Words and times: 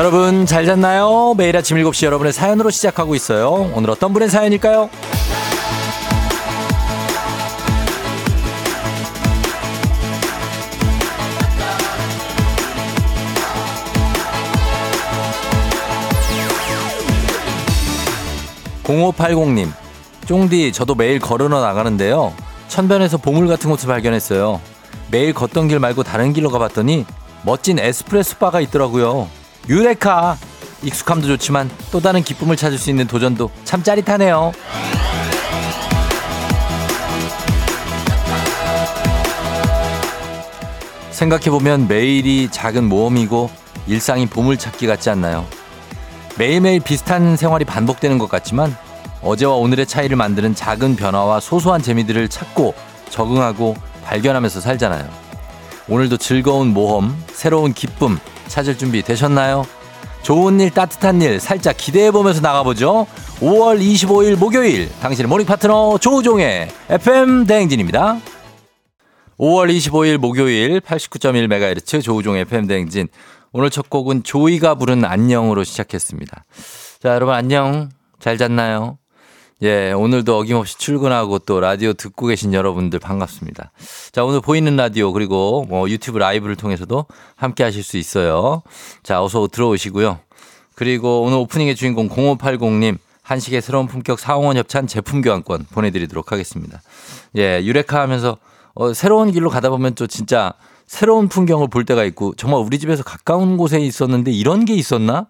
여러분 0.00 0.46
잘 0.46 0.64
잤나요? 0.64 1.34
매일 1.36 1.54
아침 1.58 1.76
7시 1.76 2.06
여러분의 2.06 2.32
사연으로 2.32 2.70
시작하고 2.70 3.14
있어요. 3.14 3.70
오늘 3.74 3.90
어떤 3.90 4.14
분의 4.14 4.30
사연일까요? 4.30 4.88
0580님, 18.84 19.70
쫑디, 20.24 20.72
저도 20.72 20.94
매일 20.94 21.18
걸으러 21.18 21.60
나가는데요. 21.60 22.32
천변에서 22.68 23.18
보물 23.18 23.48
같은 23.48 23.68
곳을 23.68 23.86
발견했어요. 23.86 24.62
매일 25.10 25.34
걷던 25.34 25.68
길 25.68 25.78
말고 25.78 26.04
다른 26.04 26.32
길로 26.32 26.48
가봤더니 26.48 27.04
멋진 27.44 27.78
에스프레소 27.78 28.38
바가 28.38 28.62
있더라고요. 28.62 29.39
유레카! 29.70 30.36
익숙함도 30.82 31.28
좋지만 31.28 31.70
또 31.92 32.00
다른 32.00 32.24
기쁨을 32.24 32.56
찾을 32.56 32.76
수 32.76 32.90
있는 32.90 33.06
도전도 33.06 33.52
참 33.62 33.84
짜릿하네요. 33.84 34.50
생각해보면 41.12 41.86
매일이 41.86 42.48
작은 42.50 42.88
모험이고 42.88 43.48
일상이 43.86 44.26
보물찾기 44.26 44.88
같지 44.88 45.08
않나요? 45.08 45.46
매일매일 46.36 46.80
비슷한 46.80 47.36
생활이 47.36 47.64
반복되는 47.64 48.18
것 48.18 48.28
같지만 48.28 48.76
어제와 49.22 49.54
오늘의 49.54 49.86
차이를 49.86 50.16
만드는 50.16 50.56
작은 50.56 50.96
변화와 50.96 51.38
소소한 51.38 51.80
재미들을 51.80 52.28
찾고 52.28 52.74
적응하고 53.08 53.76
발견하면서 54.04 54.62
살잖아요. 54.62 55.08
오늘도 55.88 56.16
즐거운 56.16 56.72
모험, 56.72 57.16
새로운 57.32 57.72
기쁨 57.72 58.18
찾을 58.50 58.76
준비 58.76 59.02
되셨나요? 59.02 59.64
좋은 60.22 60.60
일, 60.60 60.70
따뜻한 60.70 61.22
일 61.22 61.40
살짝 61.40 61.76
기대해 61.78 62.10
보면서 62.10 62.42
나가보죠. 62.42 63.06
5월 63.40 63.80
25일 63.80 64.36
목요일 64.36 64.90
당신의 65.00 65.28
morning 65.28 65.46
파트너 65.46 65.96
조우종의 65.98 66.68
FM 66.90 67.46
대행진입니다. 67.46 68.20
5월 69.38 69.74
25일 69.74 70.18
목요일 70.18 70.80
89.1MHz 70.80 72.02
조우종의 72.02 72.42
FM 72.42 72.66
대행진. 72.66 73.08
오늘 73.52 73.70
첫 73.70 73.88
곡은 73.88 74.22
조이가 74.22 74.74
부른 74.74 75.04
안녕으로 75.04 75.64
시작했습니다. 75.64 76.44
자, 77.02 77.14
여러분 77.14 77.34
안녕. 77.34 77.88
잘 78.18 78.36
잤나요? 78.36 78.99
예, 79.62 79.92
오늘도 79.92 80.38
어김없이 80.38 80.78
출근하고 80.78 81.38
또 81.40 81.60
라디오 81.60 81.92
듣고 81.92 82.26
계신 82.26 82.54
여러분들 82.54 82.98
반갑습니다. 82.98 83.72
자, 84.10 84.24
오늘 84.24 84.40
보이는 84.40 84.74
라디오 84.74 85.12
그리고 85.12 85.66
뭐 85.68 85.90
유튜브 85.90 86.16
라이브를 86.16 86.56
통해서도 86.56 87.04
함께 87.36 87.62
하실 87.62 87.82
수 87.82 87.98
있어요. 87.98 88.62
자, 89.02 89.22
어서 89.22 89.46
들어오시고요. 89.48 90.18
그리고 90.74 91.22
오늘 91.22 91.36
오프닝의 91.38 91.76
주인공 91.76 92.08
0580님 92.08 92.96
한식의 93.20 93.60
새로운 93.60 93.86
품격 93.86 94.18
사홍원 94.18 94.56
협찬 94.56 94.86
제품 94.86 95.20
교환권 95.20 95.66
보내드리도록 95.70 96.32
하겠습니다. 96.32 96.80
예, 97.36 97.62
유레카 97.62 98.00
하면서 98.00 98.38
어, 98.72 98.94
새로운 98.94 99.30
길로 99.30 99.50
가다 99.50 99.68
보면 99.68 99.94
또 99.94 100.06
진짜 100.06 100.54
새로운 100.86 101.28
풍경을 101.28 101.68
볼 101.68 101.84
때가 101.84 102.04
있고 102.04 102.32
정말 102.34 102.60
우리 102.60 102.78
집에서 102.78 103.02
가까운 103.02 103.58
곳에 103.58 103.78
있었는데 103.78 104.32
이런 104.32 104.64
게 104.64 104.74
있었나? 104.74 105.26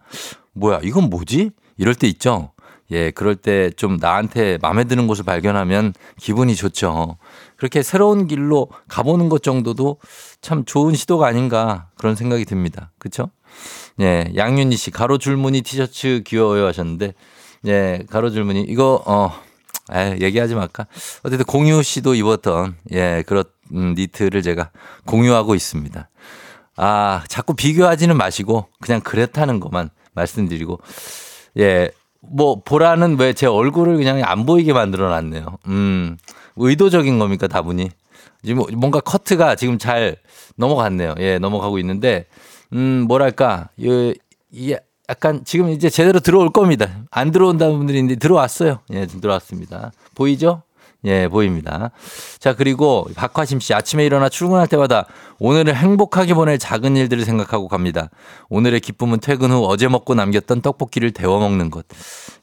뭐야, 0.52 0.80
이건 0.84 1.10
뭐지? 1.10 1.50
이럴 1.78 1.96
때 1.96 2.06
있죠? 2.06 2.52
예, 2.90 3.10
그럴 3.10 3.36
때 3.36 3.70
좀 3.76 3.96
나한테 3.96 4.58
마음에 4.60 4.84
드는 4.84 5.06
곳을 5.06 5.24
발견하면 5.24 5.94
기분이 6.18 6.54
좋죠. 6.54 7.16
그렇게 7.56 7.82
새로운 7.82 8.26
길로 8.26 8.68
가보는 8.88 9.28
것 9.28 9.42
정도도 9.42 9.98
참 10.40 10.64
좋은 10.64 10.94
시도가 10.94 11.26
아닌가 11.26 11.88
그런 11.96 12.16
생각이 12.16 12.44
듭니다. 12.44 12.90
그쵸? 12.98 13.30
예, 14.00 14.32
양윤희 14.36 14.76
씨, 14.76 14.90
가로 14.90 15.18
줄무늬 15.18 15.62
티셔츠 15.62 16.22
귀여워요 16.26 16.66
하셨는데, 16.66 17.14
예, 17.66 18.02
가로 18.10 18.30
줄무늬, 18.30 18.62
이거, 18.68 19.02
어, 19.06 19.32
에 19.92 20.16
얘기하지 20.20 20.54
말까. 20.54 20.86
어쨌든 21.22 21.44
공유 21.44 21.82
씨도 21.82 22.14
입었던, 22.14 22.76
예, 22.92 23.22
그런 23.26 23.44
음, 23.74 23.94
니트를 23.96 24.42
제가 24.42 24.70
공유하고 25.06 25.54
있습니다. 25.54 26.08
아, 26.76 27.24
자꾸 27.28 27.54
비교하지는 27.54 28.16
마시고, 28.16 28.68
그냥 28.80 29.00
그렇다는 29.00 29.60
것만 29.60 29.90
말씀드리고, 30.14 30.80
예, 31.58 31.90
뭐 32.20 32.60
보라는 32.62 33.18
왜 33.18 33.32
제 33.32 33.46
얼굴을 33.46 33.96
그냥 33.96 34.22
안 34.24 34.44
보이게 34.46 34.72
만들어 34.72 35.08
놨네요. 35.08 35.58
음. 35.66 36.16
의도적인 36.56 37.18
겁니까, 37.18 37.46
다분히? 37.48 37.90
지금 38.44 38.64
뭔가 38.76 39.00
커트가 39.00 39.54
지금 39.54 39.78
잘 39.78 40.16
넘어갔네요. 40.56 41.14
예, 41.18 41.38
넘어가고 41.38 41.78
있는데 41.78 42.26
음, 42.72 43.04
뭐랄까? 43.08 43.68
이, 43.76 44.14
이 44.50 44.76
약간 45.08 45.44
지금 45.44 45.70
이제 45.70 45.90
제대로 45.90 46.20
들어올 46.20 46.50
겁니다. 46.50 46.88
안 47.10 47.30
들어온다는 47.32 47.76
분들이 47.78 47.98
있는데 47.98 48.18
들어왔어요. 48.18 48.80
예, 48.92 49.06
들어왔습니다. 49.06 49.92
보이죠? 50.14 50.62
예, 51.04 51.28
보입니다. 51.28 51.90
자, 52.38 52.54
그리고 52.54 53.08
박화심 53.14 53.58
씨 53.60 53.72
아침에 53.72 54.04
일어나 54.04 54.28
출근할 54.28 54.68
때마다 54.68 55.06
오늘을 55.38 55.74
행복하게 55.74 56.34
보낼 56.34 56.58
작은 56.58 56.96
일들을 56.96 57.24
생각하고 57.24 57.68
갑니다. 57.68 58.10
오늘의 58.50 58.80
기쁨은 58.80 59.20
퇴근 59.20 59.50
후 59.50 59.64
어제 59.66 59.88
먹고 59.88 60.14
남겼던 60.14 60.60
떡볶이를 60.60 61.12
데워 61.12 61.40
먹는 61.40 61.70
것. 61.70 61.86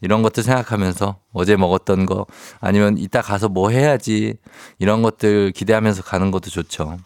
이런 0.01 0.23
것들 0.23 0.41
생각하면서 0.41 1.17
어제 1.33 1.55
먹었던 1.55 2.07
거 2.07 2.25
아니면 2.59 2.97
이따 2.97 3.21
가서 3.21 3.47
뭐 3.47 3.69
해야지 3.69 4.37
이런 4.79 5.03
것들 5.03 5.51
기대하면서 5.51 6.01
가는 6.01 6.31
것도 6.31 6.49
좋죠. 6.49 6.97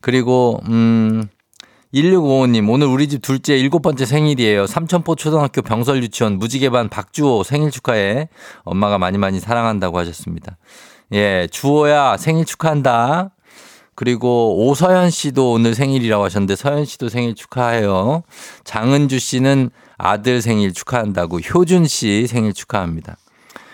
그리고 0.00 0.60
음 0.68 1.28
1655님, 1.94 2.68
오늘 2.68 2.86
우리 2.86 3.08
집 3.08 3.22
둘째 3.22 3.56
일곱 3.56 3.80
번째 3.80 4.04
생일이에요. 4.04 4.66
삼천포 4.66 5.14
초등학교 5.14 5.62
병설 5.62 6.02
유치원 6.02 6.38
무지개반 6.38 6.90
박주호 6.90 7.44
생일 7.44 7.70
축하해. 7.70 8.28
엄마가 8.64 8.98
많이 8.98 9.16
많이 9.16 9.40
사랑한다고 9.40 9.98
하셨습니다. 9.98 10.58
예, 11.12 11.48
주호야 11.50 12.18
생일 12.18 12.44
축하한다. 12.44 13.30
그리고 13.94 14.66
오서연 14.66 15.10
씨도 15.10 15.52
오늘 15.52 15.74
생일이라고 15.74 16.24
하셨는데 16.24 16.56
서연 16.56 16.84
씨도 16.84 17.08
생일 17.08 17.34
축하해요. 17.34 18.22
장은주 18.64 19.18
씨는 19.18 19.70
아들 19.96 20.42
생일 20.42 20.74
축하한다고 20.74 21.40
효준 21.40 21.86
씨 21.86 22.26
생일 22.26 22.52
축하합니다. 22.52 23.16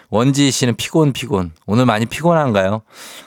원지 0.08 0.53
씨는 0.53 0.76
피곤 0.76 1.12
피곤. 1.12 1.50
오늘 1.66 1.84
많이 1.84 2.06
피곤한가요? 2.06 2.82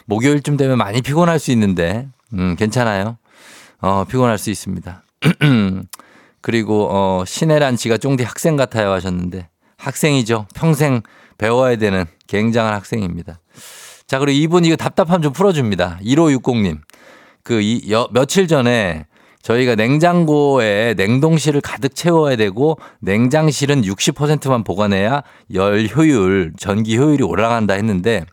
목요일쯤 0.05 0.55
되면 0.55 0.77
많이 0.77 1.01
피곤할 1.01 1.39
수 1.39 1.51
있는데 1.51 2.07
음, 2.33 2.55
괜찮아요. 2.57 3.17
어, 3.81 4.05
피곤할 4.05 4.38
수 4.38 4.49
있습니다. 4.49 5.03
그리고 6.41 6.89
어, 6.91 7.23
신혜란 7.25 7.77
씨가 7.77 7.97
쫑디 7.97 8.23
학생 8.23 8.55
같아요 8.55 8.91
하셨는데 8.91 9.49
학생이죠. 9.77 10.47
평생 10.55 11.01
배워야 11.38 11.75
되는 11.75 12.05
굉장한 12.27 12.73
학생입니다. 12.73 13.39
자, 14.07 14.19
그리고 14.19 14.38
이분 14.38 14.65
이거 14.65 14.75
답답함 14.75 15.21
좀 15.21 15.33
풀어줍니다. 15.33 15.99
1560님. 16.03 16.79
그, 17.43 17.61
이, 17.61 17.91
여, 17.91 18.07
며칠 18.11 18.47
전에 18.47 19.05
저희가 19.41 19.75
냉장고에 19.75 20.94
냉동실을 20.95 21.61
가득 21.61 21.95
채워야 21.95 22.35
되고 22.35 22.77
냉장실은 22.99 23.81
60%만 23.83 24.63
보관해야 24.63 25.24
열 25.53 25.88
효율, 25.95 26.51
전기 26.57 26.97
효율이 26.97 27.24
올라간다 27.24 27.75
했는데 27.75 28.25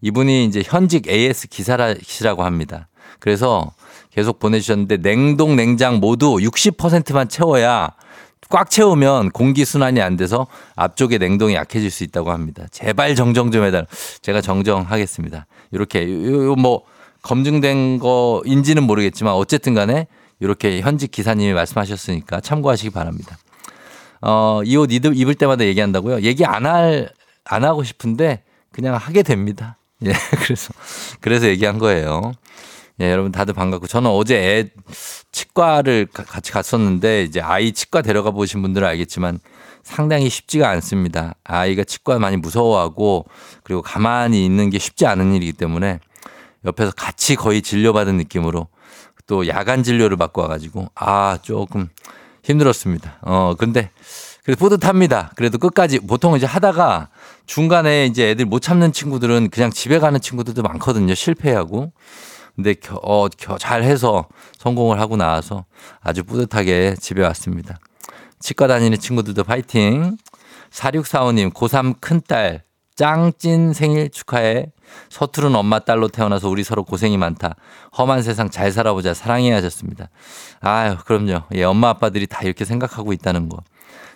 이분이 0.00 0.46
이제 0.46 0.62
현직 0.64 1.06
AS 1.08 1.48
기사라고 1.48 2.42
합니다. 2.42 2.88
그래서 3.20 3.70
계속 4.12 4.38
보내주셨는데 4.38 4.98
냉동 4.98 5.56
냉장 5.56 5.96
모두 6.00 6.36
60%만 6.36 7.28
채워야 7.28 7.90
꽉 8.48 8.68
채우면 8.68 9.30
공기 9.30 9.64
순환이 9.64 10.00
안 10.00 10.16
돼서 10.16 10.46
앞쪽에 10.74 11.18
냉동이 11.18 11.54
약해질 11.54 11.90
수 11.90 12.02
있다고 12.04 12.32
합니다. 12.32 12.64
제발 12.72 13.14
정정 13.14 13.52
좀 13.52 13.64
해달. 13.64 13.86
제가 14.22 14.40
정정하겠습니다. 14.40 15.46
이렇게 15.70 16.04
뭐 16.06 16.82
검증된 17.22 17.98
거인지는 18.00 18.82
모르겠지만 18.82 19.34
어쨌든 19.34 19.74
간에 19.74 20.08
이렇게 20.40 20.80
현직 20.80 21.12
기사님이 21.12 21.52
말씀하셨으니까 21.52 22.40
참고하시기 22.40 22.90
바랍니다. 22.90 23.38
어, 24.22 24.62
이 24.64 24.76
옷 24.76 24.90
입을 24.92 25.34
때마다 25.34 25.64
얘기한다고요? 25.64 26.22
얘기 26.22 26.44
안 26.44 26.66
할, 26.66 27.10
안 27.44 27.64
하고 27.64 27.84
싶은데 27.84 28.42
그냥 28.72 28.96
하게 28.96 29.22
됩니다. 29.22 29.76
예, 30.04 30.12
그래서, 30.42 30.72
그래서 31.20 31.46
얘기한 31.46 31.78
거예요. 31.78 32.32
예, 33.00 33.10
여러분 33.10 33.32
다들 33.32 33.54
반갑고 33.54 33.86
저는 33.86 34.10
어제 34.10 34.36
애 34.36 34.68
치과를 35.32 36.06
같이 36.12 36.52
갔었는데 36.52 37.22
이제 37.22 37.40
아이 37.40 37.72
치과 37.72 38.02
데려가 38.02 38.30
보신 38.30 38.60
분들은 38.60 38.86
알겠지만 38.86 39.38
상당히 39.82 40.28
쉽지가 40.28 40.68
않습니다. 40.68 41.34
아이가 41.42 41.82
치과 41.84 42.18
많이 42.18 42.36
무서워하고 42.36 43.24
그리고 43.62 43.80
가만히 43.80 44.44
있는 44.44 44.68
게 44.68 44.78
쉽지 44.78 45.06
않은 45.06 45.32
일이기 45.34 45.54
때문에 45.54 45.98
옆에서 46.66 46.92
같이 46.94 47.36
거의 47.36 47.62
진료받은 47.62 48.18
느낌으로 48.18 48.68
또 49.26 49.48
야간 49.48 49.82
진료를 49.82 50.18
받고 50.18 50.42
와가지고 50.42 50.90
아 50.94 51.38
조금 51.40 51.88
힘들었습니다. 52.42 53.18
어 53.22 53.54
근데 53.56 53.90
그래도 54.44 54.58
뿌듯합니다. 54.58 55.32
그래도 55.36 55.56
끝까지 55.56 56.00
보통 56.00 56.36
이제 56.36 56.44
하다가 56.44 57.08
중간에 57.46 58.04
이제 58.04 58.30
애들 58.30 58.44
못 58.44 58.60
참는 58.60 58.92
친구들은 58.92 59.48
그냥 59.50 59.70
집에 59.70 59.98
가는 59.98 60.20
친구들도 60.20 60.60
많거든요. 60.62 61.14
실패하고. 61.14 61.92
근데 62.60 62.74
겨, 62.74 63.00
어, 63.02 63.26
겨, 63.28 63.56
잘 63.56 63.82
해서 63.82 64.28
성공을 64.58 65.00
하고 65.00 65.16
나와서 65.16 65.64
아주 66.00 66.24
뿌듯하게 66.24 66.96
집에 67.00 67.24
왔습니다. 67.24 67.78
치과 68.38 68.66
다니는 68.66 68.98
친구들도 68.98 69.44
파이팅. 69.44 70.18
4645님, 70.70 71.54
고3 71.54 72.00
큰딸, 72.00 72.62
짱찐 72.96 73.72
생일 73.72 74.10
축하해. 74.10 74.66
서투른 75.08 75.54
엄마 75.56 75.78
딸로 75.78 76.08
태어나서 76.08 76.50
우리 76.50 76.62
서로 76.62 76.84
고생이 76.84 77.16
많다. 77.16 77.56
험한 77.96 78.22
세상 78.22 78.50
잘 78.50 78.72
살아보자. 78.72 79.14
사랑해 79.14 79.50
하셨습니다. 79.52 80.10
아유, 80.60 80.96
그럼요. 81.06 81.44
예, 81.54 81.64
엄마 81.64 81.88
아빠들이 81.88 82.26
다 82.26 82.42
이렇게 82.42 82.66
생각하고 82.66 83.14
있다는 83.14 83.48
거. 83.48 83.56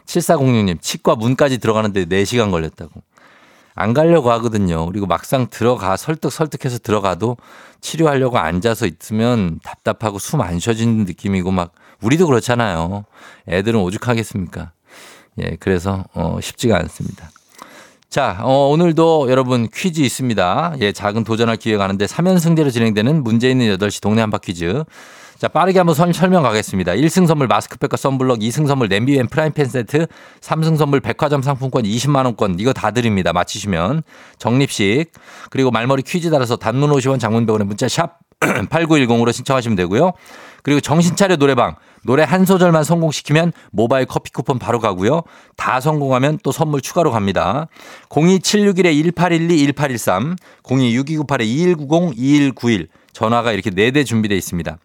7406님, 0.04 0.82
치과 0.82 1.14
문까지 1.14 1.58
들어가는데 1.58 2.04
4시간 2.04 2.50
걸렸다고. 2.50 3.02
안 3.74 3.92
가려고 3.92 4.30
하거든요. 4.32 4.86
그리고 4.86 5.06
막상 5.06 5.48
들어가 5.50 5.96
설득 5.96 6.30
설득해서 6.30 6.78
들어가도 6.78 7.36
치료하려고 7.84 8.38
앉아서 8.38 8.86
있으면 8.86 9.60
답답하고 9.62 10.18
숨 10.18 10.40
안 10.40 10.58
쉬어지는 10.58 11.04
느낌이고 11.04 11.50
막 11.50 11.72
우리도 12.02 12.26
그렇잖아요. 12.26 13.04
애들은 13.48 13.78
오죽하겠습니까? 13.80 14.72
예, 15.42 15.56
그래서 15.60 16.04
어 16.14 16.38
쉽지가 16.40 16.76
않습니다. 16.78 17.30
자, 18.08 18.38
어, 18.42 18.68
오늘도 18.68 19.28
여러분 19.30 19.68
퀴즈 19.72 20.00
있습니다. 20.00 20.76
예, 20.80 20.92
작은 20.92 21.24
도전할 21.24 21.56
기회가 21.56 21.78
가는데 21.84 22.06
3연승제로 22.06 22.72
진행되는 22.72 23.22
문제 23.22 23.50
있는 23.50 23.66
8시 23.76 24.00
동네 24.00 24.20
한바 24.22 24.38
퀴즈. 24.38 24.84
자, 25.44 25.48
빠르게 25.48 25.78
한번 25.78 25.94
선, 25.94 26.10
설명 26.10 26.42
가겠습니다. 26.42 26.92
1승 26.92 27.26
선물 27.26 27.48
마스크팩과 27.48 27.98
썬블럭, 27.98 28.38
2승 28.38 28.66
선물 28.66 28.88
냄비앤 28.88 29.28
프라이팬 29.28 29.66
세트, 29.66 30.06
3승 30.40 30.78
선물 30.78 31.00
백화점 31.00 31.42
상품권 31.42 31.82
20만원권, 31.82 32.58
이거 32.60 32.72
다 32.72 32.92
드립니다. 32.92 33.34
맞히시면. 33.34 34.04
적립식. 34.38 35.12
그리고 35.50 35.70
말머리 35.70 36.02
퀴즈 36.02 36.30
따라서 36.30 36.56
단문 36.56 36.88
50원 36.92 37.20
장문 37.20 37.44
100원에 37.44 37.64
문자 37.64 37.88
샵 37.88 38.20
8910으로 38.40 39.34
신청하시면 39.34 39.76
되고요. 39.76 40.12
그리고 40.62 40.80
정신차려 40.80 41.36
노래방. 41.36 41.76
노래 42.04 42.22
한 42.22 42.46
소절만 42.46 42.82
성공시키면 42.82 43.52
모바일 43.70 44.06
커피 44.06 44.32
쿠폰 44.32 44.58
바로 44.58 44.80
가고요. 44.80 45.24
다 45.58 45.78
성공하면 45.78 46.38
또 46.42 46.52
선물 46.52 46.80
추가로 46.80 47.10
갑니다. 47.10 47.68
02761-1812-1813, 48.08 50.38
026298-2190-2191 50.62 52.88
전화가 53.12 53.52
이렇게 53.52 53.68
4대 53.70 54.06
준비되어 54.06 54.38
있습니다. 54.38 54.78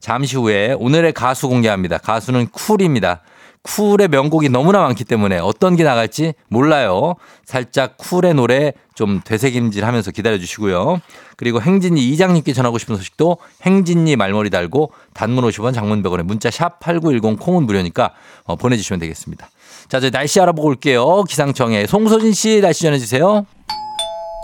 잠시 0.00 0.36
후에 0.36 0.74
오늘의 0.78 1.12
가수 1.12 1.48
공개합니다. 1.48 1.98
가수는 1.98 2.48
쿨입니다. 2.48 3.22
쿨의 3.66 4.08
명곡이 4.08 4.48
너무나 4.48 4.80
많기 4.80 5.04
때문에 5.04 5.38
어떤 5.38 5.76
게 5.76 5.82
나갈지 5.82 6.34
몰라요. 6.48 7.16
살짝 7.44 7.96
쿨의 7.98 8.34
노래 8.34 8.72
좀 8.94 9.20
되새김질 9.24 9.84
하면서 9.84 10.10
기다려 10.10 10.38
주시고요. 10.38 11.00
그리고 11.36 11.60
행진이 11.60 12.08
이장님께 12.10 12.52
전하고 12.52 12.78
싶은 12.78 12.96
소식도 12.96 13.38
행진이 13.62 14.16
말머리 14.16 14.50
달고 14.50 14.92
단문 15.14 15.44
50원 15.44 15.74
장문 15.74 16.02
100원에 16.02 16.22
문자 16.22 16.50
샵 16.50 16.78
8910 16.80 17.38
콩은 17.40 17.64
무료니까 17.64 18.12
어, 18.44 18.56
보내주시면 18.56 19.00
되겠습니다. 19.00 19.48
자, 19.88 19.98
이제 19.98 20.10
날씨 20.10 20.40
알아보고 20.40 20.68
올게요. 20.68 21.24
기상청에 21.24 21.86
송소진 21.86 22.32
씨 22.32 22.60
날씨 22.60 22.82
전해주세요. 22.82 23.44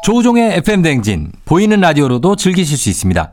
조우종의 0.04 0.56
FM 0.58 0.82
댕진 0.82 1.30
보이는 1.44 1.80
라디오로도 1.80 2.34
즐기실 2.34 2.76
수 2.76 2.88
있습니다. 2.88 3.32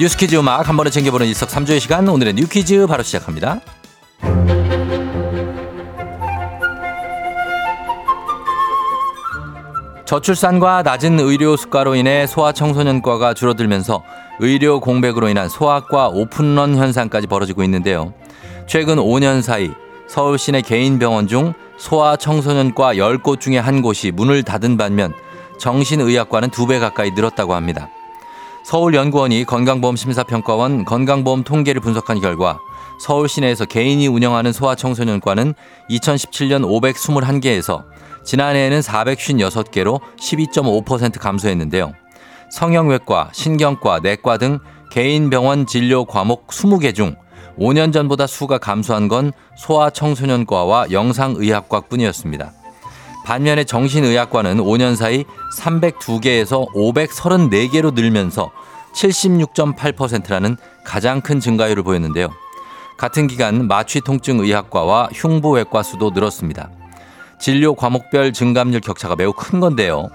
뉴스 0.00 0.16
퀴즈 0.16 0.34
음악 0.36 0.66
한 0.66 0.78
번에 0.78 0.88
챙겨보는 0.88 1.26
일석삼조의 1.26 1.78
시간 1.78 2.08
오늘의 2.08 2.32
뉴 2.32 2.48
퀴즈 2.48 2.86
바로 2.86 3.02
시작합니다. 3.02 3.60
저출산과 10.06 10.84
낮은 10.84 11.20
의료 11.20 11.54
수가로 11.54 11.96
인해 11.96 12.26
소아청소년과가 12.26 13.34
줄어들면서 13.34 14.02
의료 14.38 14.80
공백으로 14.80 15.28
인한 15.28 15.50
소아과 15.50 16.08
open 16.08 16.47
run 16.47 16.76
현상까지 16.76 17.26
벌어지고 17.26 17.62
있는데요. 17.64 18.14
최근 18.66 18.96
5년 18.96 19.42
사이 19.42 19.70
서울 20.08 20.38
시내 20.38 20.62
개인 20.62 20.98
병원 20.98 21.28
중 21.28 21.52
소아청소년과 21.76 22.94
10곳 22.94 23.38
중에 23.38 23.58
한 23.58 23.82
곳이 23.82 24.12
문을 24.12 24.44
닫은 24.44 24.78
반면 24.78 25.12
정신의학과는 25.58 26.48
2배 26.48 26.80
가까이 26.80 27.10
늘었다고 27.10 27.54
합니다. 27.54 27.90
서울연구원이 28.70 29.46
건강보험심사평가원 29.46 30.84
건강보험 30.84 31.42
통계를 31.42 31.80
분석한 31.80 32.20
결과 32.20 32.60
서울 33.00 33.28
시내에서 33.28 33.64
개인이 33.64 34.06
운영하는 34.06 34.52
소아청소년과는 34.52 35.54
2017년 35.90 36.62
521개에서 36.62 37.82
지난해에는 38.22 38.78
456개로 38.78 39.98
12.5% 40.20 41.18
감소했는데요. 41.18 41.94
성형외과, 42.52 43.30
신경과, 43.32 43.98
내과 44.04 44.38
등 44.38 44.60
개인 44.92 45.30
병원 45.30 45.66
진료 45.66 46.04
과목 46.04 46.46
20개 46.46 46.94
중 46.94 47.16
5년 47.58 47.92
전보다 47.92 48.28
수가 48.28 48.58
감소한 48.58 49.08
건 49.08 49.32
소아청소년과와 49.56 50.92
영상의학과 50.92 51.80
뿐이었습니다. 51.80 52.52
반면에 53.24 53.64
정신의학과는 53.64 54.58
5년 54.58 54.96
사이 54.96 55.24
302개에서 55.56 56.66
534개로 56.74 57.94
늘면서 57.94 58.50
76.8%라는 58.94 60.56
가장 60.84 61.20
큰 61.20 61.40
증가율을 61.40 61.82
보였는데요. 61.82 62.28
같은 62.96 63.26
기간 63.26 63.66
마취통증의학과와 63.66 65.10
흉부외과 65.14 65.82
수도 65.82 66.10
늘었습니다. 66.10 66.70
진료 67.38 67.74
과목별 67.74 68.32
증감률 68.32 68.80
격차가 68.80 69.16
매우 69.16 69.32
큰 69.32 69.60
건데요. 69.60 70.10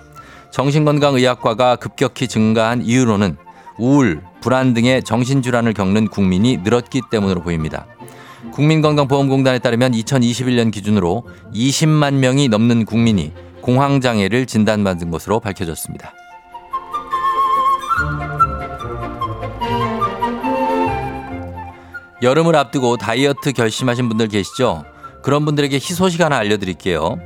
정신건강의학과가 0.52 1.78
급격히 1.78 2.28
증가한 2.28 2.84
이유로는 2.84 3.38
우울, 3.78 4.22
불안 4.40 4.74
등의 4.74 5.04
정신질환을 5.04 5.74
겪는 5.74 6.08
국민이 6.08 6.58
늘었기 6.58 7.02
때문으로 7.10 7.42
보입니다. 7.42 7.88
국민건강보험공단에 8.52 9.60
따르면 9.60 9.92
2021년 9.94 10.72
기준으로 10.72 11.24
20만 11.54 12.16
명이 12.16 12.50
넘는 12.50 12.86
국민이 12.86 13.34
공황장애를 13.62 14.46
진단받은 14.46 15.10
것으로 15.12 15.40
밝혀졌습니다. 15.40 16.14
여름을 22.22 22.56
앞두고 22.56 22.98
다이어트 22.98 23.52
결심하신 23.52 24.08
분들 24.08 24.30
계시죠? 24.30 24.86
그런 25.22 25.46
분들에게 25.46 25.76
희소식 25.76 26.22
하나 26.22 26.38
알려드릴게요. 26.38 27.20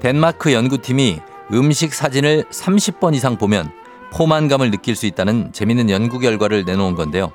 덴마크 0.00 0.52
연구팀이 0.52 1.18
음식 1.52 1.94
사진을 1.94 2.44
30번 2.50 3.14
이상 3.14 3.36
보면 3.36 3.70
포만감을 4.12 4.70
느낄 4.70 4.94
수 4.94 5.06
있다는 5.06 5.52
재밌는 5.52 5.90
연구 5.90 6.18
결과를 6.18 6.64
내놓은 6.64 6.94
건데요. 6.94 7.32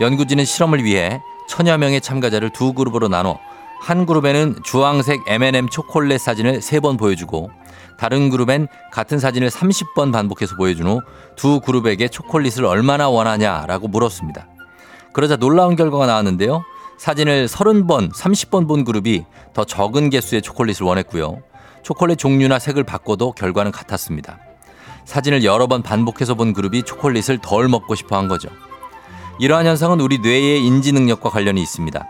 연구진은 0.00 0.44
실험을 0.44 0.84
위해 0.84 1.20
천여 1.48 1.78
명의 1.78 2.00
참가자를 2.00 2.50
두 2.50 2.72
그룹으로 2.72 3.08
나눠 3.08 3.38
한 3.80 4.06
그룹에는 4.06 4.56
주황색 4.64 5.22
M&M 5.26 5.68
초콜릿 5.68 6.20
사진을 6.20 6.60
세 6.62 6.80
번 6.80 6.96
보여주고 6.96 7.50
다른 7.98 8.30
그룹엔 8.30 8.68
같은 8.92 9.18
사진을 9.18 9.48
30번 9.48 10.12
반복해서 10.12 10.56
보여준 10.56 10.86
후 10.88 11.00
두 11.36 11.60
그룹에게 11.60 12.08
초콜릿을 12.08 12.64
얼마나 12.64 13.08
원하냐라고 13.10 13.88
물었습니다. 13.88 14.48
그러자 15.12 15.36
놀라운 15.36 15.76
결과가 15.76 16.06
나왔는데요. 16.06 16.62
사진을 16.98 17.46
30번, 17.46 18.10
30번 18.12 18.66
본 18.66 18.84
그룹이 18.84 19.24
더 19.52 19.64
적은 19.64 20.08
개수의 20.10 20.40
초콜릿을 20.42 20.86
원했고요. 20.86 21.42
초콜릿 21.82 22.18
종류나 22.18 22.58
색을 22.58 22.84
바꿔도 22.84 23.32
결과는 23.32 23.70
같았습니다. 23.70 24.38
사진을 25.04 25.44
여러 25.44 25.66
번 25.66 25.82
반복해서 25.82 26.34
본 26.34 26.52
그룹이 26.54 26.82
초콜릿을 26.84 27.38
덜 27.42 27.68
먹고 27.68 27.94
싶어 27.94 28.16
한 28.16 28.28
거죠. 28.28 28.48
이러한 29.38 29.66
현상은 29.66 30.00
우리 30.00 30.18
뇌의 30.18 30.64
인지 30.64 30.92
능력과 30.92 31.30
관련이 31.30 31.60
있습니다. 31.60 32.06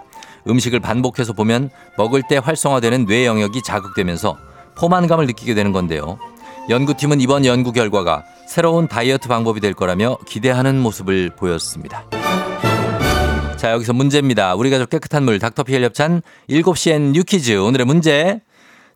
음식을 0.49 0.81
반복해서 0.81 1.33
보면 1.33 1.71
먹을 1.97 2.23
때 2.29 2.39
활성화되는 2.39 3.07
뇌 3.07 3.27
영역이 3.27 3.63
자극되면서 3.63 4.37
포만감을 4.77 5.27
느끼게 5.27 5.55
되는 5.55 5.73
건데요. 5.73 6.19
연구팀은 6.69 7.21
이번 7.21 7.45
연구 7.45 7.73
결과가 7.73 8.25
새로운 8.49 8.87
다이어트 8.87 9.29
방법이 9.29 9.61
될 9.61 9.75
거라며 9.75 10.19
기대하는 10.27 10.79
모습을 10.81 11.31
보였습니다. 11.37 12.05
자, 13.57 13.73
여기서 13.73 13.93
문제입니다. 13.93 14.55
우리 14.55 14.71
가족 14.71 14.91
깨끗한 14.91 15.25
물 15.25 15.39
닥터피엘 15.39 15.83
협찬 15.85 16.23
7시엔 16.49 17.13
뉴퀴즈 17.13 17.57
오늘의 17.57 17.87
문제. 17.87 18.41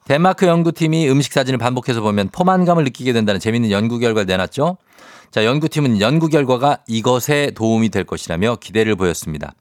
덴마크 0.07 0.47
연구팀이 0.47 1.09
음식 1.09 1.33
사진을 1.33 1.59
반복해서 1.59 2.01
보면 2.01 2.29
포만감을 2.31 2.85
느끼게 2.85 3.13
된다는 3.13 3.41
재밌는 3.41 3.71
연구 3.71 3.99
결과를 3.99 4.27
내놨죠. 4.27 4.77
자, 5.31 5.45
연구팀은 5.45 6.01
연구 6.01 6.29
결과가 6.29 6.79
이것에 6.89 7.53
도움이 7.55 7.91
될 7.91 8.05
것이라며 8.05 8.57
기대를 8.57 8.97
보였습니다. 8.97 9.55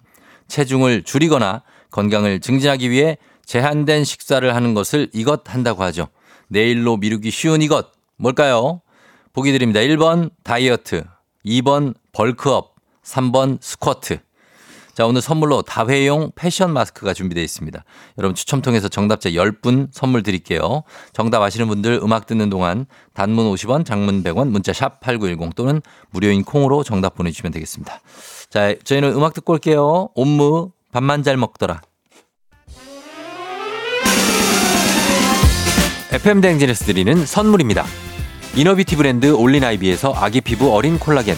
체중을 0.48 1.04
줄이거나 1.04 1.62
건강을 1.92 2.40
증진하기 2.40 2.90
위해 2.90 3.18
제한된 3.46 4.04
식사를 4.04 4.56
하는 4.56 4.74
것을 4.74 5.10
이것 5.14 5.42
한다고 5.46 5.84
하죠. 5.84 6.08
내일로 6.48 6.98
미루기 6.98 7.30
쉬운 7.30 7.62
이것 7.62 7.92
뭘까요? 8.18 8.82
보기 9.34 9.52
드립니다. 9.52 9.80
1번 9.82 10.32
다이어트, 10.44 11.04
2번 11.46 11.94
벌크업, 12.14 12.76
3번 13.04 13.60
스쿼트. 13.62 14.20
자, 15.00 15.06
오늘 15.06 15.22
선물로 15.22 15.62
다회용 15.62 16.30
패션 16.36 16.74
마스크가 16.74 17.14
준비되어 17.14 17.42
있습니다. 17.42 17.86
여러분 18.18 18.36
추첨 18.36 18.62
통해서 18.62 18.90
정답자 18.90 19.30
10분 19.30 19.88
선물 19.94 20.24
드릴게요. 20.24 20.84
정답 21.14 21.42
아시는 21.42 21.70
분들 21.70 22.02
음악 22.04 22.26
듣는 22.26 22.50
동안 22.50 22.86
단문 23.14 23.50
50원, 23.54 23.86
장문 23.86 24.24
100원, 24.24 24.50
문자 24.50 24.74
샵 24.74 25.00
8910 25.00 25.56
또는 25.56 25.82
무료인 26.10 26.44
콩으로 26.44 26.84
정답 26.84 27.16
보내주시면 27.16 27.54
되겠습니다. 27.54 28.02
자, 28.50 28.76
저희는 28.84 29.14
음악 29.14 29.34
듣고 29.34 29.54
올게요. 29.54 30.10
옴무 30.16 30.74
밥만 30.92 31.24
잘 31.24 31.38
먹더라. 31.38 31.80
FM 36.12 36.42
댕진에서 36.42 36.84
드리는 36.84 37.26
선물입니다. 37.26 37.86
이너비티 38.58 38.98
브랜드 38.98 39.32
올린아이비에서 39.32 40.12
아기 40.14 40.42
피부 40.42 40.76
어린 40.76 41.00
콜라겐 41.00 41.38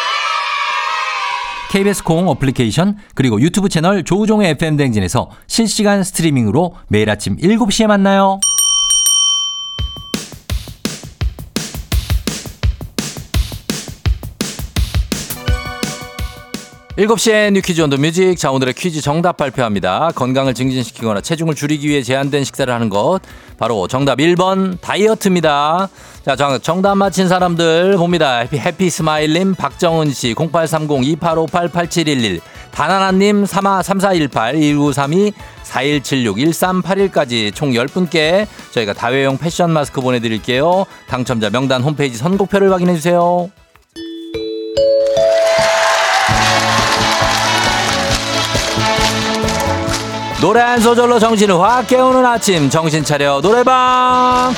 KBS 1.71 2.03
콩 2.03 2.27
어플리케이션 2.27 2.97
그리고 3.15 3.39
유튜브 3.39 3.69
채널 3.69 4.03
조우종의 4.03 4.49
FM 4.51 4.75
댕진에서 4.75 5.29
실시간 5.47 6.03
스트리밍으로 6.03 6.75
매일 6.89 7.09
아침 7.09 7.37
7시에 7.37 7.87
만나요. 7.87 8.41
7시에 16.97 17.53
You 17.53 17.61
Quiz 17.61 17.81
on 17.81 17.87
the 17.87 17.95
Music. 17.97 18.37
자, 18.37 18.51
오늘의 18.51 18.73
퀴즈 18.73 18.99
정답 18.99 19.37
발표합니다. 19.37 20.09
건강을 20.13 20.53
증진시키거나 20.53 21.21
체중을 21.21 21.55
줄이기 21.55 21.87
위해 21.87 22.03
제한된 22.03 22.43
식사를 22.43 22.71
하는 22.71 22.89
것. 22.89 23.21
바로 23.57 23.87
정답 23.87 24.19
1번 24.19 24.79
다이어트입니다. 24.81 25.87
자, 26.23 26.35
정답 26.59 26.93
맞힌 26.95 27.27
사람들 27.27 27.97
봅니다. 27.97 28.37
해피, 28.37 28.59
해피 28.59 28.91
스마일님, 28.91 29.55
박정은 29.55 30.11
씨, 30.11 30.35
0830-2858-8711, 30.35 32.41
다나나님, 32.69 33.47
3418, 33.47 34.53
1932, 34.53 35.33
4176, 35.63 36.37
1381까지 36.37 37.55
총 37.55 37.71
10분께 37.71 38.45
저희가 38.69 38.93
다회용 38.93 39.39
패션 39.39 39.71
마스크 39.71 39.99
보내드릴게요. 39.99 40.85
당첨자 41.07 41.49
명단 41.49 41.81
홈페이지 41.81 42.19
선곡표를 42.19 42.71
확인해주세요. 42.71 43.49
노래 50.39 50.59
한 50.59 50.79
소절로 50.79 51.17
정신을 51.17 51.59
확 51.59 51.87
깨우는 51.87 52.23
아침 52.25 52.69
정신 52.69 53.03
차려 53.03 53.41
노래방 53.41 54.53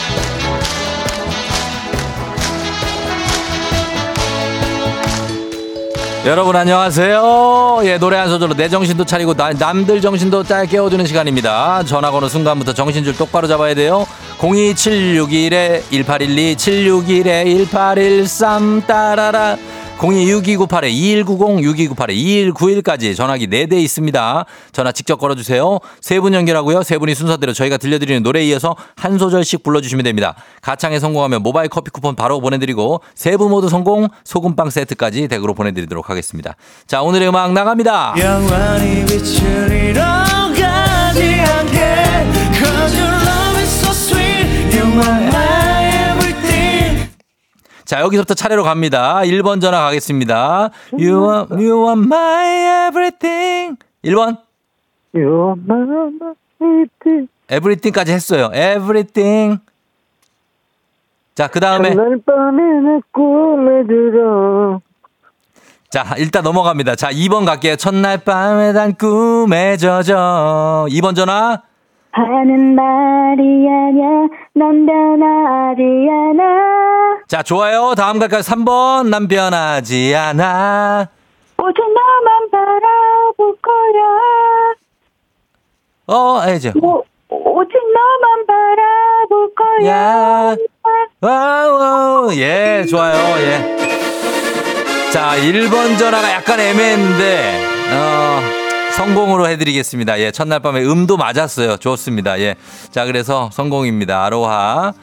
여러분 6.25 6.55
안녕하세요. 6.55 7.81
예, 7.83 7.97
노래 7.97 8.15
한 8.15 8.29
소절로 8.29 8.53
내 8.53 8.69
정신도 8.69 9.03
차리고 9.03 9.33
나, 9.33 9.51
남들 9.51 9.99
정신도 9.99 10.43
짤 10.43 10.65
깨워주는 10.65 11.05
시간입니다. 11.05 11.83
전화 11.83 12.11
거는 12.11 12.29
순간부터 12.29 12.71
정신줄 12.71 13.17
똑바로 13.17 13.45
잡아야 13.45 13.75
돼요. 13.75 14.07
02761에 14.37 15.83
1812 15.91 16.55
761에 16.55 17.69
1813 17.69 18.83
따라라 18.87 19.57
026298-2190, 20.03 21.93
6298-2191까지 22.53 23.15
전화기 23.15 23.47
4대 23.47 23.73
있습니다. 23.75 24.45
전화 24.71 24.91
직접 24.91 25.15
걸어주세요. 25.17 25.79
세 26.01 26.19
분 26.23 26.33
연결하고요. 26.33 26.83
세 26.83 26.97
분이 26.97 27.15
순서대로 27.15 27.51
저희가 27.53 27.77
들려드리는 27.77 28.23
노래에 28.23 28.45
이어서 28.45 28.75
한 28.95 29.17
소절씩 29.17 29.63
불러주시면 29.63 30.03
됩니다. 30.05 30.35
가창에 30.61 30.99
성공하면 30.99 31.41
모바일 31.43 31.69
커피 31.69 31.89
쿠폰 31.91 32.15
바로 32.15 32.39
보내드리고 32.39 33.01
세 33.15 33.33
분 33.33 33.49
모두 33.49 33.67
성공 33.67 34.07
소금빵 34.23 34.69
세트까지 34.69 35.27
댁으로 35.27 35.53
보내드리도록 35.55 36.09
하겠습니다. 36.09 36.55
자 36.85 37.01
오늘의 37.01 37.29
음악 37.29 37.51
나갑니다. 37.51 38.13
영원 38.19 38.53
자, 47.93 48.01
여기서부터 48.01 48.33
차례로 48.33 48.63
갑니다. 48.63 49.21
1번 49.23 49.61
전화 49.61 49.81
가겠습니다. 49.81 50.71
You 50.93 51.29
are, 51.29 51.45
you 51.51 51.87
are 51.87 51.91
my 51.91 52.87
everything. 52.87 53.77
1번. 54.03 54.37
You 55.13 55.29
are 55.29 55.61
my 55.63 56.09
everything. 56.59 57.29
everything까지 57.51 58.11
했어요. 58.11 58.49
everything. 58.51 59.59
자, 61.35 61.47
그 61.47 61.59
다음에. 61.59 61.95
자, 65.91 66.15
일단 66.17 66.43
넘어갑니다. 66.43 66.95
자, 66.95 67.11
2번 67.11 67.45
갈게요. 67.45 67.75
첫날 67.75 68.17
밤에 68.17 68.73
단 68.73 68.95
꿈에 68.95 69.77
젖어. 69.77 70.87
2번 70.89 71.15
전화. 71.15 71.61
하는 72.13 72.75
말이 72.75 73.67
아냐, 73.67 74.27
넌 74.53 74.85
변하지 74.85 75.81
않아. 76.09 77.23
자, 77.27 77.41
좋아요. 77.41 77.95
다음 77.97 78.19
갈까요? 78.19 78.41
3번. 78.41 79.09
난 79.09 79.27
변하지 79.27 80.15
않아. 80.15 81.07
오직 81.57 81.81
너만 81.81 82.51
바라볼 82.51 83.55
거야. 83.61 84.03
어, 86.05 86.41
해야죠. 86.41 86.73
뭐, 86.79 87.01
오직 87.29 87.71
너만 87.93 88.45
바라볼 88.45 89.55
거야. 89.55 89.89
야. 90.51 90.55
와우, 91.21 92.31
예, 92.35 92.85
좋아요, 92.87 93.15
예. 93.39 93.77
자, 95.11 95.31
1번 95.37 95.97
전화가 95.97 96.31
약간 96.31 96.59
애매했는데, 96.59 97.59
어, 97.93 98.62
성공으로 98.97 99.47
해드리겠습니다. 99.49 100.19
예, 100.19 100.31
첫날 100.31 100.59
밤에 100.59 100.83
음도 100.83 101.17
맞았어요. 101.17 101.77
좋습니다. 101.77 102.39
예. 102.39 102.55
자, 102.91 103.05
그래서 103.05 103.49
성공입니다. 103.51 104.23
아로하. 104.25 104.93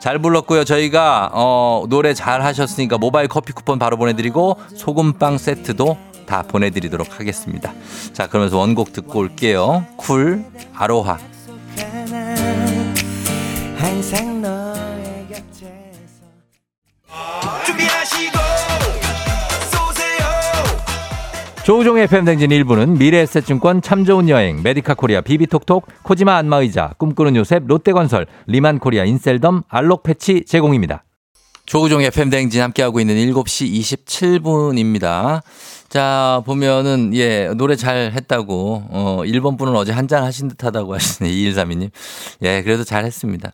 잘 0.00 0.18
불렀고요. 0.18 0.64
저희가, 0.64 1.30
어, 1.34 1.84
노래 1.88 2.14
잘 2.14 2.42
하셨으니까 2.42 2.96
모바일 2.96 3.28
커피 3.28 3.52
쿠폰 3.52 3.78
바로 3.78 3.96
보내드리고, 3.98 4.56
소금빵 4.76 5.36
세트도 5.38 5.98
다 6.26 6.42
보내드리도록 6.46 7.18
하겠습니다. 7.18 7.72
자, 8.12 8.26
그러면서 8.28 8.56
원곡 8.56 8.92
듣고 8.92 9.18
올게요. 9.18 9.84
쿨, 9.96 10.44
아로하. 10.74 11.18
항상 13.76 14.40
너 14.40 14.69
조우종의 21.70 22.08
FM 22.08 22.16
댕진 22.16 22.50
1부는 22.50 22.98
미래에셋증권 22.98 23.80
참 23.80 24.04
좋은 24.04 24.28
여행 24.28 24.60
메디카 24.60 24.94
코리아 24.94 25.20
비비톡톡 25.20 25.86
코지마 26.02 26.36
안마의자 26.38 26.94
꿈꾸는 26.98 27.36
요셉 27.36 27.62
롯데건설 27.64 28.26
리만 28.48 28.80
코리아 28.80 29.04
인셀덤 29.04 29.62
알록 29.68 30.02
패치 30.02 30.46
제공입니다. 30.46 31.04
조우종의 31.66 32.10
팬댕진 32.10 32.60
함께하고 32.60 32.98
있는 32.98 33.14
7시 33.14 33.70
27분입니다. 33.70 35.42
자, 35.90 36.40
보면은, 36.46 37.10
예, 37.16 37.48
노래 37.56 37.74
잘 37.74 38.12
했다고, 38.14 38.84
어, 38.90 39.22
1번 39.24 39.58
분은 39.58 39.74
어제 39.74 39.90
한 39.90 40.06
잔 40.06 40.22
하신 40.22 40.46
듯 40.46 40.62
하다고 40.64 40.94
하시네, 40.94 41.28
2132님. 41.50 41.90
예, 42.42 42.62
그래도 42.62 42.84
잘 42.84 43.04
했습니다. 43.04 43.50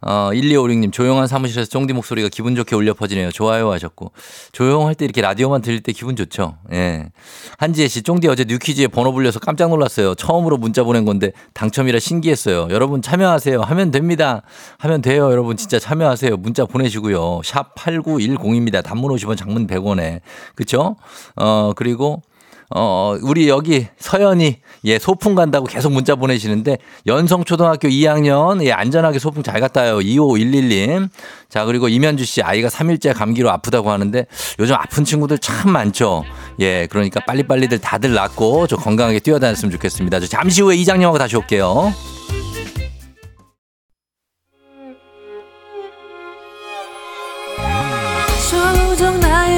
어, 0.00 0.30
1256님, 0.32 0.92
조용한 0.92 1.26
사무실에서 1.26 1.68
쫑디 1.68 1.92
목소리가 1.94 2.28
기분 2.28 2.54
좋게 2.54 2.76
울려 2.76 2.94
퍼지네요. 2.94 3.32
좋아요 3.32 3.72
하셨고. 3.72 4.12
조용할 4.52 4.94
때 4.94 5.04
이렇게 5.04 5.20
라디오만 5.20 5.62
들릴 5.62 5.80
때 5.82 5.90
기분 5.92 6.14
좋죠. 6.14 6.58
예. 6.72 7.10
한지혜 7.58 7.88
씨, 7.88 8.02
쫑디 8.02 8.28
어제 8.28 8.44
뉴퀴즈에 8.44 8.86
번호 8.86 9.12
불려서 9.12 9.40
깜짝 9.40 9.68
놀랐어요. 9.70 10.14
처음으로 10.14 10.58
문자 10.58 10.84
보낸 10.84 11.04
건데 11.04 11.32
당첨이라 11.54 11.98
신기했어요. 11.98 12.68
여러분 12.70 13.02
참여하세요. 13.02 13.62
하면 13.62 13.90
됩니다. 13.90 14.42
하면 14.78 15.02
돼요. 15.02 15.30
여러분 15.32 15.56
진짜 15.56 15.80
참여하세요. 15.80 16.36
문자 16.36 16.64
보내시고요. 16.66 17.40
샵 17.44 17.74
8910입니다. 17.74 18.82
단문 18.84 19.10
50원, 19.16 19.36
장문 19.36 19.66
100원에. 19.66 20.20
그쵸? 20.54 20.94
어, 21.34 21.72
그리고 21.80 22.22
어, 22.72 23.16
우리 23.22 23.48
여기 23.48 23.88
서연이, 23.98 24.58
예, 24.84 24.98
소풍 25.00 25.34
간다고 25.34 25.66
계속 25.66 25.90
문자 25.90 26.14
보내시는데, 26.14 26.78
연성 27.04 27.44
초등학교 27.44 27.88
2학년, 27.88 28.64
예, 28.64 28.70
안전하게 28.70 29.18
소풍 29.18 29.42
잘 29.42 29.60
갔다 29.60 29.80
와요. 29.80 29.98
2511님. 29.98 31.08
자, 31.48 31.64
그리고 31.64 31.88
이면주 31.88 32.24
씨, 32.24 32.42
아이가 32.42 32.68
3일째 32.68 33.12
감기로 33.12 33.50
아프다고 33.50 33.90
하는데, 33.90 34.24
요즘 34.60 34.76
아픈 34.76 35.04
친구들 35.04 35.38
참 35.38 35.72
많죠. 35.72 36.22
예, 36.60 36.86
그러니까 36.86 37.18
빨리빨리들 37.26 37.80
다들 37.80 38.14
낫고, 38.14 38.68
저 38.68 38.76
건강하게 38.76 39.18
뛰어다녔으면 39.18 39.72
좋겠습니다. 39.72 40.20
저 40.20 40.28
잠시 40.28 40.62
후에 40.62 40.76
이장님하고 40.76 41.18
다시 41.18 41.36
올게요. 41.36 41.92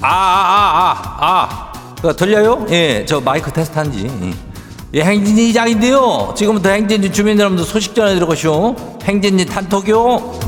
아, 0.00 0.08
아, 0.08 0.94
아, 1.20 1.26
아. 1.26 1.72
그 2.00 2.14
들려요? 2.14 2.64
예, 2.70 3.04
저 3.04 3.20
마이크 3.20 3.50
테스트 3.52 3.76
한지. 3.76 4.08
예, 4.94 5.02
행진이 5.02 5.50
이장인데요. 5.50 6.34
지금부터 6.36 6.70
행진이 6.70 7.12
주민 7.12 7.38
여러분들 7.38 7.64
소식 7.64 7.94
전해드리고쇼. 7.94 8.76
행진이 9.02 9.44
단톡요. 9.46 10.38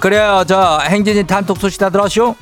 그래요, 0.00 0.44
저 0.46 0.78
행진이 0.80 1.26
단톡 1.26 1.58
소식 1.58 1.78
다 1.78 1.90
들었쇼? 1.90 2.34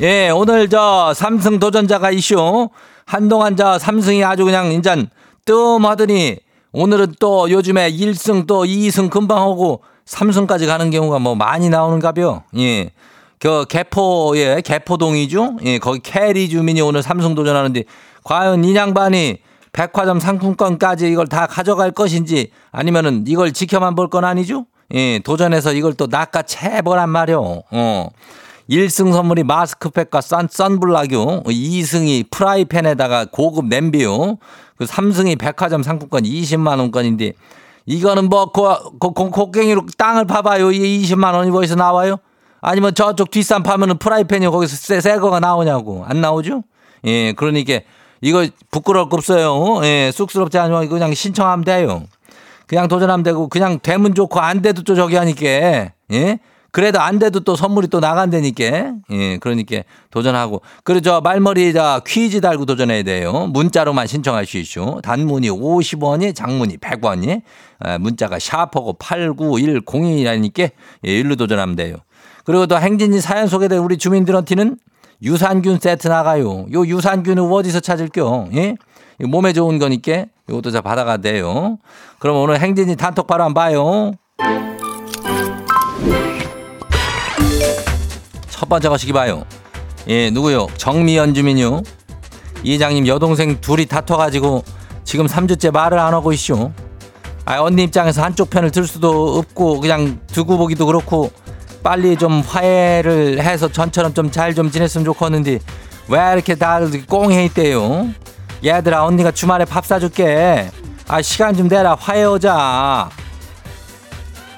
예, 0.00 0.30
오늘 0.30 0.68
저 0.68 1.12
3승 1.14 1.58
도전자가 1.58 2.10
있슈. 2.12 2.68
한동안 3.10 3.56
저 3.56 3.78
3승이 3.78 4.24
아주 4.24 4.44
그냥 4.44 4.72
인자 4.72 5.08
뜸하더니 5.44 6.38
오늘은 6.72 7.14
또 7.20 7.48
요즘에 7.50 7.90
1승 7.90 8.46
또 8.46 8.64
2승 8.64 9.08
금방 9.08 9.38
하고 9.38 9.80
3승까지 10.06 10.66
가는 10.66 10.90
경우가 10.90 11.18
뭐 11.20 11.34
많이 11.34 11.68
나오는가벼. 11.68 12.42
예. 12.58 12.90
그 13.38 13.64
개포에 13.68 14.60
개포동이죠. 14.62 15.56
예, 15.64 15.78
거기 15.78 16.00
캐리 16.00 16.48
주민이 16.48 16.80
오늘 16.80 17.02
3승 17.02 17.34
도전하는데 17.34 17.84
과연 18.24 18.64
이 18.64 18.72
양반이 18.72 19.38
백화점 19.72 20.18
상품권까지 20.20 21.08
이걸 21.10 21.26
다 21.26 21.46
가져갈 21.46 21.90
것인지 21.92 22.50
아니면은 22.72 23.24
이걸 23.26 23.52
지켜만 23.52 23.94
볼 23.94 24.08
건 24.08 24.24
아니죠? 24.24 24.66
예, 24.94 25.18
도전해서 25.20 25.72
이걸 25.74 25.94
또 25.94 26.06
낚아채 26.10 26.82
보란 26.82 27.10
말이요. 27.10 27.62
어. 27.70 28.08
1승 28.68 29.12
선물이 29.12 29.44
마스크팩과 29.44 30.20
선, 30.20 30.48
선블락이요. 30.50 31.44
2승이 31.44 32.30
프라이팬에다가 32.30 33.26
고급 33.26 33.66
냄비요. 33.66 34.38
그 34.76 34.84
3승이 34.84 35.38
백화점 35.38 35.82
상품권 35.82 36.24
20만 36.24 36.78
원권인데 36.78 37.32
이거는 37.86 38.28
뭐 38.28 38.46
고, 38.46 38.74
고, 38.98 39.14
고, 39.14 39.30
곡괭이로 39.30 39.86
땅을 39.96 40.26
파봐요. 40.26 40.72
이게 40.72 40.84
20만 40.98 41.34
원이 41.34 41.56
어디서 41.56 41.76
나와요? 41.76 42.16
아니면 42.60 42.94
저쪽 42.94 43.30
뒷산 43.30 43.62
파면은 43.62 43.98
프라이팬이 43.98 44.46
거기서 44.48 44.76
새, 44.76 45.00
새 45.00 45.18
거가 45.18 45.38
나오냐고. 45.38 46.04
안 46.06 46.20
나오죠? 46.20 46.64
예, 47.04 47.32
그러니까 47.32 47.80
이거 48.20 48.46
부끄러울 48.72 49.08
거 49.08 49.16
없어요. 49.16 49.84
예, 49.84 50.10
쑥스럽지 50.12 50.58
않으면 50.58 50.88
그냥 50.88 51.14
신청하면 51.14 51.64
돼요. 51.64 52.02
그냥 52.66 52.88
도전하면 52.88 53.22
되고 53.22 53.48
그냥 53.48 53.78
되면 53.80 54.14
좋고 54.14 54.40
안 54.40 54.60
돼도 54.62 54.82
또 54.82 54.96
저기 54.96 55.14
하니까 55.14 55.46
예? 56.12 56.40
그래도 56.76 57.00
안 57.00 57.18
돼도 57.18 57.40
또 57.40 57.56
선물이 57.56 57.88
또 57.88 58.00
나간다니까. 58.00 58.64
예, 59.10 59.38
그러니까 59.38 59.76
도전하고. 60.10 60.60
그리고 60.84 61.00
저 61.00 61.22
말머리 61.22 61.72
자 61.72 62.02
퀴즈 62.06 62.42
달고 62.42 62.66
도전해야 62.66 63.02
돼요. 63.02 63.46
문자로만 63.46 64.06
신청할 64.06 64.44
수 64.44 64.58
있죠. 64.58 65.00
단문이 65.02 65.48
50원이, 65.48 66.34
장문이 66.34 66.76
100원이. 66.76 67.40
아, 67.78 67.96
문자가 67.96 68.38
샤퍼고 68.38 68.98
89102라니까 68.98 70.70
예, 71.06 71.18
일로 71.18 71.36
도전하면 71.36 71.76
돼요. 71.76 71.96
그리고 72.44 72.66
또 72.66 72.78
행진이 72.78 73.22
사연 73.22 73.46
소개된 73.46 73.78
우리 73.78 73.96
주민들한테는 73.96 74.76
유산균 75.22 75.78
세트 75.78 76.08
나가요. 76.08 76.66
요 76.74 76.86
유산균은 76.86 77.42
어디서 77.42 77.80
찾을게요? 77.80 78.50
예? 78.52 78.74
몸에 79.20 79.54
좋은 79.54 79.78
거니까 79.78 80.26
이것도 80.46 80.72
다 80.72 80.82
받아가 80.82 81.16
돼요. 81.16 81.78
그럼 82.18 82.36
오늘 82.36 82.60
행진이 82.60 82.96
단톡 82.96 83.26
바로 83.26 83.44
한번 83.44 83.64
봐요. 83.64 84.75
첫 88.56 88.70
번째 88.70 88.88
거시기 88.88 89.12
봐요. 89.12 89.44
예, 90.08 90.30
누구요? 90.30 90.66
정미연 90.78 91.34
주민요. 91.34 91.82
이장님 92.62 93.06
여동생 93.06 93.60
둘이 93.60 93.84
다퉈가지고 93.84 94.64
지금 95.04 95.26
3주째 95.26 95.70
말을 95.70 95.98
안 95.98 96.14
하고 96.14 96.32
있쇼. 96.32 96.72
아, 97.44 97.60
언니 97.60 97.84
입장에서 97.84 98.22
한쪽 98.22 98.48
편을 98.48 98.70
들 98.70 98.86
수도 98.86 99.38
없고 99.38 99.80
그냥 99.80 100.20
두고 100.28 100.56
보기도 100.56 100.86
그렇고 100.86 101.30
빨리 101.82 102.16
좀 102.16 102.40
화해를 102.40 103.40
해서 103.40 103.70
전처럼 103.70 104.14
좀 104.14 104.30
잘좀 104.30 104.70
지냈으면 104.70 105.04
좋겠는데 105.04 105.58
왜 106.08 106.32
이렇게 106.32 106.54
다들 106.54 107.06
꽁해 107.06 107.44
있대요? 107.44 108.08
얘들아 108.64 109.04
언니가 109.04 109.30
주말에 109.30 109.66
밥 109.66 109.84
사줄게. 109.84 110.70
아 111.06 111.20
시간 111.20 111.54
좀 111.54 111.68
내라 111.68 111.94
화해하자. 111.94 113.10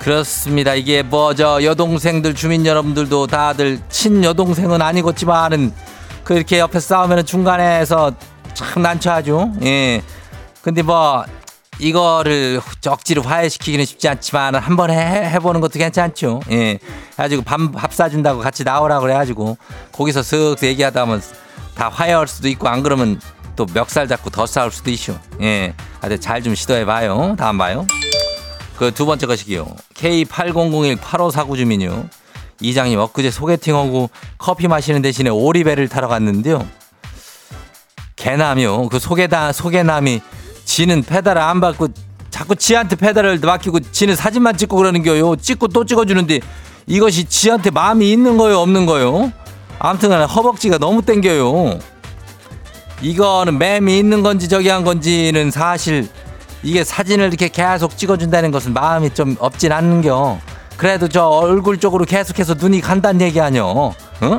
그렇습니다. 0.08 0.74
이게 0.74 1.02
뭐 1.02 1.34
저 1.34 1.62
여동생들 1.62 2.34
주민 2.34 2.64
여러분들도 2.64 3.26
다들 3.26 3.78
친 3.90 4.24
여동생은 4.24 4.80
아니겠지만은 4.80 5.70
그렇게 6.24 6.58
옆에 6.60 6.80
싸우면 6.80 7.26
중간에서 7.26 8.12
참 8.54 8.82
난처하죠. 8.82 9.52
예. 9.64 10.00
근데 10.62 10.80
뭐 10.80 11.24
이거를 11.78 12.58
억지로 12.86 13.20
화해시키기는 13.20 13.84
쉽지 13.84 14.08
않지만 14.08 14.54
한 14.54 14.76
번 14.76 14.90
해, 14.90 14.96
해보는 15.30 15.60
것도 15.60 15.78
괜찮죠. 15.78 16.40
예. 16.52 16.78
가지고 17.14 17.42
밥, 17.42 17.58
밥 17.72 17.92
사준다고 17.92 18.40
같이 18.40 18.64
나오라고 18.64 19.02
그래가지고 19.02 19.58
거기서 19.92 20.20
쓱 20.22 20.62
얘기하다 20.64 21.04
보면 21.04 21.22
다 21.74 21.90
화해할 21.90 22.26
수도 22.26 22.48
있고 22.48 22.66
안 22.66 22.82
그러면 22.82 23.20
또 23.56 23.66
멱살 23.74 24.08
잡고 24.08 24.30
더 24.30 24.46
싸울 24.46 24.72
수도 24.72 24.90
있죠. 24.90 25.20
예. 25.42 25.74
아주 26.00 26.18
잘좀 26.18 26.54
시도해봐요. 26.54 27.36
다음 27.38 27.58
봐요. 27.58 27.86
그 28.78 28.92
두 28.92 29.06
번째 29.06 29.26
것이기요. 29.26 29.66
K80018549 29.94 31.56
주민요. 31.56 32.08
이장님 32.60 32.98
엊그제 32.98 33.30
소개팅하고 33.30 34.10
커피 34.38 34.68
마시는 34.68 35.02
대신에 35.02 35.30
오리배를 35.30 35.88
타러 35.88 36.08
갔는데요. 36.08 36.66
개남이요. 38.16 38.88
그 38.88 38.98
소개다 38.98 39.52
소개남이 39.52 40.20
지는 40.64 41.02
페달을 41.02 41.40
안 41.40 41.60
받고 41.60 41.88
자꾸 42.30 42.54
지한테 42.54 42.96
페달을 42.96 43.38
맡기고 43.38 43.80
지는 43.80 44.14
사진만 44.14 44.56
찍고 44.56 44.76
그러는 44.76 45.02
거요. 45.02 45.34
찍고 45.36 45.68
또 45.68 45.84
찍어주는데 45.84 46.40
이것이 46.86 47.24
지한테 47.24 47.70
마음이 47.70 48.10
있는 48.10 48.36
거요, 48.36 48.58
없는 48.58 48.86
거요? 48.86 49.32
아무튼 49.78 50.08
간에 50.08 50.24
허벅지가 50.24 50.78
너무 50.78 51.02
땡겨요. 51.02 51.78
이거는 53.02 53.58
맴이 53.58 53.98
있는 53.98 54.22
건지 54.22 54.48
저기 54.48 54.68
한 54.68 54.84
건지는 54.84 55.50
사실 55.50 56.08
이게 56.62 56.84
사진을 56.84 57.28
이렇게 57.28 57.48
계속 57.48 57.96
찍어준다는 57.96 58.50
것은 58.50 58.72
마음이 58.72 59.14
좀 59.14 59.36
없진 59.38 59.72
않는겨. 59.72 60.38
그래도 60.76 61.08
저 61.08 61.24
얼굴 61.26 61.78
쪽으로 61.78 62.04
계속해서 62.04 62.54
눈이 62.54 62.80
간다는 62.80 63.20
얘기 63.20 63.40
아니여. 63.40 63.64
어? 63.66 64.38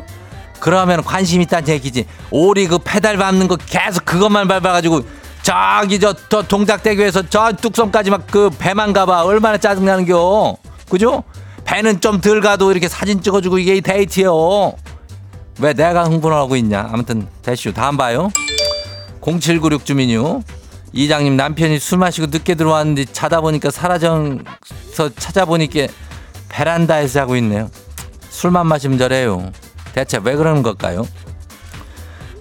그러면 0.58 1.02
관심 1.02 1.40
있다는 1.40 1.68
얘기지. 1.68 2.06
오리 2.30 2.66
그 2.66 2.78
페달 2.78 3.16
밟는 3.16 3.48
거 3.48 3.56
계속 3.56 4.04
그것만 4.04 4.48
밟아가지고 4.48 5.00
저기 5.42 5.98
저, 5.98 6.14
저 6.28 6.42
동작대교에서 6.42 7.28
저 7.30 7.52
뚝섬까지 7.52 8.10
막 8.10 8.26
그 8.30 8.50
배만 8.58 8.92
가봐. 8.92 9.24
얼마나 9.24 9.56
짜증나는겨. 9.56 10.56
그죠? 10.90 11.24
배는 11.64 12.00
좀 12.00 12.20
덜 12.20 12.40
가도 12.40 12.70
이렇게 12.72 12.88
사진 12.88 13.22
찍어주고 13.22 13.58
이게 13.58 13.80
데이트요. 13.80 14.74
왜 15.60 15.72
내가 15.72 16.04
흥분하고 16.04 16.56
있냐. 16.56 16.88
아무튼 16.92 17.26
대슈 17.42 17.72
다음 17.72 17.96
봐요. 17.96 18.30
0796 19.20 19.84
주민요. 19.84 20.42
이장님 20.92 21.36
남편이 21.36 21.78
술 21.78 21.98
마시고 21.98 22.26
늦게 22.28 22.54
들어왔는데 22.54 23.06
자다 23.06 23.40
보니까 23.40 23.70
사라져서 23.70 25.14
찾아보니까 25.16 25.86
베란다에서 26.48 27.14
자고 27.20 27.36
있네요. 27.36 27.70
술만 28.28 28.66
마시면 28.66 28.98
저래요. 28.98 29.52
대체 29.94 30.18
왜 30.22 30.34
그러는 30.36 30.62
걸까요? 30.62 31.06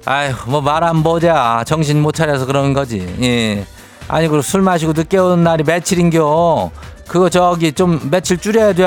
아휴 0.06 0.34
뭐 0.50 0.62
말 0.62 0.84
안 0.84 1.04
보자 1.04 1.64
정신 1.68 2.02
못 2.02 2.14
차려서 2.14 2.46
그러는 2.46 2.74
거지. 2.74 3.00
예. 3.22 3.66
아니 4.08 4.28
그리고 4.28 4.42
술 4.42 4.62
마시고 4.62 4.94
늦게 4.94 5.18
오는 5.18 5.44
날이 5.44 5.64
며칠인겨. 5.64 6.72
그거 7.08 7.30
저기 7.30 7.72
좀 7.74 8.00
며칠 8.10 8.38
줄여야 8.38 8.74
돼. 8.74 8.84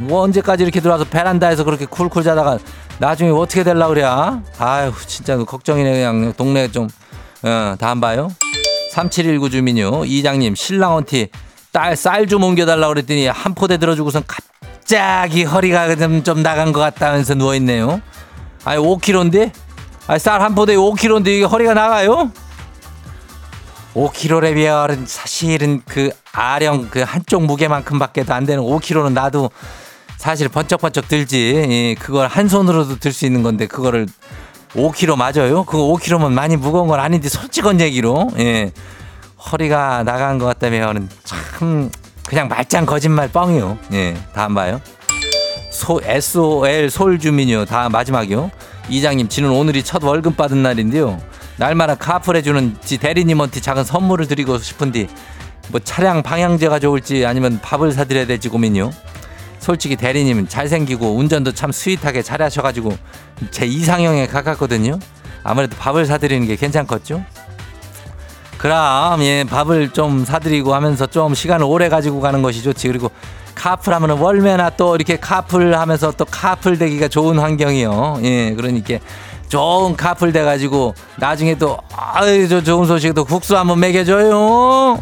뭐 0.00 0.22
언제까지 0.22 0.62
이렇게 0.64 0.80
들어와서 0.80 1.04
베란다에서 1.04 1.64
그렇게 1.64 1.86
쿨쿨 1.86 2.22
자다가 2.22 2.58
나중에 2.98 3.30
어떻게 3.30 3.64
될라 3.64 3.88
그래? 3.88 4.04
아휴 4.04 4.92
진짜 5.06 5.36
걱정이네 5.36 5.92
그냥 5.92 6.32
동네 6.36 6.70
좀. 6.70 6.88
어, 7.42 7.74
다음 7.78 8.00
봐요. 8.00 8.28
3719 8.94 9.50
주민요. 9.50 10.04
이장님 10.04 10.54
신랑한티 10.54 11.96
쌀 11.96 12.28
좀 12.28 12.44
옮겨달라 12.44 12.86
그랬더니 12.86 13.26
한 13.26 13.54
포대 13.54 13.76
들어주고선 13.76 14.22
갑자기 14.28 15.42
허리가 15.42 15.96
좀, 15.96 16.22
좀 16.22 16.42
나간 16.44 16.72
것 16.72 16.78
같다면서 16.78 17.34
누워있네요. 17.34 18.00
아니 18.64 18.80
5kg인데? 18.80 19.50
아니 20.06 20.18
쌀한 20.20 20.54
포대에 20.54 20.76
5kg인데 20.76 21.26
이게 21.26 21.42
허리가 21.44 21.74
나가요? 21.74 22.30
5kg래면 23.94 25.06
사실은 25.06 25.82
그 25.86 26.10
아령 26.32 26.88
그 26.90 27.00
한쪽 27.02 27.44
무게만큼밖에도 27.46 28.32
안 28.32 28.46
되는 28.46 28.62
5kg는 28.62 29.12
나도 29.12 29.50
사실 30.18 30.48
번쩍번쩍 30.48 31.08
들지. 31.08 31.64
예, 31.68 31.94
그걸 31.96 32.28
한 32.28 32.48
손으로도 32.48 32.98
들 33.00 33.12
수 33.12 33.26
있는 33.26 33.42
건데 33.42 33.66
그거를 33.66 34.06
5kg 34.74 35.16
맞아요? 35.16 35.64
그거 35.64 35.84
5kg면 35.94 36.32
많이 36.32 36.56
무거운 36.56 36.88
건 36.88 37.00
아닌데 37.00 37.28
솔직한 37.28 37.80
얘기로 37.80 38.30
예. 38.38 38.72
허리가 39.50 40.02
나간 40.02 40.38
것 40.38 40.46
같다면 40.46 41.08
참 41.24 41.90
그냥 42.26 42.48
말짱 42.48 42.86
거짓말 42.86 43.28
뻥이요. 43.28 43.78
예. 43.92 44.16
다음 44.34 44.54
봐요. 44.54 44.80
소 45.70 46.00
SOL 46.02 46.90
서울 46.90 47.18
주민이요. 47.18 47.66
다 47.66 47.88
마지막이요. 47.88 48.50
이장님 48.88 49.28
지는 49.28 49.50
오늘이 49.50 49.82
첫 49.82 50.02
월급 50.02 50.36
받은 50.36 50.62
날인데요. 50.62 51.20
날마다 51.56 51.94
카풀 51.94 52.36
해주는 52.36 52.76
지 52.84 52.98
대리님한테 52.98 53.60
작은 53.60 53.84
선물을 53.84 54.26
드리고 54.26 54.58
싶은데 54.58 55.08
뭐 55.68 55.80
차량 55.80 56.22
방향제가 56.22 56.78
좋을지 56.78 57.24
아니면 57.26 57.60
밥을 57.62 57.92
사드려야 57.92 58.26
될지 58.26 58.48
고민이요. 58.48 58.90
솔직히 59.64 59.96
대리님은 59.96 60.46
잘생기고 60.46 61.16
운전도 61.16 61.52
참 61.52 61.72
스윗하게 61.72 62.20
잘하셔가지고 62.20 62.92
제 63.50 63.64
이상형에 63.64 64.26
가깝거든요. 64.26 64.98
아무래도 65.42 65.74
밥을 65.78 66.04
사드리는 66.04 66.46
게 66.46 66.56
괜찮겠죠? 66.56 67.24
그럼 68.58 69.22
예 69.22 69.44
밥을 69.48 69.94
좀 69.94 70.26
사드리고 70.26 70.74
하면서 70.74 71.06
좀 71.06 71.34
시간을 71.34 71.64
오래 71.64 71.88
가지고 71.88 72.20
가는 72.20 72.42
것이 72.42 72.62
좋지. 72.62 72.88
그리고 72.88 73.10
카풀 73.54 73.94
하면 73.94 74.10
은 74.10 74.18
월매나 74.18 74.70
또 74.76 74.96
이렇게 74.96 75.16
카풀 75.16 75.74
하면서 75.74 76.12
또 76.12 76.26
카풀 76.26 76.76
되기가 76.76 77.08
좋은 77.08 77.38
환경이요. 77.38 78.18
예, 78.22 78.54
그러니까 78.54 78.98
좋은 79.48 79.96
카풀 79.96 80.32
돼가지고 80.32 80.94
나중에 81.16 81.54
또 81.54 81.78
아유 81.96 82.46
저 82.48 82.62
좋은 82.62 82.86
소식도 82.86 83.24
국수 83.24 83.56
한번 83.56 83.80
먹여줘요. 83.80 84.98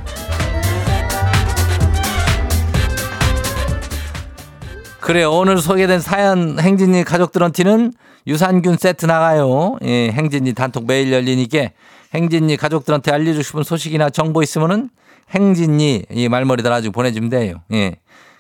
그래 5.03 5.25
오늘 5.25 5.59
소개된 5.59 5.99
사연 5.99 6.61
행진이 6.61 7.03
가족들한테는 7.03 7.93
유산균 8.29 8.77
세트 8.77 9.07
나가요. 9.07 9.77
예, 9.83 10.11
행진이 10.13 10.53
단톡 10.53 10.87
매일 10.87 11.13
열리니까 11.13 11.71
행진이 12.15 12.57
가족들한테 12.57 13.11
알려주고 13.11 13.43
싶은 13.43 13.63
소식이나 13.65 14.11
정보 14.11 14.45
있으면은 14.45 14.91
행진이 15.31 16.05
이 16.09 16.29
말머리 16.29 16.63
달아주고 16.63 16.93
보내주면 16.93 17.31
돼요. 17.31 17.57
예. 17.73 17.97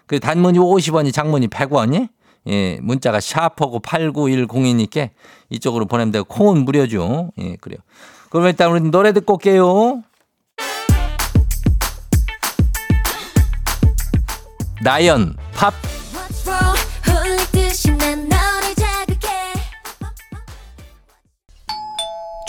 그 0.06 0.20
단문이 0.20 0.60
50원이 0.60 1.12
장문이 1.12 1.48
100원이 1.48 2.08
예, 2.46 2.78
문자가 2.80 3.18
샤퍼고 3.18 3.80
8910이니까 3.80 5.10
이쪽으로 5.50 5.86
보내면 5.86 6.12
되고 6.12 6.24
콩은 6.24 6.64
무료죠. 6.64 7.32
예, 7.38 7.56
그래요. 7.56 7.78
그럼 8.30 8.46
일단 8.46 8.70
우리 8.70 8.80
노래 8.82 9.12
듣고 9.12 9.32
올게요. 9.34 10.04
나연 14.84 15.34
팝 15.54 15.74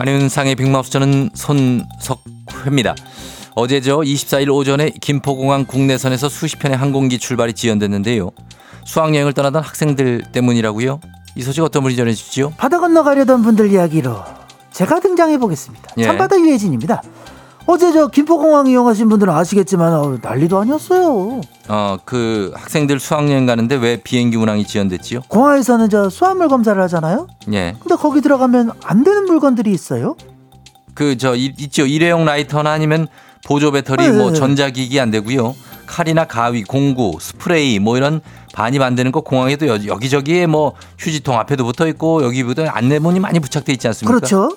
안윤상의 0.00 0.54
빅마우스 0.54 0.90
저는 0.90 1.28
손석회입니다. 1.34 2.94
어제죠 3.54 4.00
24일 4.00 4.48
오전에 4.48 4.88
김포공항 4.98 5.66
국내선에서 5.66 6.30
수십 6.30 6.58
편의 6.58 6.78
항공기 6.78 7.18
출발이 7.18 7.52
지연됐는데요. 7.52 8.30
수학여행을 8.86 9.34
떠나던 9.34 9.62
학생들 9.62 10.22
때문이라고요? 10.32 11.00
이 11.36 11.42
소식 11.42 11.62
어떤 11.62 11.82
분이 11.82 11.96
전해주시죠? 11.96 12.54
바다 12.56 12.80
건너가려던 12.80 13.42
분들 13.42 13.70
이야기로 13.72 14.16
제가 14.72 15.00
등장해 15.00 15.36
보겠습니다. 15.36 15.90
예. 15.98 16.04
참바다 16.04 16.40
유해진입니다. 16.40 17.02
어제 17.66 17.92
저 17.92 18.08
김포공항 18.08 18.66
이용하신 18.66 19.08
분들은 19.08 19.32
아시겠지만 19.32 19.92
어, 19.92 20.18
난리도 20.20 20.58
아니었어요. 20.58 21.40
어, 21.68 21.96
그 22.04 22.50
학생들 22.54 22.98
수학여행 22.98 23.46
가는데 23.46 23.76
왜 23.76 23.96
비행기 23.96 24.36
운항이 24.36 24.66
지연됐지요? 24.66 25.20
공항에서는 25.28 25.88
저 25.88 26.08
수화물 26.08 26.48
검사를 26.48 26.80
하잖아요. 26.82 27.28
예. 27.52 27.76
근데 27.80 27.94
거기 27.96 28.20
들어가면 28.20 28.72
안 28.82 29.04
되는 29.04 29.24
물건들이 29.24 29.70
있어요. 29.72 30.16
그 30.94 31.16
저 31.16 31.34
있죠 31.36 31.86
일회용 31.86 32.24
라이터나 32.24 32.72
아니면 32.72 33.06
보조 33.46 33.70
배터리 33.70 34.06
네, 34.06 34.12
뭐 34.18 34.30
네. 34.32 34.38
전자기기 34.38 35.00
안 35.00 35.10
되고요 35.10 35.54
칼이나 35.86 36.24
가위 36.26 36.62
공구 36.62 37.16
스프레이 37.18 37.78
뭐 37.78 37.96
이런 37.96 38.20
반이 38.52 38.78
만드는 38.78 39.10
거 39.12 39.20
공항에도 39.22 39.66
여- 39.68 39.86
여기저기에 39.86 40.46
뭐 40.46 40.74
휴지통 40.98 41.38
앞에도 41.38 41.64
붙어 41.64 41.86
있고 41.86 42.22
여기부터 42.24 42.66
안내문이 42.66 43.18
많이 43.20 43.40
부착돼 43.40 43.72
있지 43.72 43.86
않습니까? 43.86 44.14
그렇죠. 44.18 44.56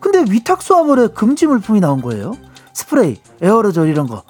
근데 0.00 0.24
위탁 0.30 0.62
수화물에 0.62 1.08
금지 1.08 1.46
물품이 1.46 1.80
나온 1.80 2.00
거예요. 2.02 2.32
스프레이, 2.72 3.18
에어로졸 3.42 3.88
이런 3.88 4.06
거. 4.06 4.22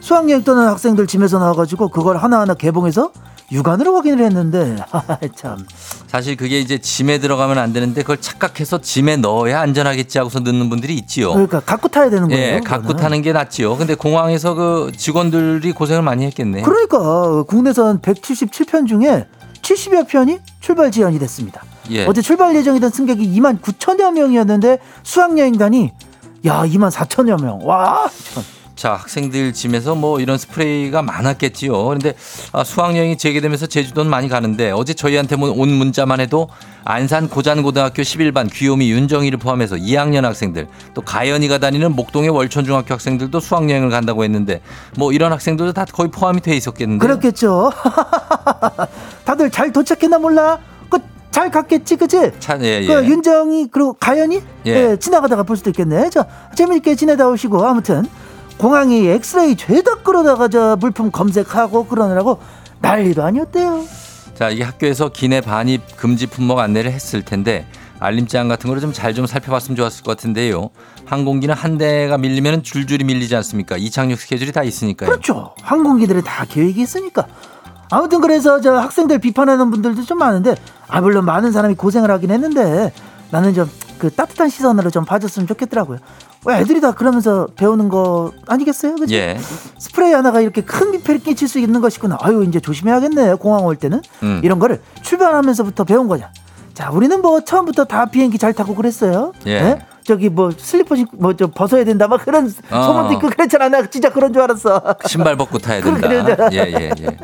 수학여행 0.00 0.42
떠난 0.42 0.68
학생들 0.68 1.06
짐에서 1.06 1.38
나와가지고 1.38 1.88
그걸 1.88 2.16
하나하나 2.16 2.54
개봉해서 2.54 3.12
육안으로 3.52 3.94
확인을 3.94 4.24
했는데 4.24 4.76
참 5.36 5.58
사실 6.06 6.36
그게 6.36 6.58
이제 6.58 6.78
짐에 6.78 7.18
들어가면 7.18 7.58
안 7.58 7.72
되는데 7.72 8.00
그걸 8.00 8.18
착각해서 8.20 8.80
짐에 8.80 9.16
넣어야 9.18 9.60
안전하겠지 9.60 10.18
하고서 10.18 10.40
넣는 10.40 10.70
분들이 10.70 10.94
있지요. 10.94 11.32
그러니까 11.32 11.60
갖고 11.60 11.88
타야 11.88 12.08
되는 12.10 12.28
거예요. 12.28 12.54
예, 12.56 12.60
갖고 12.60 12.88
그거는. 12.88 13.02
타는 13.02 13.22
게 13.22 13.32
낫지요. 13.32 13.76
근데 13.76 13.94
공항에서 13.94 14.54
그 14.54 14.90
직원들이 14.96 15.72
고생을 15.72 16.02
많이 16.02 16.24
했겠네. 16.26 16.62
그러니까 16.62 17.42
국내선 17.44 18.00
177편 18.00 18.88
중에 18.88 19.26
70여 19.62 20.06
편이 20.08 20.38
출발 20.60 20.90
지연이 20.90 21.18
됐습니다. 21.18 21.62
예. 21.90 22.04
어제 22.06 22.20
출발 22.20 22.54
예정이던 22.54 22.90
승객이 22.90 23.26
2만 23.40 23.60
9천여 23.60 24.12
명이었는데 24.12 24.78
수학여행단이 25.02 25.92
야 26.46 26.62
2만 26.66 26.90
4천여 26.90 27.40
명. 27.42 27.60
와 27.66 28.08
참. 28.34 28.42
자, 28.74 28.94
학생들 28.94 29.52
짐에서 29.52 29.94
뭐 29.94 30.20
이런 30.20 30.38
스프레이가 30.38 31.02
많았겠지요. 31.02 31.84
그런데 31.84 32.14
아, 32.52 32.64
수학여행이 32.64 33.16
재개되면서 33.18 33.66
제주도는 33.66 34.10
많이 34.10 34.28
가는데 34.28 34.70
어제 34.70 34.94
저희한테 34.94 35.36
뭐온 35.36 35.68
문자만 35.68 36.20
해도 36.20 36.48
안산 36.84 37.28
고잔고등학교 37.28 38.02
11반 38.02 38.52
귀요미 38.52 38.90
윤정이를 38.90 39.38
포함해서 39.38 39.76
2학년 39.76 40.22
학생들 40.22 40.66
또 40.94 41.02
가연이가 41.02 41.58
다니는 41.58 41.94
목동의 41.94 42.30
월천중학교 42.30 42.94
학생들도 42.94 43.38
수학여행을 43.38 43.90
간다고 43.90 44.24
했는데 44.24 44.60
뭐 44.96 45.12
이런 45.12 45.32
학생들도 45.32 45.72
다 45.72 45.84
거의 45.84 46.10
포함이 46.10 46.40
돼 46.40 46.56
있었겠는데. 46.56 47.06
그렇겠죠. 47.06 47.70
다들 49.24 49.50
잘 49.50 49.72
도착했나 49.72 50.18
몰라. 50.18 50.58
그잘 50.90 51.50
갔겠지, 51.50 51.96
그치? 51.96 52.30
차, 52.40 52.58
예, 52.60 52.82
예. 52.82 52.86
그 52.86 53.06
윤정이 53.06 53.68
그리고 53.70 53.92
가연이 53.94 54.42
예. 54.66 54.90
예, 54.90 54.96
지나가다가 54.96 55.44
볼 55.44 55.56
수도 55.56 55.70
있겠네. 55.70 56.10
저 56.10 56.26
재미있게 56.54 56.94
지내다 56.96 57.28
오시고 57.28 57.64
아무튼 57.64 58.06
공항이 58.62 59.08
엑스레이 59.08 59.56
죄다 59.56 59.96
끌어다가 59.96 60.46
저 60.46 60.76
물품 60.76 61.10
검색하고 61.10 61.86
그러느라고 61.86 62.38
난리도 62.80 63.20
아니었대요. 63.20 63.84
자, 64.36 64.50
이게 64.50 64.62
학교에서 64.62 65.08
기내 65.08 65.40
반입 65.40 65.96
금지 65.96 66.28
품목 66.28 66.60
안내를 66.60 66.92
했을 66.92 67.24
텐데 67.24 67.66
알림장 67.98 68.46
같은 68.46 68.68
거를 68.68 68.80
좀잘좀 68.80 69.26
살펴봤으면 69.26 69.74
좋았을 69.74 70.04
것 70.04 70.16
같은데요. 70.16 70.70
항공기는 71.06 71.52
한 71.52 71.76
대가 71.76 72.16
밀리면 72.18 72.62
줄줄이 72.62 73.02
밀리지 73.02 73.34
않습니까? 73.34 73.76
이착륙 73.76 74.20
스케줄이 74.20 74.52
다 74.52 74.62
있으니까요. 74.62 75.10
그렇죠. 75.10 75.56
항공기들은 75.60 76.22
다 76.22 76.44
계획이 76.48 76.82
있으니까. 76.82 77.26
아무튼 77.90 78.20
그래서 78.20 78.60
저 78.60 78.76
학생들 78.76 79.18
비판하는 79.18 79.72
분들도 79.72 80.04
좀 80.04 80.18
많은데 80.18 80.54
아 80.86 81.00
물론 81.00 81.24
많은 81.24 81.50
사람이 81.50 81.74
고생을 81.74 82.12
하긴 82.12 82.30
했는데 82.30 82.92
나는 83.32 83.54
좀 83.54 83.68
그 84.02 84.10
따뜻한 84.10 84.48
시선으로 84.48 84.90
좀 84.90 85.04
봐줬으면 85.04 85.46
좋겠더라고요. 85.46 86.00
왜 86.44 86.58
애들이 86.58 86.80
다 86.80 86.92
그러면서 86.92 87.46
배우는 87.56 87.88
거 87.88 88.32
아니겠어요? 88.48 88.96
그죠? 88.96 89.14
예. 89.14 89.38
스프레이 89.78 90.12
하나가 90.12 90.40
이렇게 90.40 90.60
큰 90.62 90.90
민폐를 90.90 91.20
끼칠 91.20 91.46
수 91.48 91.58
있는 91.58 91.80
것이구나. 91.80 92.18
아유 92.20 92.44
이제 92.44 92.58
조심해야겠네. 92.58 93.34
공항 93.34 93.64
올 93.64 93.76
때는 93.76 94.00
음. 94.22 94.40
이런 94.42 94.58
거를 94.58 94.80
출발하면서부터 95.02 95.84
배운 95.84 96.08
거냐. 96.08 96.30
자 96.74 96.90
우리는 96.90 97.20
뭐 97.22 97.40
처음부터 97.40 97.84
다 97.84 98.06
비행기 98.06 98.38
잘 98.38 98.52
타고 98.52 98.74
그랬어요. 98.74 99.32
예. 99.46 99.78
저기 100.04 100.28
뭐 100.28 100.50
슬리퍼 100.56 100.96
뭐좀 101.12 101.52
벗어야 101.54 101.84
된다 101.84 102.08
막 102.08 102.24
그런 102.24 102.52
어. 102.70 102.82
소문도 102.82 103.12
있고 103.14 103.28
그랬잖아. 103.28 103.68
나 103.68 103.86
진짜 103.86 104.10
그런 104.10 104.32
줄 104.32 104.42
알았어. 104.42 104.82
신발 105.06 105.36
벗고 105.36 105.58
타야 105.58 105.80
된다. 105.80 106.08
예, 106.52 106.56
예, 106.58 106.90
예. 106.98 107.18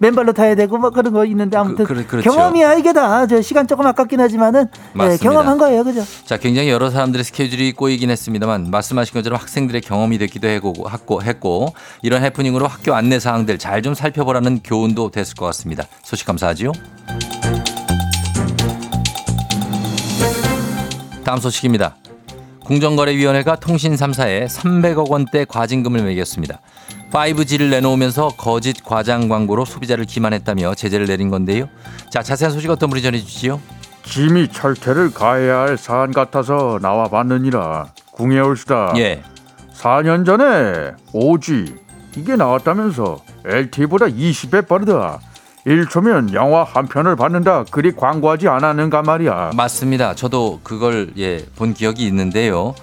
맨발로 0.00 0.32
타야 0.32 0.54
되고 0.54 0.76
뭐 0.78 0.90
그런 0.90 1.12
거 1.12 1.24
있는데 1.24 1.56
아무튼 1.56 1.84
그, 1.84 1.94
그래, 1.94 2.04
그렇죠. 2.06 2.30
경험이야 2.30 2.74
이게 2.74 2.92
다. 2.92 3.26
저 3.26 3.40
시간 3.40 3.66
조금 3.66 3.86
아깝긴 3.86 4.20
하지만은 4.20 4.66
예, 4.74 4.90
맞습니다. 4.92 5.22
경험한 5.22 5.58
거예요, 5.58 5.84
그죠? 5.84 6.02
자, 6.24 6.36
굉장히 6.36 6.70
여러 6.70 6.90
사람들의 6.90 7.24
스케줄이 7.24 7.72
꼬이긴 7.72 8.10
했습니다만 8.10 8.70
말씀하신 8.70 9.14
것처럼 9.14 9.40
학생들의 9.40 9.80
경험이 9.82 10.18
됐기도 10.18 10.48
했고, 10.48 10.90
했고, 10.90 11.22
했고 11.22 11.74
이런 12.02 12.22
해프닝으로 12.24 12.66
학교 12.66 12.94
안내 12.94 13.18
사항들 13.20 13.58
잘 13.58 13.76
좀 13.86 13.94
살펴보라는 13.94 14.60
교훈도 14.64 15.10
됐을 15.10 15.34
것 15.36 15.44
같습니다. 15.46 15.84
소식 16.02 16.26
감사하지요. 16.26 16.72
다음 21.24 21.38
소식입니다. 21.40 21.96
공정거래위원회가 22.64 23.56
통신 23.56 23.94
3사에 23.94 24.46
300억 24.46 25.08
원대 25.10 25.44
과징금을 25.44 26.02
매겼습니다. 26.02 26.60
5G를 27.12 27.70
내놓으면서 27.70 28.28
거짓 28.36 28.84
과장 28.84 29.28
광고로 29.28 29.64
소비자를 29.64 30.04
기만했다며 30.04 30.74
제재를 30.74 31.06
내린 31.06 31.30
건데요. 31.30 31.68
자, 32.10 32.22
자세한 32.22 32.52
소식 32.52 32.70
어떤 32.70 32.90
분이 32.90 33.02
전해 33.02 33.18
주시죠? 33.18 33.60
짐이 34.04 34.48
철퇴를 34.48 35.12
가해야 35.12 35.60
할 35.60 35.76
사안 35.76 36.12
같아서 36.12 36.78
나와 36.80 37.08
봤느니라 37.08 37.88
궁예 38.12 38.38
올수다 38.38 38.92
예. 38.96 39.22
4년 39.74 40.24
전에 40.24 40.92
5G 41.12 41.76
이게 42.16 42.36
나왔다면서 42.36 43.18
LTE보다 43.44 44.06
20배 44.06 44.68
빠르다 44.68 45.18
1초면 45.66 46.32
영화 46.34 46.62
한 46.62 46.86
편을 46.86 47.16
받는다 47.16 47.64
그리 47.70 47.92
광고하지 47.94 48.46
않았는가 48.48 49.02
말이야 49.02 49.50
맞습니다. 49.56 50.14
저도 50.14 50.60
그걸 50.62 51.10
예, 51.18 51.44
본 51.56 51.74
기억이 51.74 52.06
있는데요. 52.06 52.74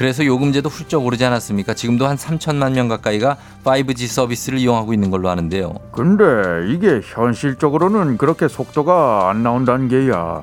그래서 0.00 0.24
요금제도 0.24 0.70
훌쩍 0.70 1.04
오르지 1.04 1.26
않았습니까? 1.26 1.74
지금도 1.74 2.06
한 2.06 2.16
3천만 2.16 2.72
명 2.72 2.88
가까이가 2.88 3.36
5G 3.64 4.06
서비스를 4.06 4.58
이용하고 4.58 4.94
있는 4.94 5.10
걸로 5.10 5.28
아는데요. 5.28 5.74
근데 5.92 6.24
이게 6.72 7.02
현실적으로는 7.04 8.16
그렇게 8.16 8.48
속도가 8.48 9.28
안 9.28 9.42
나온다는 9.42 9.88
게야 9.88 10.42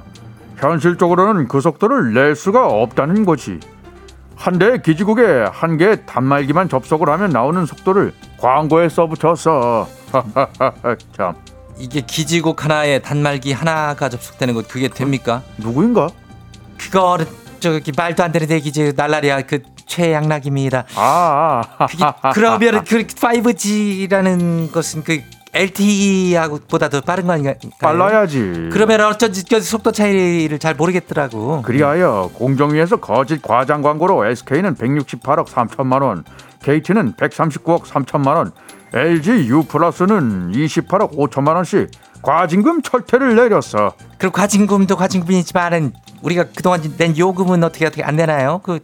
현실적으로는 0.57 1.47
그 1.47 1.59
속도를 1.59 2.13
낼 2.13 2.35
수가 2.35 2.67
없다는 2.67 3.25
거지 3.25 3.59
한 4.35 4.59
대의 4.59 4.83
기지국에 4.83 5.47
한 5.51 5.77
개의 5.77 6.05
단말기만 6.05 6.69
접속을 6.69 7.09
하면 7.09 7.31
나오는 7.31 7.65
속도를 7.65 8.13
광고에 8.37 8.89
써붙였어 8.89 9.87
참 11.17 11.33
이게 11.79 12.01
기지국 12.01 12.63
하나에 12.63 12.99
단말기 12.99 13.53
하나가 13.53 14.07
접속되는 14.07 14.53
것 14.53 14.67
그게 14.67 14.87
됩니까? 14.87 15.41
누구인가? 15.57 16.09
그거는 16.77 17.25
저기 17.59 17.91
말도 17.95 18.23
안 18.23 18.31
되는 18.31 18.49
얘기지 18.49 18.93
날라리야 18.95 19.41
그 19.43 19.59
최양락입니다. 19.85 20.85
아, 20.95 21.63
아. 21.77 21.85
그게 21.87 22.03
그러면 22.33 22.83
그 22.85 23.05
5G라는 23.07 24.71
것은 24.71 25.03
그 25.03 25.21
LTE하고 25.53 26.59
보다 26.67 26.89
더 26.89 27.01
빠른 27.01 27.25
거 27.25 27.33
아닌가요? 27.33 27.55
빨라야지. 27.79 28.69
그러면 28.71 29.01
어쩐지 29.01 29.43
그 29.49 29.59
속도 29.61 29.91
차이를 29.91 30.59
잘 30.59 30.75
모르겠더라고. 30.75 31.63
그리하여 31.63 32.29
공정위에서 32.33 32.97
거짓 32.97 33.41
과장 33.41 33.81
광고로 33.81 34.25
SK는 34.25 34.75
168억 34.75 35.47
3천만 35.47 36.03
원, 36.03 36.23
KT는 36.61 37.13
139억 37.13 37.83
3천만 37.83 38.35
원, 38.35 38.51
LG 38.93 39.47
U 39.49 39.63
플러스는 39.63 40.51
28억 40.51 41.17
5천만 41.17 41.55
원씩 41.55 41.89
과징금 42.21 42.81
철퇴를 42.81 43.35
내렸어. 43.35 43.93
그리고 44.17 44.33
과징금도 44.33 44.95
과징금이지만은 44.95 45.93
우리가 46.21 46.45
그동안 46.55 46.81
낸 46.97 47.17
요금은 47.17 47.63
어떻게 47.63 47.85
어떻게 47.85 48.03
안 48.03 48.15
되나요? 48.15 48.59
그 48.63 48.79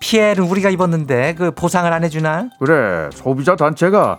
피해를 0.00 0.44
우리가 0.44 0.70
입었는데 0.70 1.34
그 1.36 1.50
보상을 1.52 1.90
안 1.90 2.04
해주나? 2.04 2.50
그래 2.58 3.08
소비자 3.12 3.56
단체가 3.56 4.18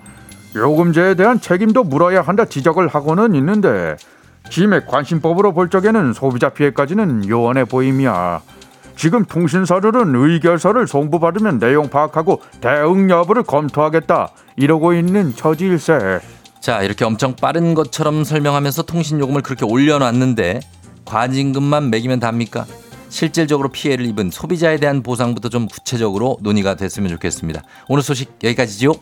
요금제에 0.56 1.16
대한 1.16 1.40
책임도 1.40 1.84
물어야 1.84 2.22
한다 2.22 2.46
지적을 2.46 2.88
하고는 2.88 3.36
있는데 3.36 3.98
짐의 4.50 4.86
관심법으로 4.88 5.54
볼 5.54 5.70
적에는 5.70 6.14
소비자 6.14 6.50
피해까지는 6.50 7.28
요원해 7.28 7.66
보임이야. 7.66 8.42
지금 8.96 9.26
통신사들은 9.26 10.16
의결서를 10.16 10.88
송부받으면 10.88 11.60
내용 11.60 11.90
파악하고 11.90 12.42
대응 12.62 13.10
여부를 13.10 13.44
검토하겠다 13.44 14.30
이러고 14.56 14.94
있는 14.94 15.36
처지일세. 15.36 16.20
자 16.60 16.82
이렇게 16.82 17.06
엄청 17.06 17.36
빠른 17.36 17.74
것처럼 17.74 18.24
설명하면서 18.24 18.84
통신 18.84 19.20
요금을 19.20 19.42
그렇게 19.42 19.66
올려놨는데 19.66 20.62
과징금만 21.06 21.92
매기면 21.92 22.20
답니까? 22.20 22.66
실질적으로 23.10 23.70
피해를 23.70 24.06
입은 24.08 24.32
소비자에 24.32 24.78
대한 24.78 25.04
보상부터 25.04 25.50
좀 25.50 25.68
구체적으로 25.68 26.38
논의가 26.42 26.76
됐으면 26.76 27.10
좋겠습니다. 27.12 27.62
오늘 27.88 28.02
소식 28.02 28.36
여기까지죠. 28.44 28.94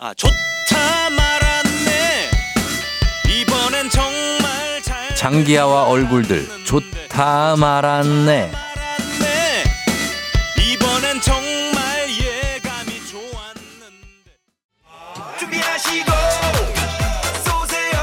아좋 0.00 0.28
장기하와 5.26 5.88
얼굴들 5.88 6.46
좋다 6.64 7.56
말았네. 7.56 8.52
말았네 8.52 9.64
이번엔 10.56 11.20
정말 11.20 11.82
예감이 12.10 13.00
좋았는데 13.10 14.30
준비하시고 15.40 16.12
쏘세요 17.42 17.98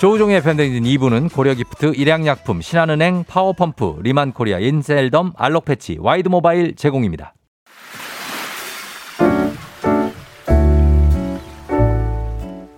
조우종의 0.00 0.42
FM 0.42 0.50
댕진 0.50 0.82
2부는 0.82 1.32
고려기프트, 1.32 1.92
일양약품, 1.96 2.60
신한은행, 2.60 3.24
파워펌프, 3.26 4.00
리만코리아, 4.02 4.58
인셀덤, 4.58 5.32
알록패치, 5.34 5.96
와이드모바일 5.98 6.76
제공입니다. 6.76 7.32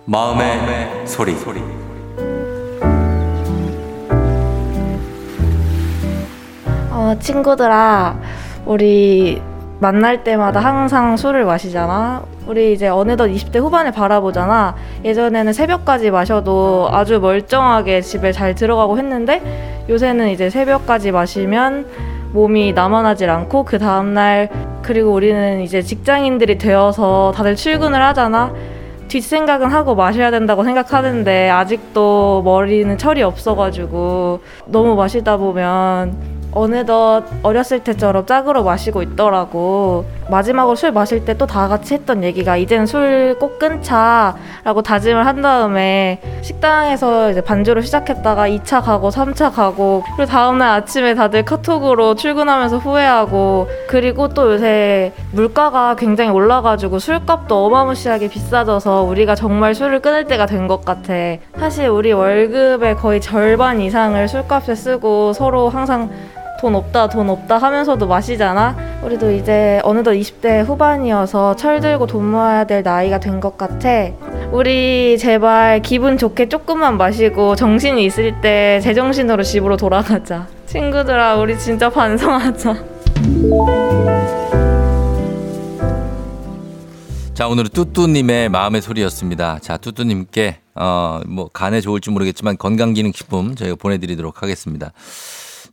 마음의, 0.05 1.05
소리. 1.33 1.76
어, 6.97 7.15
친구들아, 7.19 8.17
우리 8.65 9.39
만날 9.79 10.23
때마다 10.23 10.59
항상 10.59 11.15
술을 11.15 11.45
마시잖아. 11.45 12.23
우리 12.47 12.73
이제 12.73 12.87
어느덧 12.87 13.27
20대 13.27 13.59
후반을 13.59 13.91
바라보잖아. 13.91 14.73
예전에는 15.05 15.53
새벽까지 15.53 16.09
마셔도 16.09 16.89
아주 16.91 17.19
멀쩡하게 17.19 18.01
집에 18.01 18.31
잘 18.31 18.55
들어가고 18.55 18.97
했는데 18.97 19.85
요새는 19.87 20.29
이제 20.29 20.49
새벽까지 20.49 21.11
마시면 21.11 21.85
몸이 22.33 22.73
남아나질 22.73 23.29
않고 23.29 23.63
그 23.63 23.77
다음날 23.77 24.49
그리고 24.81 25.11
우리는 25.11 25.61
이제 25.61 25.83
직장인들이 25.83 26.57
되어서 26.57 27.31
다들 27.35 27.55
출근을 27.55 28.01
하잖아. 28.01 28.51
뒷생각은 29.07 29.69
하고 29.69 29.93
마셔야 29.93 30.31
된다고 30.31 30.63
생각하는데 30.63 31.49
아직도 31.51 32.41
머리는 32.43 32.97
철이 32.97 33.21
없어가지고 33.21 34.39
너무 34.65 34.95
마시다 34.95 35.37
보면 35.37 36.36
어느덧 36.51 37.23
어렸을 37.43 37.83
때처럼 37.83 38.25
짝으로 38.25 38.63
마시고 38.63 39.01
있더라고. 39.03 40.05
마지막으로 40.29 40.75
술 40.75 40.91
마실 40.91 41.23
때 41.23 41.33
또 41.37 41.45
다 41.45 41.67
같이 41.67 41.93
했던 41.93 42.23
얘기가 42.23 42.57
이젠 42.57 42.85
술 42.85 43.35
꼭 43.39 43.59
끊자라고 43.59 44.81
다짐을 44.83 45.25
한 45.25 45.41
다음에 45.41 46.19
식당에서 46.41 47.31
이제 47.31 47.41
반주로 47.41 47.81
시작했다가 47.81 48.47
2차 48.49 48.83
가고 48.83 49.09
3차 49.09 49.53
가고 49.53 50.03
그리고 50.15 50.25
다음날 50.29 50.69
아침에 50.71 51.13
다들 51.15 51.45
카톡으로 51.45 52.15
출근하면서 52.15 52.77
후회하고 52.79 53.67
그리고 53.87 54.27
또 54.29 54.53
요새 54.53 55.13
물가가 55.31 55.95
굉장히 55.95 56.31
올라가지고 56.31 56.99
술값도 56.99 57.65
어마무시하게 57.65 58.29
비싸져서 58.29 59.03
우리가 59.03 59.35
정말 59.35 59.75
술을 59.75 60.01
끊을 60.01 60.25
때가 60.25 60.45
된 60.45 60.67
것 60.67 60.83
같아. 60.83 61.13
사실 61.57 61.87
우리 61.87 62.11
월급의 62.11 62.95
거의 62.97 63.21
절반 63.21 63.79
이상을 63.79 64.27
술값에 64.27 64.75
쓰고 64.75 65.31
서로 65.31 65.69
항상 65.69 66.09
돈 66.59 66.75
없다 66.75 67.07
돈 67.09 67.29
없다 67.29 67.57
하면서도 67.57 68.07
마시잖아 68.07 68.75
우리도 69.03 69.31
이제 69.31 69.79
어느덧 69.83 70.11
20대 70.11 70.65
후반이어서 70.65 71.55
철들고 71.55 72.07
돈 72.07 72.25
모아야 72.31 72.63
될 72.65 72.83
나이가 72.83 73.19
된 73.19 73.37
것 73.39 73.57
같아 73.57 73.89
우리 74.51 75.17
제발 75.19 75.81
기분 75.81 76.17
좋게 76.17 76.49
조금만 76.49 76.97
마시고 76.97 77.55
정신이 77.55 78.03
있을 78.05 78.41
때 78.41 78.79
제정신으로 78.81 79.43
집으로 79.43 79.77
돌아가자 79.77 80.47
친구들아 80.65 81.35
우리 81.35 81.57
진짜 81.59 81.89
반성하자 81.89 82.75
자, 87.33 87.47
오늘은 87.47 87.69
뚜뚜님의 87.71 88.49
마음의 88.49 88.81
소리였습니다. 88.81 89.59
자, 89.61 89.77
뚜뚜님께, 89.77 90.57
어, 90.73 91.19
뭐, 91.27 91.47
간에 91.53 91.81
좋을지 91.81 92.09
모르겠지만 92.09 92.57
건강기능식품 92.57 93.55
저희가 93.55 93.75
보내드리도록 93.75 94.41
하겠습니다. 94.41 94.91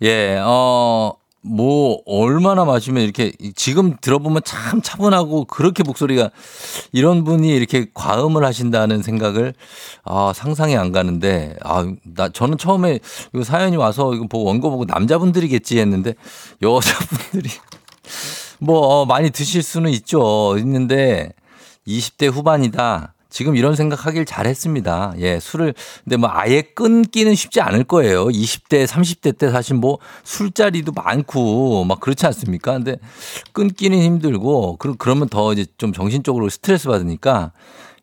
예, 0.03 0.39
어, 0.43 1.13
뭐, 1.47 2.01
얼마나 2.07 2.65
마시면 2.65 3.03
이렇게, 3.03 3.33
지금 3.55 3.97
들어보면 4.01 4.43
참 4.45 4.81
차분하고 4.81 5.45
그렇게 5.45 5.83
목소리가, 5.83 6.31
이런 6.93 7.23
분이 7.23 7.55
이렇게 7.55 7.87
과음을 7.93 8.45
하신다는 8.45 9.03
생각을, 9.03 9.55
아, 10.05 10.33
상상이 10.35 10.77
안 10.77 10.91
가는데, 10.91 11.57
아, 11.63 11.87
나, 12.03 12.31
저는 12.31 12.57
처음에 12.57 12.99
이 13.35 13.45
사연이 13.45 13.77
와서 13.77 14.15
이거 14.15 14.27
보고 14.27 14.45
원고 14.47 14.71
보고 14.71 14.85
남자분들이겠지 14.87 15.79
했는데, 15.79 16.15
여자분들이, 16.63 17.51
뭐, 18.59 18.79
어, 18.79 19.07
많이 19.07 19.31
드실 19.31 19.63
수는 19.63 19.91
있죠. 19.91 20.57
있는데, 20.59 21.35
20대 21.87 22.33
후반이다. 22.33 23.14
지금 23.35 23.57
이런 23.57 23.75
생각하길 23.75 24.27
잘했습니다. 24.27 25.15
예, 25.19 25.41
술을 25.41 25.75
근데 26.05 26.17
뭐 26.17 26.29
아예 26.33 26.63
끊기는 26.63 27.35
쉽지 27.35 27.61
않을 27.61 27.83
거예요. 27.83 28.27
20대, 28.27 28.87
30대 28.87 29.37
때 29.37 29.51
사실 29.51 29.75
뭐 29.75 29.99
술자리도 30.23 30.93
많고 30.93 31.83
막 31.83 31.99
그렇지 31.99 32.25
않습니까? 32.27 32.75
근데 32.75 32.95
끊기는 33.53 33.99
힘들고 34.01 34.77
그러- 34.77 34.95
그러면 34.97 35.29
더 35.29 35.53
이제 35.53 35.67
좀 35.79 35.93
정신적으로 35.93 36.49
스트레스 36.49 36.87
받으니까 36.87 37.51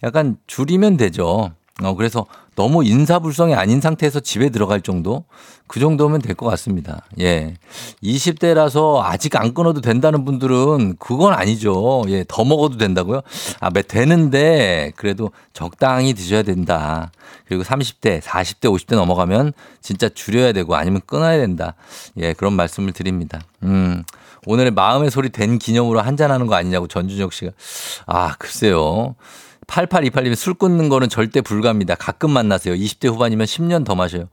약간 0.04 0.36
줄이면 0.48 0.98
되죠. 0.98 1.54
어, 1.84 1.96
그래서 1.96 2.26
너무 2.56 2.84
인사불성이 2.84 3.56
아닌 3.56 3.82
상태에서 3.82 4.20
집에 4.20 4.50
들어갈 4.50 4.82
정도? 4.82 5.24
그 5.68 5.80
정도면 5.80 6.22
될 6.22 6.36
것 6.36 6.46
같습니다. 6.48 7.04
예. 7.20 7.56
20대라서 8.04 9.02
아직 9.04 9.36
안 9.38 9.54
끊어도 9.54 9.80
된다는 9.82 10.26
분들은 10.26 10.98
그건 11.00 11.34
아니죠. 11.34 12.04
예. 12.10 12.26
더 12.28 12.44
먹어도 12.44 12.78
된다고요? 12.78 13.22
아, 13.60 13.70
매- 13.70 13.82
되는데 13.82 14.92
그래도 14.98 15.32
적당히 15.54 16.14
드셔야 16.14 16.44
된다. 16.44 17.12
그리고 17.48 17.64
30대, 17.64 18.22
40대, 18.22 18.66
50대 18.66 18.96
넘어가면 18.96 19.54
진짜 19.82 20.10
줄여야 20.10 20.52
되고 20.52 20.76
아니면 20.76 21.02
끊어야 21.06 21.38
된다. 21.38 21.76
예. 22.18 22.34
그런 22.34 22.54
말씀을 22.54 22.92
드립니다. 22.92 23.40
음. 23.64 24.04
오늘의 24.46 24.72
마음의 24.72 25.12
소리 25.12 25.30
된 25.30 25.58
기념으로 25.60 26.02
한잔하는 26.02 26.48
거 26.48 26.56
아니냐고 26.56 26.88
전준혁 26.88 27.32
씨가. 27.32 27.52
아, 28.08 28.36
글쎄요. 28.40 29.16
8828님이 29.72 30.36
술 30.36 30.54
끊는 30.54 30.90
거는 30.90 31.10
절대 31.10 31.42
불가합니다. 31.42 31.96
가끔 31.96 32.32
만나세요. 32.32 32.76
20대 32.76 33.08
후반이면 33.08 33.46
10년 33.46 33.86
더 33.86 33.96
마셔요. 33.96 34.28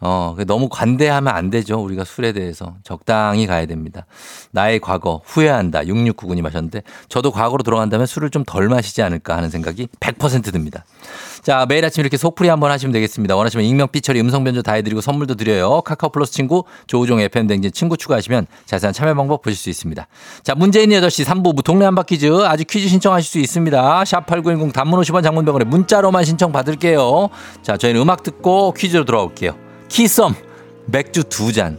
어, 0.00 0.36
너무 0.46 0.68
관대하면 0.68 1.34
안 1.34 1.50
되죠. 1.50 1.78
우리가 1.80 2.04
술에 2.04 2.32
대해서. 2.32 2.74
적당히 2.84 3.46
가야 3.46 3.66
됩니다. 3.66 4.06
나의 4.52 4.78
과거, 4.80 5.20
후회한다. 5.24 5.82
6699님 5.82 6.44
하셨는데, 6.44 6.82
저도 7.08 7.30
과거로 7.30 7.62
돌아간다면 7.62 8.06
술을 8.06 8.30
좀 8.30 8.44
덜 8.48 8.68
마시지 8.68 9.02
않을까 9.02 9.36
하는 9.36 9.50
생각이 9.50 9.88
100% 10.00 10.52
듭니다. 10.52 10.84
자, 11.42 11.66
매일 11.68 11.84
아침 11.84 12.00
이렇게 12.00 12.16
속풀이 12.16 12.48
한번 12.48 12.70
하시면 12.70 12.92
되겠습니다. 12.92 13.36
원하시면 13.36 13.66
익명, 13.66 13.88
삐처리, 13.88 14.20
음성 14.20 14.42
변조 14.44 14.62
다 14.62 14.72
해드리고 14.72 15.00
선물도 15.00 15.34
드려요. 15.34 15.82
카카오 15.82 16.10
플러스 16.10 16.32
친구, 16.32 16.64
조우종 16.86 17.20
FM 17.20 17.46
댕진 17.46 17.72
친구 17.72 17.96
추가하시면 17.96 18.46
자세한 18.64 18.94
참여 18.94 19.14
방법 19.14 19.42
보실 19.42 19.56
수 19.58 19.68
있습니다. 19.68 20.06
자, 20.42 20.54
문재인 20.54 20.90
8시 20.90 21.24
3부 21.24 21.62
동네 21.64 21.84
한바 21.84 22.04
퀴즈 22.04 22.44
아직 22.44 22.66
퀴즈 22.68 22.88
신청하실 22.88 23.28
수 23.30 23.38
있습니다. 23.38 24.02
샵8910 24.04 24.72
단문 24.72 25.00
50원 25.00 25.22
장문병원에 25.22 25.64
문자로만 25.66 26.24
신청 26.24 26.52
받을게요. 26.52 27.28
자, 27.62 27.76
저희는 27.76 28.00
음악 28.00 28.22
듣고 28.22 28.72
퀴즈로 28.72 29.04
돌아올게요. 29.04 29.67
키썸 29.88 30.34
맥주 30.86 31.24
두 31.24 31.52
잔. 31.52 31.78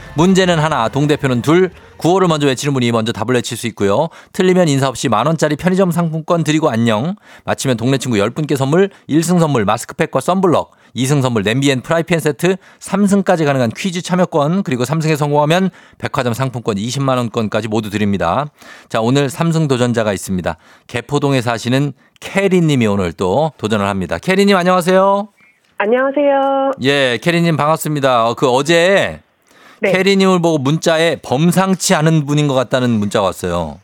문제는 0.15 0.59
하나, 0.59 0.89
동대표는 0.89 1.41
둘. 1.41 1.71
구호를 1.97 2.27
먼저 2.27 2.47
외치는 2.47 2.73
분이 2.73 2.91
먼저 2.91 3.11
답을 3.11 3.35
외칠 3.35 3.55
수 3.55 3.67
있고요. 3.67 4.09
틀리면 4.33 4.67
인사 4.67 4.87
없이 4.87 5.07
만 5.07 5.27
원짜리 5.27 5.55
편의점 5.55 5.91
상품권 5.91 6.43
드리고 6.43 6.69
안녕. 6.69 7.15
맞히면 7.45 7.77
동네 7.77 7.97
친구 7.97 8.17
10분께 8.17 8.57
선물, 8.57 8.89
1승 9.07 9.39
선물 9.39 9.65
마스크팩과 9.65 10.19
썬블럭, 10.19 10.71
2승 10.95 11.21
선물 11.21 11.43
냄비 11.43 11.69
and 11.71 11.81
프라이팬 11.81 12.19
세트, 12.19 12.57
3승까지 12.79 13.45
가능한 13.45 13.69
퀴즈 13.77 14.01
참여권, 14.01 14.63
그리고 14.63 14.83
3승에 14.83 15.15
성공하면 15.15 15.69
백화점 15.99 16.33
상품권 16.33 16.75
20만 16.75 17.17
원권까지 17.17 17.67
모두 17.67 17.89
드립니다. 17.89 18.47
자, 18.89 18.99
오늘 18.99 19.27
3승 19.27 19.69
도전자가 19.69 20.11
있습니다. 20.11 20.57
개포동에 20.87 21.41
사시는 21.41 21.93
캐리 22.19 22.61
님이 22.61 22.87
오늘 22.87 23.13
또 23.13 23.51
도전을 23.57 23.85
합니다. 23.85 24.17
캐리 24.17 24.45
님 24.45 24.57
안녕하세요. 24.57 25.29
안녕하세요. 25.77 26.71
예, 26.83 27.19
캐리 27.21 27.41
님 27.41 27.55
반갑습니다. 27.57 28.27
어, 28.27 28.33
그 28.33 28.49
어제 28.49 29.21
네. 29.81 29.91
캐리님을 29.91 30.41
보고 30.41 30.59
문자에 30.59 31.17
범상치 31.23 31.95
않은 31.95 32.25
분인 32.27 32.47
것 32.47 32.53
같다는 32.53 32.91
문자가 32.91 33.25
왔어요. 33.25 33.79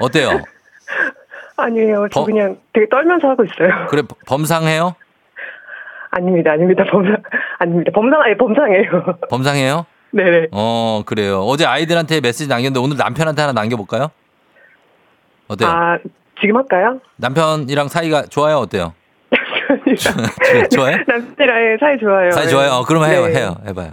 어때요? 0.00 0.30
아니에요. 1.56 2.08
저 2.12 2.20
어? 2.20 2.24
그냥 2.24 2.56
되게 2.72 2.88
떨면서 2.88 3.28
하고 3.28 3.44
있어요. 3.44 3.86
그래 3.88 4.02
범상해요? 4.26 4.96
아닙니다. 6.10 6.52
아닙니다. 6.52 6.84
범상 6.90 7.16
아닙니다. 7.60 7.92
범상 7.94 8.20
아니 8.20 8.36
범상이에요. 8.36 9.04
범상해요? 9.30 9.86
네네. 10.10 10.48
어 10.50 11.02
그래요. 11.06 11.40
어제 11.42 11.66
아이들한테 11.66 12.20
메시지 12.20 12.48
남겼는데 12.48 12.80
오늘 12.80 12.96
남편한테 12.96 13.42
하나 13.42 13.52
남겨볼까요? 13.52 14.10
어때요? 15.46 15.68
아 15.68 15.98
지금 16.40 16.56
할까요? 16.56 17.00
남편이랑 17.16 17.88
사이가 17.88 18.22
좋아요? 18.26 18.56
어때요? 18.56 18.92
남편이랑 19.30 20.68
좋아요? 20.70 20.96
남편이랑 21.06 21.76
사이 21.78 21.98
좋아요. 21.98 22.30
사이 22.32 22.44
네. 22.44 22.50
좋아요? 22.50 22.70
어, 22.70 22.84
그럼 22.84 23.04
해요, 23.04 23.26
네. 23.26 23.36
해요, 23.36 23.56
해봐요. 23.66 23.92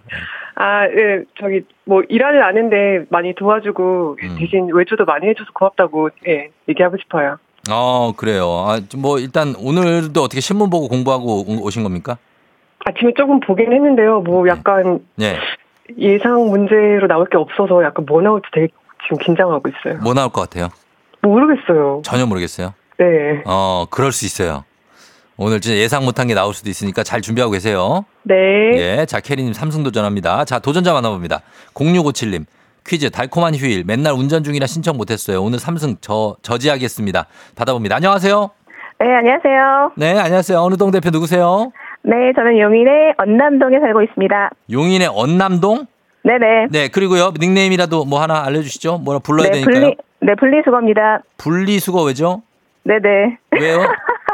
아, 0.55 0.85
예, 0.85 1.23
저기 1.39 1.61
뭐 1.83 2.01
일하는 2.07 2.41
아는데 2.41 3.05
많이 3.09 3.35
도와주고 3.35 4.17
음. 4.23 4.35
대신 4.39 4.69
외주도 4.73 5.03
많이 5.05 5.27
해줘서 5.27 5.49
고맙다고 5.53 6.09
예 6.27 6.49
얘기하고 6.69 6.97
싶어요. 6.97 7.37
어 7.69 8.13
그래요. 8.15 8.63
아, 8.67 8.79
좀뭐 8.79 9.19
일단 9.19 9.53
오늘도 9.57 10.21
어떻게 10.21 10.39
신문 10.39 10.69
보고 10.69 10.87
공부하고 10.87 11.41
오- 11.41 11.65
오신 11.65 11.83
겁니까? 11.83 12.17
아침에 12.85 13.11
조금 13.17 13.39
보긴 13.39 13.73
했는데요. 13.73 14.21
뭐 14.21 14.47
약간 14.47 14.99
예. 15.19 15.37
예상 15.97 16.47
문제로 16.49 17.07
나올 17.07 17.27
게 17.27 17.37
없어서 17.37 17.83
약간 17.83 18.05
뭐 18.07 18.21
나올지 18.21 18.47
되게 18.53 18.67
지금 19.03 19.17
긴장하고 19.17 19.69
있어요. 19.69 19.99
뭐 20.01 20.13
나올 20.13 20.29
것 20.29 20.41
같아요? 20.41 20.69
모르겠어요. 21.21 22.01
전혀 22.03 22.25
모르겠어요. 22.25 22.73
네. 22.97 23.41
어, 23.45 23.85
그럴 23.89 24.11
수 24.11 24.25
있어요. 24.25 24.63
오늘 25.37 25.59
진짜 25.59 25.77
예상 25.77 26.05
못한 26.05 26.27
게 26.27 26.33
나올 26.33 26.53
수도 26.53 26.69
있으니까 26.69 27.03
잘 27.03 27.21
준비하고 27.21 27.51
계세요. 27.51 28.05
네. 28.23 28.35
예. 28.75 29.05
자, 29.05 29.19
캐리님 29.19 29.53
삼승 29.53 29.83
도전합니다. 29.83 30.45
자, 30.45 30.59
도전자 30.59 30.93
만나봅니다. 30.93 31.41
0657님. 31.73 32.45
퀴즈 32.87 33.09
달콤한 33.09 33.55
휴일 33.55 33.83
맨날 33.85 34.13
운전 34.13 34.43
중이라 34.43 34.67
신청 34.67 34.95
못했어요. 34.97 35.41
오늘 35.41 35.59
삼승 35.59 35.97
저 36.01 36.35
저지하겠습니다. 36.43 37.25
받아봅니다. 37.55 37.95
안녕하세요. 37.95 38.49
네, 38.99 39.05
안녕하세요. 39.13 39.91
네, 39.97 40.19
안녕하세요. 40.19 40.59
어느 40.59 40.75
동 40.77 40.91
대표 40.91 41.09
누구세요? 41.09 41.71
네, 42.03 42.13
저는 42.35 42.59
용인의 42.59 43.15
언남동에 43.17 43.79
살고 43.79 44.03
있습니다. 44.03 44.51
용인의 44.71 45.07
언남동? 45.11 45.87
네네. 46.23 46.67
네, 46.69 46.87
그리고요. 46.87 47.33
닉네임이라도 47.39 48.05
뭐 48.05 48.21
하나 48.21 48.45
알려주시죠. 48.45 48.99
뭐라 48.99 49.19
불러야 49.19 49.47
네, 49.49 49.53
되니까요. 49.53 49.73
분리, 49.81 49.95
네, 50.21 50.35
분리수거입니다. 50.35 51.23
분리수거 51.37 52.03
왜죠? 52.03 52.43
네네. 52.83 53.37
왜요? 53.59 53.79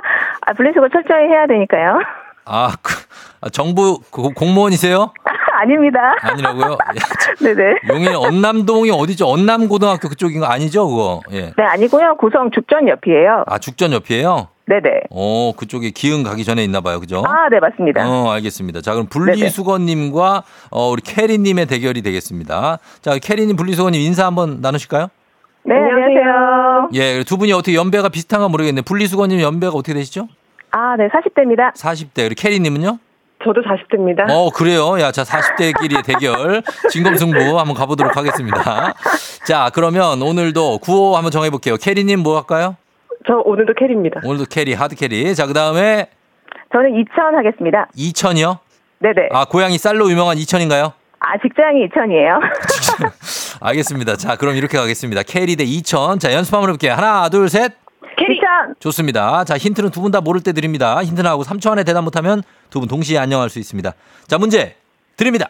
아, 0.46 0.54
분리수거 0.54 0.88
철저히 0.90 1.28
해야 1.28 1.46
되니까요. 1.48 2.00
아, 2.46 2.74
그, 2.82 2.94
아, 3.42 3.50
정부 3.50 4.00
고- 4.10 4.32
공무원이세요? 4.34 5.14
아닙니다. 5.54 6.16
아니라고요? 6.22 6.78
네네. 7.42 7.76
용인 7.90 8.16
언남동이 8.16 8.90
어디죠? 8.92 9.28
언남고등학교 9.30 10.10
그쪽인 10.10 10.40
거 10.40 10.48
아니죠, 10.48 10.88
그거? 10.88 11.22
예. 11.32 11.54
네, 11.56 11.64
아니고요. 11.64 12.16
구성 12.18 12.50
죽전 12.52 12.88
옆이에요. 12.88 13.44
아, 13.46 13.58
죽전 13.60 13.92
옆이에요? 13.94 14.48
네네. 14.66 15.02
어, 15.12 15.52
그쪽에 15.58 15.92
기흥 15.92 16.24
가기 16.24 16.44
전에 16.46 16.64
있나 16.64 16.82
봐요. 16.82 17.00
그죠? 17.00 17.24
아, 17.28 17.50
네, 17.50 17.60
맞습니다. 17.60 18.08
어, 18.10 18.32
알겠습니다. 18.32 18.82
자, 18.82 18.94
그럼 18.94 19.08
분리수거님과 19.08 20.44
어, 20.72 20.90
우리 20.90 21.02
캐리님의 21.02 21.66
대결이 21.68 22.02
되겠습니다. 22.02 22.80
자, 23.02 23.18
캐리님, 23.20 23.56
분리수거님 23.58 24.00
인사 24.02 24.26
한번 24.26 24.62
나누실까요? 24.62 25.10
네, 25.64 25.76
안녕하세요. 25.76 26.90
예, 26.94 27.24
두 27.24 27.38
분이 27.38 27.52
어떻게 27.54 27.76
연배가 27.76 28.10
비슷한가 28.10 28.48
모르겠네. 28.48 28.82
분리수거님 28.82 29.42
연배가 29.42 29.74
어떻게 29.74 29.94
되시죠? 29.94 30.28
아, 30.72 30.96
네, 30.98 31.08
40대입니다. 31.10 31.74
40대. 31.76 32.16
그리고 32.16 32.36
캐리님은요? 32.38 32.98
저도 33.44 33.62
40대입니다. 33.62 34.30
어, 34.30 34.50
그래요. 34.52 35.00
야, 35.00 35.12
자, 35.12 35.24
40대끼리의 35.24 36.04
대결. 36.06 36.62
진검승부 36.90 37.60
한번 37.60 37.76
가보도록 37.76 38.16
하겠습니다. 38.18 38.94
자, 39.46 39.70
그러면 39.74 40.22
오늘도 40.22 40.80
구호 40.80 41.16
한번 41.16 41.32
정해볼게요. 41.32 41.78
캐리님 41.78 42.20
뭐 42.22 42.38
할까요? 42.38 42.76
저 43.28 43.36
오늘도 43.46 43.74
캐리입니다. 43.78 44.22
오늘도 44.24 44.46
캐리, 44.50 44.74
hard 44.74 44.96
carry. 44.96 45.34
자, 45.36 45.46
그 45.46 45.54
다음에 45.54 46.08
저는 46.72 46.96
이천 47.00 47.36
하겠습니다. 47.36 47.88
이천이요? 47.96 48.60
네네. 49.00 49.30
아, 49.32 49.46
고향이 49.46 49.78
쌀로 49.78 50.10
유명한 50.10 50.38
이천인가요? 50.38 50.94
아, 51.24 51.38
직장이 51.42 51.86
이천이에요. 51.86 52.40
알겠습니다. 53.62 54.16
자, 54.18 54.36
그럼 54.38 54.56
이렇게 54.56 54.78
가겠습니다. 54.78 55.22
캐리 55.24 55.56
대 55.56 55.64
이천. 55.64 56.18
자, 56.18 56.34
연습 56.34 56.54
한번 56.56 56.70
해볼게요. 56.72 56.94
하나, 56.94 57.30
둘, 57.30 57.48
셋. 57.48 57.74
이천. 58.18 58.76
좋습니다. 58.80 59.44
자, 59.46 59.56
힌트는 59.58 59.92
두 59.92 60.02
분 60.02 60.12
다 60.12 60.20
모를 60.22 60.42
때 60.42 60.52
드립니다. 60.52 61.02
힌트 61.04 61.22
나가고 61.22 61.44
3초 61.44 61.72
안에 61.72 61.84
대답 61.84 62.04
못하면 62.04 62.42
두 62.72 62.80
분 62.80 62.88
동시에 62.90 63.18
안녕할 63.20 63.50
수 63.50 63.60
있습니다. 63.60 63.94
자, 64.28 64.38
문제 64.40 64.76
드립니다. 65.16 65.48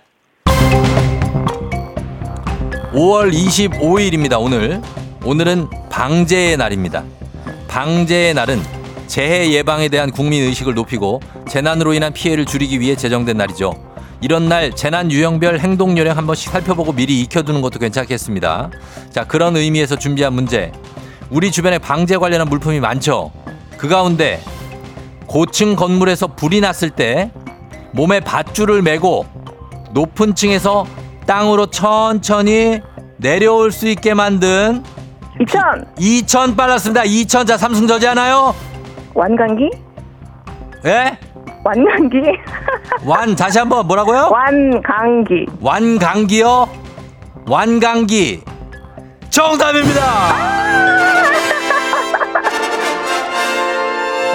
5월 2.93 3.32
25일입니다. 3.34 4.41
오늘. 4.41 4.82
오늘은 5.24 5.67
방제의 5.89 6.57
날입니다. 6.57 7.03
방제의 7.69 8.34
날은 8.34 8.59
재해 9.07 9.51
예방에 9.51 9.88
대한 9.88 10.11
국민 10.11 10.43
의식을 10.43 10.74
높이고 10.74 11.22
재난으로 11.47 11.93
인한 11.93 12.11
피해를 12.11 12.45
줄이기 12.45 12.80
위해 12.82 12.95
제정된 12.95 13.38
날이죠. 13.38 13.91
이런 14.22 14.47
날 14.47 14.72
재난 14.72 15.11
유형별 15.11 15.59
행동 15.59 15.97
요령 15.97 16.15
한 16.15 16.28
번씩 16.28 16.51
살펴보고 16.51 16.93
미리 16.93 17.22
익혀두는 17.22 17.61
것도 17.61 17.80
괜찮겠습니다. 17.80 18.69
자, 19.09 19.26
그런 19.26 19.57
의미에서 19.57 19.95
준비한 19.97 20.34
문제. 20.34 20.72
우리 21.32 21.51
주변에 21.51 21.80
방제 21.80 22.17
관련한 22.17 22.47
물품이 22.47 22.80
많죠. 22.80 23.32
그 23.78 23.88
가운데 23.88 24.39
고층 25.26 25.76
건물에서 25.76 26.28
불이 26.28 26.61
났을 26.61 26.91
때 26.91 27.32
몸에 27.93 28.19
밧줄을 28.19 28.84
메고 28.84 29.26
높은 29.91 30.36
층에서 30.36 30.86
땅으로 31.26 31.67
천천히 31.67 32.82
내려올 33.17 33.72
수 33.72 33.88
있게 33.88 34.13
만든 34.13 34.84
이천. 35.41 35.86
2천 35.95 36.55
빨랐습니다. 36.55 37.03
2천 37.03 37.47
자 37.47 37.57
삼승 37.57 37.88
저지 37.88 38.05
하나요? 38.05 38.53
완강기? 39.15 39.69
예? 40.86 41.17
완강기? 41.64 42.18
완 43.05 43.36
다시 43.36 43.59
한번 43.59 43.86
뭐라고요? 43.88 44.30
완강기. 44.32 45.45
완강기요? 45.62 46.68
완강기 47.47 48.41
정답입니다. 49.30 50.01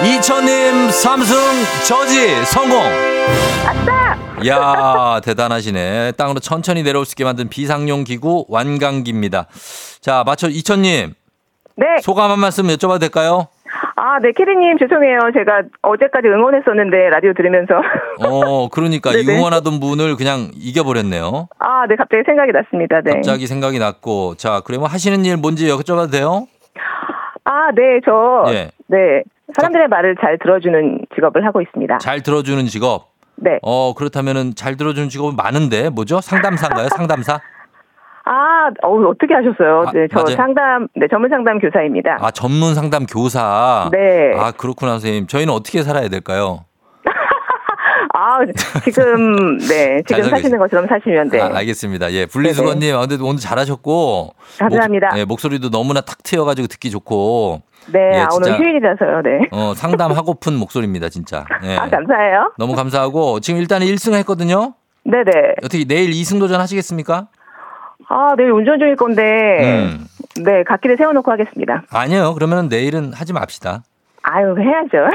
이천님 0.05 0.89
삼승 0.91 1.35
저지 1.87 2.45
성공. 2.45 2.79
아싸! 3.65 4.17
야 4.47 5.19
대단하시네. 5.21 6.13
땅으로 6.13 6.39
천천히 6.39 6.83
내려올 6.83 7.05
수 7.05 7.13
있게 7.13 7.23
만든 7.23 7.49
비상용 7.49 8.03
기구 8.03 8.45
완강기입니다. 8.47 9.47
자 9.99 10.23
맞춰 10.25 10.47
이천님 10.47 11.13
네. 11.75 11.85
소감 12.01 12.31
한 12.31 12.39
말씀 12.39 12.65
여쭤봐도 12.67 12.99
될까요? 12.99 13.47
아, 13.95 14.19
네, 14.19 14.31
캐리님 14.31 14.77
죄송해요. 14.77 15.19
제가 15.33 15.63
어제까지 15.81 16.27
응원했었는데 16.27 17.09
라디오 17.09 17.33
들으면서. 17.33 17.75
어 18.25 18.69
그러니까 18.69 19.11
네네. 19.11 19.37
응원하던 19.37 19.79
분을 19.79 20.15
그냥 20.15 20.51
이겨버렸네요. 20.55 21.47
아, 21.59 21.87
네, 21.87 21.95
갑자기 21.95 22.23
생각이 22.25 22.51
났습니다. 22.51 23.01
네. 23.01 23.13
갑자기 23.13 23.47
생각이 23.47 23.79
났고 23.79 24.35
자 24.35 24.61
그러면 24.65 24.89
하시는 24.89 25.23
일 25.25 25.37
뭔지 25.37 25.67
여쭤봐도 25.67 26.11
돼요? 26.11 26.47
아, 27.43 27.71
네, 27.75 27.99
저. 28.05 28.45
예. 28.53 28.71
네. 28.87 29.23
사람들의 29.55 29.87
말을 29.87 30.15
잘 30.19 30.37
들어주는 30.37 31.05
직업을 31.15 31.45
하고 31.45 31.61
있습니다. 31.61 31.97
잘 31.99 32.21
들어주는 32.21 32.65
직업. 32.67 33.11
네. 33.37 33.59
어 33.61 33.93
그렇다면은 33.93 34.55
잘 34.55 34.75
들어주는 34.77 35.09
직업은 35.09 35.35
많은데 35.35 35.89
뭐죠? 35.89 36.19
상담사인가요? 36.21 36.89
상담사? 36.89 37.39
아, 38.29 38.69
어우, 38.83 39.07
어떻게 39.09 39.33
하셨어요? 39.33 39.85
아, 39.87 39.91
네, 39.91 40.07
저 40.11 40.21
맞아요. 40.23 40.35
상담, 40.35 40.87
네, 40.95 41.07
전문 41.09 41.29
상담 41.29 41.59
교사입니다. 41.59 42.17
아 42.19 42.29
전문 42.31 42.75
상담 42.75 43.05
교사. 43.05 43.89
네. 43.91 44.33
아 44.37 44.51
그렇구나 44.51 44.93
선생님. 44.93 45.27
저희는 45.27 45.53
어떻게 45.53 45.81
살아야 45.83 46.09
될까요? 46.09 46.65
아, 48.13 48.39
지금, 48.83 49.57
네, 49.59 50.01
잘 50.09 50.21
지금 50.23 50.29
사시는 50.29 50.59
것처럼 50.59 50.87
사시면 50.87 51.29
돼. 51.29 51.39
아, 51.39 51.49
알겠습니다. 51.55 52.11
예 52.11 52.25
분리수거님 52.25 52.95
아, 52.95 53.05
근데 53.07 53.23
오늘 53.23 53.39
잘하셨고. 53.39 54.33
감사합니다. 54.59 55.09
목, 55.11 55.17
예, 55.19 55.25
목소리도 55.25 55.69
너무나 55.69 56.01
탁 56.01 56.21
트여가지고 56.23 56.67
듣기 56.67 56.91
좋고. 56.91 57.61
네, 57.93 58.11
예, 58.15 58.19
아, 58.19 58.27
오늘. 58.35 58.59
휴일이라서요, 58.59 59.21
네. 59.23 59.47
어 59.51 59.73
상담하고픈 59.73 60.55
목소리입니다 60.55 61.07
진짜. 61.09 61.45
예. 61.63 61.77
아, 61.77 61.87
감사해요. 61.89 62.51
너무 62.57 62.75
감사하고 62.75 63.39
지금 63.39 63.59
일단 63.61 63.81
1승 63.81 64.13
했거든요. 64.15 64.73
네네. 65.05 65.55
어떻게 65.63 65.85
내일 65.85 66.09
2승 66.11 66.39
도전 66.39 66.59
하시겠습니까? 66.59 67.27
아, 68.09 68.33
내일 68.37 68.51
운전 68.51 68.79
중일 68.79 68.95
건데, 68.95 69.23
음. 69.61 70.07
네, 70.43 70.63
갓길에 70.63 70.95
세워놓고 70.95 71.29
하겠습니다. 71.31 71.83
아니요. 71.91 72.33
그러면 72.35 72.69
내일은 72.69 73.11
하지 73.13 73.33
맙시다. 73.33 73.83
아유, 74.23 74.55
해야죠. 74.59 75.09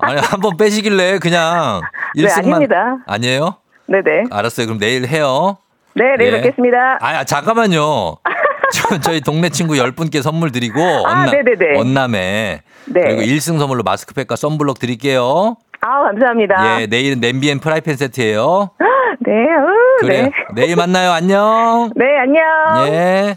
아니, 0.00 0.20
한번 0.20 0.56
빼시길래 0.56 1.18
그냥 1.18 1.80
네, 2.14 2.22
일승만. 2.22 2.54
아닙니다. 2.54 2.98
아니에요? 3.06 3.56
네네. 3.86 4.24
알았어요. 4.30 4.66
그럼 4.66 4.78
내일 4.78 5.06
해요. 5.06 5.58
네, 5.94 6.04
내일 6.18 6.34
예. 6.34 6.40
뵙겠습니다. 6.40 6.98
아, 7.00 7.24
잠깐만요. 7.24 8.16
저, 8.72 9.00
저희 9.00 9.20
동네 9.20 9.48
친구 9.48 9.74
10분께 9.74 10.20
선물 10.22 10.50
드리고 10.50 10.80
아, 11.06 11.22
언남, 11.22 11.30
네네네. 11.30 11.78
언남에 11.78 12.62
네. 12.86 13.00
그리고 13.00 13.22
1승 13.22 13.58
선물로 13.58 13.82
마스크팩과 13.84 14.34
썬블럭 14.36 14.78
드릴게요. 14.78 15.56
아 15.80 16.02
감사합니다. 16.04 16.82
예, 16.82 16.86
내일은 16.86 17.20
냄비 17.20 17.50
and 17.50 17.58
프라이팬 17.60 17.96
세트예요. 17.96 18.70
네, 19.20 19.32
어, 19.32 20.00
그래요. 20.00 20.22
네. 20.24 20.30
내일 20.54 20.76
만나요. 20.76 21.10
안녕. 21.12 21.90
네, 21.96 22.04
안녕. 22.20 22.92
예. 22.92 23.36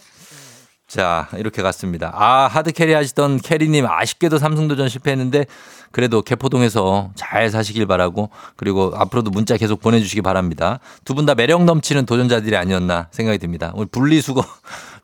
자, 0.87 1.27
이렇게 1.37 1.61
갔습니다. 1.61 2.11
아, 2.15 2.47
hard 2.51 2.71
carry 2.71 2.93
하시던 2.93 3.37
캐리님 3.41 3.85
아쉽게도 3.85 4.39
삼승도전 4.39 4.89
실패했는데 4.89 5.45
그래도 5.91 6.23
개포동에서 6.23 7.11
잘 7.13 7.49
사시길 7.51 7.85
바라고 7.85 8.31
그리고 8.55 8.91
앞으로도 8.95 9.29
문자 9.29 9.55
계속 9.57 9.81
보내주시기 9.81 10.23
바랍니다. 10.23 10.79
두 11.05 11.13
분 11.13 11.27
다 11.27 11.35
매력 11.35 11.63
넘치는 11.63 12.07
도전자들이 12.07 12.57
아니었나 12.57 13.07
생각이 13.11 13.37
듭니다. 13.37 13.71
오늘 13.75 13.87
분리수거 13.91 14.41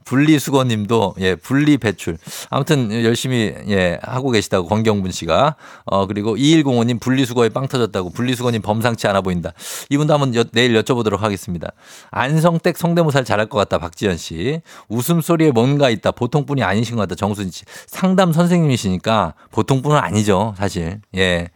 분리수거님도 0.05 1.15
예 1.19 1.35
분리 1.35 1.77
배출. 1.77 2.17
아무튼 2.49 2.91
열심히 3.03 3.53
예 3.67 3.99
하고 4.03 4.29
계시다고 4.31 4.67
권경분 4.67 5.11
씨가. 5.11 5.55
어 5.85 6.07
그리고 6.07 6.35
2105님 6.35 6.99
분리수거에 7.01 7.49
빵 7.49 7.67
터졌다고. 7.67 8.11
분리수거님 8.11 8.61
범상치 8.61 9.07
않아 9.07 9.21
보인다. 9.21 9.51
이분도 9.89 10.13
한번 10.13 10.35
여- 10.35 10.43
내일 10.53 10.73
여쭤보도록 10.81 11.19
하겠습니다. 11.19 11.71
안성댁 12.11 12.77
성대모사를 12.77 13.25
잘할 13.25 13.47
것 13.47 13.57
같다 13.57 13.79
박지현 13.79 14.17
씨. 14.17 14.61
웃음소리에 14.89 15.51
뭔가 15.51 15.89
있다. 15.89 16.11
보통분이 16.11 16.63
아니신 16.63 16.95
것 16.95 17.01
같다 17.01 17.15
정순희 17.15 17.51
씨. 17.51 17.63
상담 17.87 18.31
선생님이시니까 18.31 19.33
보통분은 19.51 19.97
아니죠 19.97 20.53
사실. 20.57 21.01
예. 21.15 21.49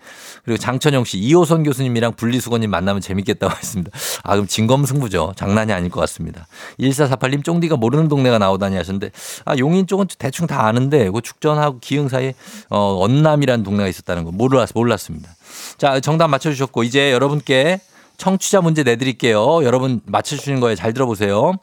그리고 0.44 0.58
장천영 0.58 1.04
씨 1.06 1.20
이호선 1.20 1.64
교수님이랑 1.64 2.14
분리수거님 2.16 2.70
만나면 2.72 3.02
재밌겠다고 3.02 3.54
했습니다. 3.58 3.92
아 4.24 4.32
그럼 4.34 4.48
진검승부죠. 4.48 5.34
장난이 5.36 5.72
아닐 5.72 5.90
것 5.92 6.00
같습니다. 6.02 6.48
1448님 6.80 7.44
쫑디가 7.44 7.78
모르는 7.78 8.08
동네가 8.08 8.39
나오다니 8.40 8.76
하셨는데 8.76 9.12
아 9.46 9.56
용인 9.58 9.88
쪽은 9.88 10.08
대충 10.18 10.48
다 10.48 10.66
아는데 10.66 11.10
그 11.10 11.22
죽전하고 11.22 11.80
기흥 11.80 12.10
사이에 12.10 12.34
어 12.70 13.00
언남이라는 13.02 13.64
동네가 13.64 13.88
있었다는 13.88 14.24
거 14.24 14.32
몰랐 14.32 14.70
몰랐습니다. 14.74 15.30
자 15.78 16.00
정답 16.00 16.28
맞춰주셨고 16.30 16.84
이제 16.84 17.12
여러분께 17.12 17.80
청취자 18.18 18.62
문제 18.62 18.84
내드릴게요. 18.84 19.64
여러분 19.64 20.02
맞춰주시는 20.06 20.60
거에 20.60 20.76
잘 20.76 20.94
들어보세요. 20.94 21.54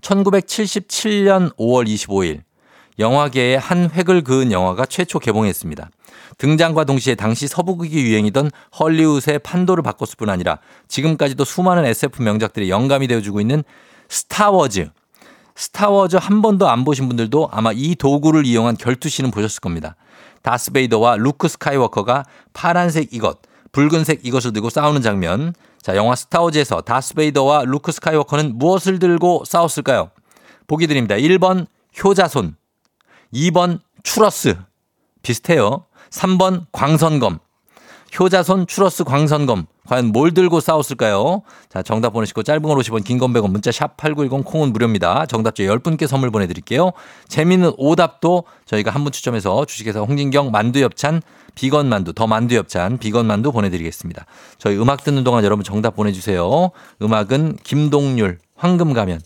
1977년 0.00 1.54
5월 1.56 1.86
25일 1.86 2.42
영화계에 2.98 3.56
한 3.56 3.90
획을 3.92 4.22
그은 4.22 4.52
영화가 4.52 4.86
최초 4.86 5.18
개봉했습니다. 5.18 5.90
등장과 6.38 6.84
동시에 6.84 7.14
당시 7.14 7.48
서부극이 7.48 8.00
유행이던 8.00 8.50
헐리우드의 8.78 9.40
판도를 9.40 9.82
바꿨을 9.82 10.14
뿐 10.16 10.30
아니라 10.30 10.58
지금까지도 10.88 11.44
수많은 11.44 11.84
SF 11.84 12.22
명작들의 12.22 12.70
영감이 12.70 13.08
되어주고 13.08 13.40
있는 13.40 13.64
스타워즈. 14.08 14.90
스타워즈 15.58 16.16
한 16.16 16.40
번도 16.40 16.68
안 16.68 16.84
보신 16.84 17.08
분들도 17.08 17.48
아마 17.50 17.72
이 17.72 17.96
도구를 17.96 18.46
이용한 18.46 18.76
결투씬은 18.76 19.32
보셨을 19.32 19.60
겁니다. 19.60 19.96
다스베이더와 20.42 21.16
루크 21.16 21.48
스카이워커가 21.48 22.24
파란색 22.52 23.12
이것, 23.12 23.38
붉은색 23.72 24.24
이것을 24.24 24.52
들고 24.52 24.70
싸우는 24.70 25.02
장면. 25.02 25.52
자, 25.82 25.96
영화 25.96 26.14
스타워즈에서 26.14 26.82
다스베이더와 26.82 27.64
루크 27.64 27.90
스카이워커는 27.90 28.56
무엇을 28.56 29.00
들고 29.00 29.42
싸웠을까요? 29.44 30.10
보기 30.68 30.86
드립니다. 30.86 31.16
1번 31.16 31.66
효자손, 32.04 32.54
2번 33.34 33.80
추러스. 34.04 34.56
비슷해요. 35.22 35.86
3번 36.10 36.66
광선검. 36.70 37.40
효자손 38.18 38.66
추러스 38.66 39.04
광선검. 39.04 39.66
과연 39.86 40.06
뭘 40.06 40.32
들고 40.34 40.60
싸웠을까요? 40.60 41.42
자, 41.68 41.82
정답 41.82 42.10
보내시고 42.10 42.42
짧은 42.42 42.62
걸 42.62 42.76
50원, 42.76 43.04
긴 43.04 43.18
건 43.18 43.32
100원, 43.32 43.50
문자 43.50 43.72
샵 43.72 43.96
8910 43.96 44.44
콩은 44.44 44.72
무료입니다. 44.72 45.26
정답자 45.26 45.62
10분께 45.62 46.06
선물 46.06 46.30
보내드릴게요. 46.30 46.92
재미있는 47.28 47.72
오답도 47.76 48.44
저희가 48.66 48.90
한 48.90 49.02
분 49.04 49.12
추첨해서 49.12 49.64
주식회사 49.64 50.00
홍진경 50.00 50.50
만두엽찬 50.50 51.22
비건 51.54 51.88
만두, 51.88 52.12
더 52.12 52.26
만두엽찬 52.26 52.98
비건 52.98 53.26
만두 53.26 53.50
보내드리겠습니다. 53.52 54.26
저희 54.58 54.76
음악 54.78 55.02
듣는 55.04 55.24
동안 55.24 55.44
여러분 55.44 55.64
정답 55.64 55.96
보내주세요. 55.96 56.70
음악은 57.02 57.56
김동률, 57.62 58.38
황금가면. 58.56 59.20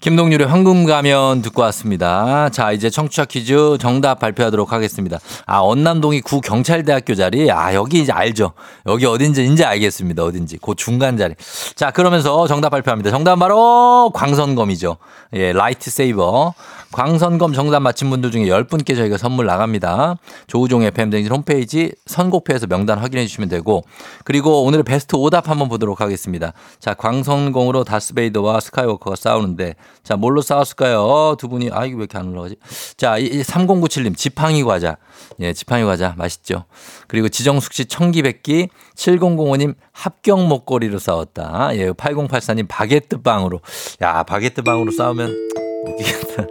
김동률의 0.00 0.46
황금 0.46 0.86
가면 0.86 1.42
듣고 1.42 1.60
왔습니다. 1.62 2.48
자, 2.48 2.72
이제 2.72 2.88
청취자 2.88 3.26
퀴즈 3.26 3.76
정답 3.78 4.18
발표하도록 4.18 4.72
하겠습니다. 4.72 5.18
아, 5.44 5.58
언남동이 5.58 6.22
구 6.22 6.40
경찰대학교 6.40 7.14
자리. 7.14 7.50
아, 7.50 7.74
여기 7.74 8.00
이제 8.00 8.10
알죠. 8.10 8.52
여기 8.86 9.04
어딘지 9.04 9.44
이제 9.44 9.62
알겠습니다. 9.62 10.24
어딘지. 10.24 10.56
그 10.56 10.74
중간 10.74 11.18
자리. 11.18 11.34
자, 11.74 11.90
그러면서 11.90 12.46
정답 12.46 12.70
발표합니다. 12.70 13.10
정답 13.10 13.36
바로 13.36 14.10
광선검이죠. 14.14 14.96
예, 15.34 15.52
lightsaber. 15.52 16.54
광선검 16.92 17.52
정답 17.52 17.80
맞힌 17.80 18.10
분들 18.10 18.32
중에 18.32 18.46
10분께 18.46 18.96
저희가 18.96 19.16
선물 19.16 19.46
나갑니다. 19.46 20.16
조우종 20.48 20.82
FM 20.82 21.10
댕진 21.10 21.30
홈페이지 21.30 21.92
선곡표에서 22.06 22.66
명단 22.66 22.98
확인해 22.98 23.26
주시면 23.26 23.48
되고 23.48 23.84
그리고 24.24 24.64
오늘의 24.64 24.82
베스트 24.82 25.14
오답 25.14 25.48
한번 25.48 25.68
보도록 25.68 26.00
하겠습니다. 26.00 26.52
자, 26.80 26.94
광선검으로 26.94 27.84
다스베이더와 27.84 28.58
스카이워커가 28.58 29.14
싸우는데 29.14 29.76
자, 30.02 30.16
뭘로 30.16 30.40
싸웠을까요? 30.42 31.36
두 31.38 31.48
분이 31.48 31.70
아, 31.72 31.84
이거 31.84 31.98
왜 31.98 32.02
이렇게 32.04 32.18
안 32.18 32.28
올라가지? 32.28 32.56
자, 32.96 33.18
이- 33.18 33.26
이 33.26 33.42
3097님 33.42 34.16
지팡이 34.16 34.64
과자. 34.64 34.96
예, 35.40 35.52
지팡이 35.52 35.84
과자 35.84 36.14
맛있죠. 36.16 36.64
그리고 37.06 37.28
지정숙 37.28 37.72
씨 37.74 37.84
청기백기 37.86 38.68
7005님 38.96 39.74
합격 39.92 40.46
목걸이로 40.46 40.98
싸웠다. 40.98 41.70
예, 41.74 41.90
8084님 41.90 42.66
바게트 42.68 43.22
빵으로. 43.22 43.60
야, 44.02 44.22
바게트 44.22 44.62
빵으로 44.62 44.90
싸우면 44.90 45.34
웃기겠다. 45.86 46.46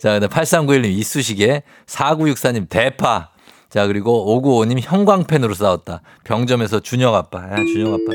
자, 0.00 0.14
그다음 0.18 0.28
8391님 0.30 0.86
이쑤시개, 0.86 1.62
4964님 1.86 2.68
대파. 2.68 3.30
자, 3.70 3.86
그리고 3.86 4.40
595님 4.40 4.78
형광펜으로 4.80 5.52
싸웠다. 5.54 6.00
병점에서 6.24 6.80
준혁 6.80 7.14
아빠. 7.14 7.42
야, 7.50 7.56
준혁 7.56 7.92
아빠. 7.92 8.12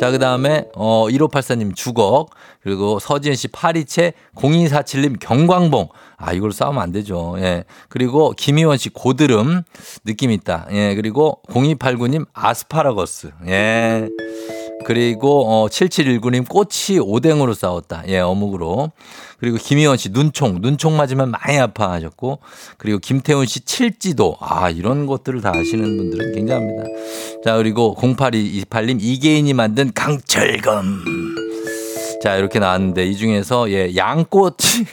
자, 0.00 0.10
그 0.10 0.18
다음에, 0.18 0.66
어, 0.74 1.06
1584님 1.10 1.76
주걱. 1.76 2.30
그리고 2.62 2.98
서지은 2.98 3.34
씨 3.34 3.48
파리채, 3.48 4.14
0247님 4.34 5.18
경광봉. 5.20 5.88
아, 6.16 6.32
이걸로 6.32 6.50
싸우면 6.52 6.82
안 6.82 6.92
되죠. 6.92 7.34
예. 7.38 7.64
그리고 7.90 8.32
김희원 8.32 8.78
씨 8.78 8.88
고드름. 8.88 9.62
느낌 10.06 10.30
있다. 10.30 10.66
예. 10.72 10.94
그리고 10.94 11.42
0289님 11.48 12.26
아스파라거스. 12.32 13.32
예. 13.48 14.08
그리고 14.86 15.44
어 15.48 15.66
7719님 15.66 16.48
꼬치 16.48 17.00
오뎅으로 17.00 17.54
싸웠다. 17.54 18.04
예, 18.06 18.20
어묵으로. 18.20 18.92
그리고 19.40 19.58
김희원 19.58 19.96
씨 19.96 20.10
눈총, 20.10 20.60
눈총 20.60 20.96
맞으면 20.96 21.32
많이 21.32 21.58
아파하셨고 21.58 22.38
그리고 22.78 23.00
김태훈 23.00 23.46
씨 23.46 23.64
칠지도. 23.64 24.36
아, 24.38 24.70
이런 24.70 25.06
것들을 25.06 25.40
다 25.40 25.50
아시는 25.52 25.96
분들은 25.96 26.34
굉장합니다. 26.36 26.84
자, 27.44 27.56
그리고 27.56 27.96
0828님 27.98 28.98
이계인이 29.00 29.52
만든 29.54 29.92
강철검. 29.92 31.02
자, 32.22 32.36
이렇게 32.36 32.60
나왔는데 32.60 33.06
이 33.06 33.16
중에서 33.16 33.68
예, 33.72 33.96
양꼬치 33.96 34.86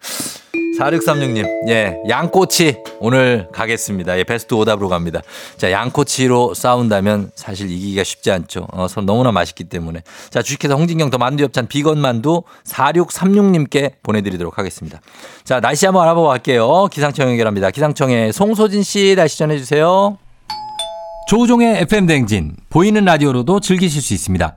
4636님, 0.78 1.68
예, 1.68 1.96
양꼬치 2.08 2.82
오늘 3.00 3.48
가겠습니다. 3.52 4.18
예, 4.18 4.24
베스트 4.24 4.54
오답으로 4.54 4.88
갑니다. 4.88 5.20
자, 5.56 5.72
양꼬치로 5.72 6.54
싸운다면 6.54 7.32
사실 7.34 7.70
이기기가 7.70 8.04
쉽지 8.04 8.30
않죠. 8.30 8.68
어, 8.72 8.86
서 8.86 9.00
너무나 9.00 9.32
맛있기 9.32 9.64
때문에. 9.64 10.02
자, 10.30 10.40
주식회사 10.40 10.74
홍진경 10.74 11.10
더 11.10 11.18
만두 11.18 11.42
엽찬 11.44 11.66
비건 11.66 11.98
만두 11.98 12.42
4636님께 12.64 13.94
보내드리도록 14.02 14.58
하겠습니다. 14.58 15.00
자, 15.44 15.60
날씨 15.60 15.86
한번 15.86 16.04
알아보고 16.04 16.28
갈게요. 16.28 16.86
기상청 16.92 17.28
연결합니다. 17.28 17.70
기상청에 17.70 18.30
송소진 18.32 18.82
씨 18.82 19.14
날씨 19.16 19.38
전해주세요. 19.38 20.18
조우종의 21.28 21.82
FM 21.82 22.06
댕진 22.06 22.56
보이는 22.70 23.04
라디오로도 23.04 23.60
즐기실 23.60 24.00
수 24.00 24.14
있습니다. 24.14 24.56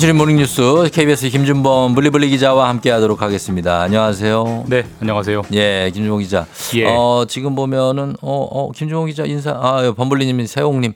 간추린 0.00 0.16
모닝뉴스 0.16 0.88
KBS 0.94 1.28
김준범 1.28 1.94
블리블리 1.94 2.30
기자와 2.30 2.70
함께하도록 2.70 3.20
하겠습니다. 3.20 3.82
안녕하세요. 3.82 4.64
네, 4.66 4.86
안녕하세요. 4.98 5.42
예, 5.52 5.90
김준범 5.92 6.20
기자. 6.20 6.46
예. 6.76 6.86
어, 6.86 7.26
지금 7.28 7.54
보면은 7.54 8.16
어, 8.22 8.48
어, 8.50 8.70
김준범 8.72 9.08
기자 9.08 9.24
인사. 9.26 9.50
아, 9.50 9.92
범블리님, 9.94 10.46
세홍님, 10.46 10.94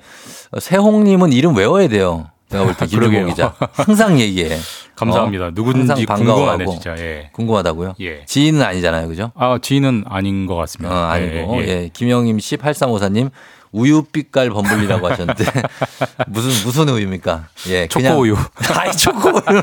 어, 0.53 0.59
세홍님은 0.59 1.35
이름 1.35 1.55
외워야 1.55 1.87
돼요. 1.89 2.29
내가 2.49 2.65
볼 2.65 2.73
때 2.77 2.87
김준범 2.87 3.11
그러게요. 3.11 3.27
기자 3.27 3.55
항상 3.75 4.19
얘기해. 4.19 4.57
감사합니다. 4.97 5.47
어, 5.49 5.51
누군지 5.53 6.07
궁금하네. 6.07 6.65
진짜. 6.65 6.97
예. 6.97 7.29
궁금하다고요? 7.35 7.97
예. 8.01 8.25
지인은 8.25 8.63
아니잖아요, 8.63 9.07
그죠? 9.09 9.33
아, 9.35 9.59
지인은 9.61 10.05
아닌 10.09 10.47
것 10.47 10.55
어, 10.55 10.59
같습니다. 10.61 11.11
아니고, 11.11 11.59
예, 11.61 11.67
예, 11.67 11.69
예. 11.69 11.91
김영임 11.93 12.39
씨, 12.39 12.57
8354님, 12.57 13.31
우유빛깔 13.75 14.51
범블리라고 14.51 15.09
하셨는데, 15.11 15.45
무슨, 16.29 16.51
무슨 16.65 16.89
우유입니까? 16.89 17.49
예, 17.69 17.87
그냥- 17.89 18.13
초코 18.13 18.23
우유. 18.23 18.37
아이, 18.79 18.93
초코 18.97 19.29
우유. 19.31 19.63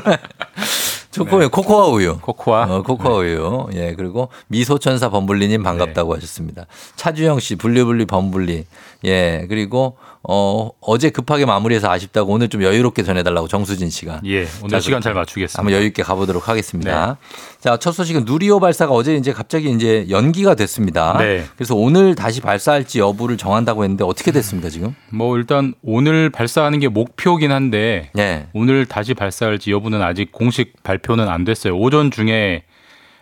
초코우유, 1.10 1.50
코코아 1.50 1.86
우유. 1.88 2.18
코코아. 2.20 2.62
어, 2.64 2.82
코코아 2.82 3.16
우유. 3.18 3.68
예, 3.74 3.94
그리고 3.94 4.28
미소천사 4.48 5.10
범블리님 5.10 5.62
반갑다고 5.62 6.14
하셨습니다. 6.16 6.66
차주영 6.96 7.40
씨, 7.40 7.56
블리블리 7.56 8.06
범블리. 8.06 8.64
예, 9.04 9.46
그리고, 9.48 9.96
어, 10.22 10.70
어제 10.80 11.10
급하게 11.10 11.44
마무리해서 11.44 11.90
아쉽다고 11.90 12.32
오늘 12.32 12.48
좀 12.48 12.62
여유롭게 12.62 13.02
전해달라고 13.02 13.48
정수진 13.48 13.90
씨가. 13.90 14.20
예, 14.24 14.46
자, 14.46 14.52
오늘 14.62 14.80
시간 14.80 15.00
잘 15.02 15.14
맞추겠습니다. 15.14 15.58
한번 15.58 15.74
여유 15.74 15.86
있게 15.86 16.02
가보도록 16.02 16.48
하겠습니다. 16.48 17.18
네. 17.20 17.58
자, 17.60 17.76
첫 17.76 17.92
소식은 17.92 18.24
누리호 18.24 18.60
발사가 18.60 18.92
어제 18.92 19.16
이제 19.16 19.32
갑자기 19.32 19.70
이제 19.70 20.06
연기가 20.10 20.54
됐습니다. 20.54 21.16
네. 21.18 21.44
그래서 21.56 21.74
오늘 21.74 22.14
다시 22.14 22.40
발사할지 22.40 23.00
여부를 23.00 23.36
정한다고 23.36 23.82
했는데 23.84 24.04
어떻게 24.04 24.30
됐습니까 24.30 24.68
지금? 24.68 24.94
뭐 25.10 25.36
일단 25.36 25.74
오늘 25.82 26.30
발사하는 26.30 26.78
게 26.78 26.88
목표긴 26.88 27.50
한데 27.50 28.10
네. 28.14 28.48
오늘 28.52 28.86
다시 28.86 29.14
발사할지 29.14 29.72
여부는 29.72 30.02
아직 30.02 30.30
공식 30.32 30.82
발표는 30.82 31.28
안 31.28 31.44
됐어요. 31.44 31.76
오전 31.76 32.10
중에 32.10 32.62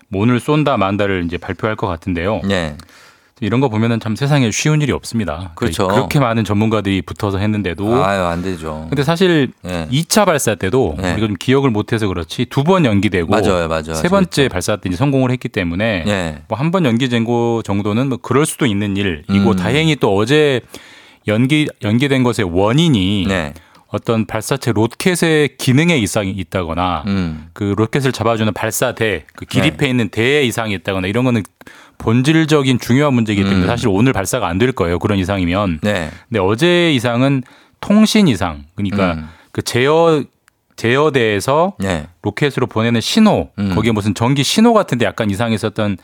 뭐 0.08 0.22
오늘 0.22 0.40
쏜다 0.40 0.76
만다를 0.76 1.24
이제 1.24 1.38
발표할 1.38 1.76
것 1.76 1.86
같은데요. 1.86 2.40
네. 2.44 2.76
이런 3.41 3.61
거 3.61 3.68
보면은 3.68 4.01
참 4.01 4.16
세상에 4.16 4.51
쉬운 4.51 4.82
일이 4.82 4.93
없습니다. 4.93 5.53
그렇죠. 5.55 5.88
그렇게 5.88 6.18
많은 6.20 6.45
전문가들이 6.45 7.03
붙어서 7.03 7.38
했는데도 7.38 8.05
아유 8.05 8.22
안 8.24 8.43
되죠. 8.43 8.86
근데 8.88 9.03
사실 9.03 9.53
네. 9.62 9.88
2차 9.91 10.26
발사 10.26 10.55
때도 10.55 10.97
네. 10.99 11.12
우리가 11.14 11.26
좀 11.26 11.36
기억을 11.38 11.70
못해서 11.70 12.07
그렇지 12.07 12.47
두 12.47 12.64
번 12.64 12.84
연기되고 12.84 13.28
맞아요, 13.30 13.66
맞아요. 13.68 13.95
세 13.95 14.09
번째 14.09 14.49
발사 14.49 14.76
때 14.76 14.88
이제 14.91 14.97
성공을 14.97 15.30
했기 15.30 15.49
때문에 15.49 16.05
네. 16.05 16.43
뭐한 16.49 16.70
번 16.70 16.84
연기된 16.84 17.24
거 17.24 17.62
정도는 17.64 18.09
뭐 18.11 18.18
그럴 18.18 18.45
수도 18.47 18.66
있는 18.66 18.97
일이고 18.97 19.51
음. 19.51 19.57
다행히 19.57 19.97
또 19.97 20.14
어제 20.16 20.61
연기 21.26 21.68
연기된 21.82 22.22
것의 22.22 22.45
원인이 22.51 23.24
네. 23.28 23.55
어떤 23.91 24.24
발사체 24.24 24.72
로켓의 24.72 25.57
기능에 25.57 25.99
이상이 25.99 26.30
있다거나 26.30 27.05
음. 27.07 27.49
그 27.53 27.74
로켓을 27.76 28.12
잡아주는 28.12 28.53
발사대 28.53 29.24
그 29.34 29.45
기립해 29.45 29.76
네. 29.78 29.88
있는 29.88 30.09
대에 30.09 30.43
이상이 30.45 30.74
있다거나 30.74 31.09
이런 31.09 31.24
거는 31.24 31.43
본질적인 31.99 32.78
중요한 32.78 33.14
문제이기 33.14 33.43
때문에 33.43 33.62
음. 33.62 33.66
사실 33.66 33.88
오늘 33.88 34.12
발사가 34.12 34.47
안 34.47 34.59
될 34.59 34.72
거예요 34.72 34.99
그런 34.99 35.18
이상이면 35.18 35.80
네. 35.82 36.11
근데 36.28 36.38
어제 36.38 36.93
이상은 36.93 37.43
통신 37.80 38.28
이상 38.28 38.64
그러니까 38.74 39.14
음. 39.14 39.28
그 39.53 39.62
제어 39.62 40.22
제어대에서 40.76 41.74
네. 41.78 42.07
로켓으로 42.22 42.66
보내는 42.66 43.01
신호 43.01 43.51
음. 43.59 43.74
거기에 43.74 43.93
무슨 43.93 44.14
전기 44.14 44.43
신호 44.43 44.72
같은데 44.72 45.05
약간 45.05 45.30
이상이 45.30 45.55
있었던 45.55 45.99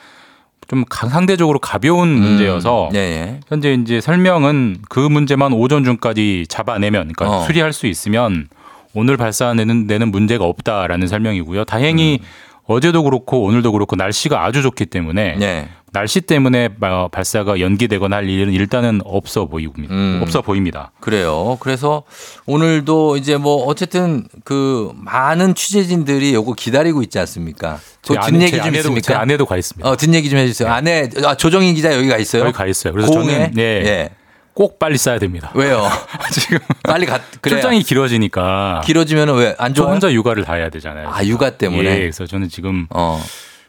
좀 0.68 0.84
가- 0.88 1.08
상대적으로 1.08 1.58
가벼운 1.58 2.08
문제여서 2.08 2.88
음. 2.88 2.92
네. 2.92 3.10
네. 3.24 3.40
현재 3.48 3.72
이제 3.74 4.00
설명은 4.00 4.78
그 4.88 4.98
문제만 5.00 5.52
오전 5.52 5.84
중까지 5.84 6.46
잡아내면 6.48 7.12
그러니까 7.14 7.38
어. 7.38 7.44
수리할 7.44 7.72
수 7.72 7.86
있으면 7.86 8.48
오늘 8.94 9.16
발사내는 9.16 9.86
데는 9.86 10.10
문제가 10.10 10.44
없다라는 10.46 11.06
설명이고요. 11.06 11.64
다행히 11.66 12.20
어제도 12.66 13.02
그렇고 13.02 13.42
오늘도 13.44 13.72
그렇고 13.72 13.96
날씨가 13.96 14.44
아주 14.44 14.62
좋기 14.62 14.86
때문에 14.86 15.34
음. 15.34 15.38
네. 15.38 15.68
날씨 15.92 16.20
때문에 16.20 16.68
바- 16.76 17.08
발사가 17.08 17.58
연기되거나 17.60 18.16
할 18.16 18.28
일은 18.28 18.52
일단은 18.52 19.00
없어 19.04 19.46
보입니다. 19.46 19.94
음. 19.94 20.18
없어 20.20 20.42
보입니다. 20.42 20.90
그래요. 21.00 21.56
그래서 21.60 22.02
오늘도 22.44 23.16
이제 23.16 23.36
뭐 23.36 23.64
어쨌든 23.64 24.24
그 24.44 24.92
많은 24.96 25.54
취재진들이 25.54 26.34
요거 26.34 26.52
기다리고 26.54 27.02
있지 27.02 27.18
않습니까? 27.20 27.78
뒷얘기 28.02 28.50
제좀 28.50 28.74
있습니까? 28.76 29.20
아내도 29.20 29.46
가 29.46 29.56
있습니다. 29.56 29.88
어, 29.88 29.96
뒷 29.96 30.12
얘기 30.12 30.28
좀 30.28 30.38
해주세요. 30.38 30.68
아내, 30.68 31.08
아, 31.24 31.34
조정인 31.34 31.74
기자 31.74 31.94
여기 31.96 32.08
가 32.08 32.18
있어요? 32.18 32.42
여기 32.42 32.52
가 32.52 32.66
있어요. 32.66 32.92
그래서 32.92 33.10
고흥에? 33.12 33.32
저는 33.32 33.52
예, 33.56 33.62
예. 33.62 34.10
꼭 34.56 34.78
빨리 34.78 34.96
써야 34.96 35.18
됩니다. 35.18 35.50
왜요? 35.54 35.86
지금 36.32 36.58
빨리 36.82 37.04
가, 37.04 37.20
그래. 37.42 37.56
출장이 37.56 37.82
길어지니까 37.82 38.80
길어지면 38.86 39.36
왜안저 39.36 39.82
좋아? 39.82 39.90
혼자 39.92 40.10
육아를 40.10 40.44
다 40.44 40.54
해야 40.54 40.70
되잖아요. 40.70 41.10
아, 41.12 41.22
육아 41.26 41.50
때문에? 41.50 41.90
예, 41.90 41.98
그래서 42.00 42.24
저는 42.26 42.48
지금 42.48 42.86
어. 42.88 43.22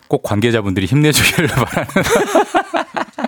꼭 0.08 0.24
관계자분들이 0.24 0.86
힘내주기를 0.86 1.48
바라는. 1.52 1.88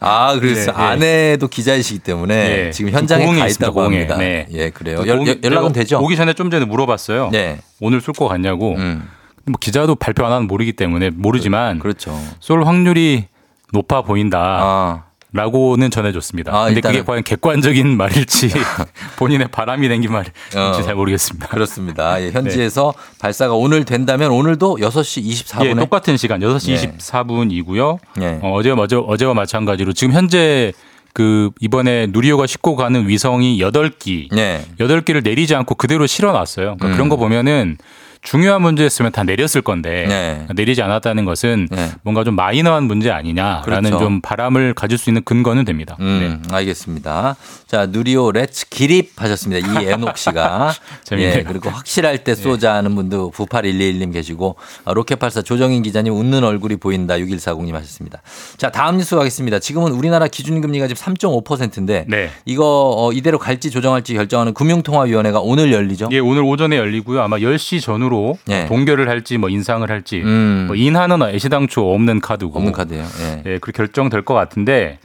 아, 0.00 0.34
그래서 0.40 0.72
네, 0.72 0.78
네. 0.78 0.82
아내도 0.82 1.48
기자이시기 1.48 1.98
때문에 2.00 2.66
예, 2.66 2.70
지금 2.70 2.90
현장에 2.90 3.26
가 3.38 3.46
있다고 3.46 3.74
고흥에. 3.74 3.96
합니다. 3.96 4.16
네. 4.16 4.46
예, 4.52 4.70
그래요. 4.70 5.00
그 5.02 5.08
연, 5.08 5.26
연- 5.26 5.40
연락은 5.44 5.72
되죠? 5.72 6.00
오기 6.00 6.16
전에 6.16 6.32
좀 6.32 6.50
전에 6.50 6.64
물어봤어요. 6.64 7.28
네. 7.30 7.60
오늘 7.80 8.00
쏠거 8.00 8.28
같냐고. 8.28 8.74
음, 8.76 9.06
뭐 9.44 9.56
기자도 9.60 9.94
발표 9.96 10.24
안 10.24 10.32
하면 10.32 10.46
모르기 10.48 10.72
때문에 10.72 11.10
모르지만 11.10 11.80
그렇죠. 11.80 12.18
쏠 12.40 12.64
확률이 12.66 13.26
높아 13.72 14.02
보인다. 14.02 14.38
아, 14.40 15.04
라고는 15.32 15.90
전해줬습니다. 15.90 16.54
아, 16.54 16.66
근데 16.66 16.80
그게 16.80 17.00
일단은- 17.00 17.06
과연 17.06 17.22
객관적인 17.22 17.96
말일지 17.96 18.50
본인의 19.16 19.48
바람이 19.48 19.88
된 19.88 20.02
말일지 20.02 20.32
어. 20.56 20.72
잘 20.82 20.94
모르겠습니다. 20.94 21.48
그렇습니다. 21.48 22.20
예, 22.22 22.30
현지에서 22.30 22.92
발사가 23.18 23.54
오늘 23.54 23.84
된다면 23.84 24.30
오늘도 24.30 24.76
6시 24.80 25.24
24분에 25.24 25.66
예, 25.70 25.74
똑같은 25.74 26.16
시간 26.16 26.40
6시 26.40 26.74
네. 26.80 26.96
24분이고요. 26.98 27.98
예. 28.20 28.38
어, 28.42 28.52
어제 28.52 28.70
어제와 28.70 29.34
마찬가지로 29.34 29.92
지금 29.92 30.12
현재 30.12 30.72
그 31.14 31.50
이번에 31.60 32.06
누리호가 32.10 32.46
싣고 32.46 32.76
가는 32.76 33.06
위성이 33.08 33.58
8기 33.58 34.28
네. 34.34 34.64
여덟 34.80 35.02
개를 35.02 35.22
내리지 35.22 35.54
않고 35.54 35.74
그대로 35.74 36.06
실어 36.06 36.32
놨어요. 36.32 36.76
그러니까 36.78 36.86
음. 36.88 36.92
그런 36.92 37.08
거 37.08 37.16
보면은 37.16 37.76
중요한 38.22 38.62
문제였으면 38.62 39.10
다 39.10 39.24
내렸을 39.24 39.62
건데 39.62 40.06
네. 40.08 40.46
내리지 40.54 40.80
않았다는 40.80 41.24
것은 41.24 41.68
네. 41.70 41.90
뭔가 42.02 42.22
좀 42.22 42.36
마이너한 42.36 42.84
문제 42.84 43.10
아니냐라는 43.10 43.90
그렇죠. 43.90 43.98
좀 43.98 44.20
바람을 44.20 44.74
가질 44.74 44.96
수 44.96 45.10
있는 45.10 45.22
근거는 45.24 45.64
됩니다. 45.64 45.96
네. 45.98 46.04
음, 46.04 46.42
알겠습니다. 46.50 47.36
자, 47.66 47.86
누리호 47.86 48.30
let's 48.30 48.68
get 48.68 48.99
it 48.99 49.20
하셨습니다. 49.20 49.82
이애녹 49.82 50.16
씨가. 50.16 50.72
재밌네요. 51.02 51.38
예, 51.38 51.42
그리고 51.42 51.70
확실할 51.70 52.22
때 52.22 52.36
쏘자 52.36 52.74
하는 52.74 52.94
분도 52.94 53.32
98121님 53.32 54.12
계시고, 54.12 54.56
아, 54.84 54.92
로켓발사 54.92 55.42
조정인 55.42 55.82
기자님 55.82 56.12
웃는 56.12 56.44
얼굴이 56.44 56.76
보인다 56.76 57.14
6140님 57.16 57.72
하셨습니다. 57.72 58.22
자, 58.56 58.70
다음 58.70 58.98
뉴스 58.98 59.16
가겠습니다. 59.16 59.58
지금은 59.58 59.92
우리나라 59.92 60.28
기준금리가 60.28 60.86
지금 60.86 61.14
3.5%인데, 61.14 62.04
네. 62.08 62.30
이거 62.44 62.94
어, 62.96 63.12
이대로 63.12 63.38
갈지 63.38 63.70
조정할지 63.70 64.14
결정하는 64.14 64.54
금융통화위원회가 64.54 65.40
오늘 65.40 65.72
열리죠? 65.72 66.08
예, 66.12 66.18
오늘 66.20 66.42
오전에 66.44 66.76
열리고요. 66.76 67.20
아마 67.20 67.38
10시 67.38 67.80
전후로 67.82 68.11
예. 68.48 68.66
동결을 68.66 69.08
할지 69.08 69.38
뭐 69.38 69.48
인상을 69.48 69.88
할지 69.90 70.20
음. 70.22 70.64
뭐 70.66 70.76
인하는 70.76 71.22
애시당초 71.22 71.92
없는 71.94 72.20
카드고 72.20 72.56
없는 72.58 72.72
카드예요. 72.72 73.04
예. 73.20 73.42
예, 73.46 73.58
그렇게 73.58 73.72
결정될 73.72 74.22
것 74.22 74.34
같은데 74.34 74.98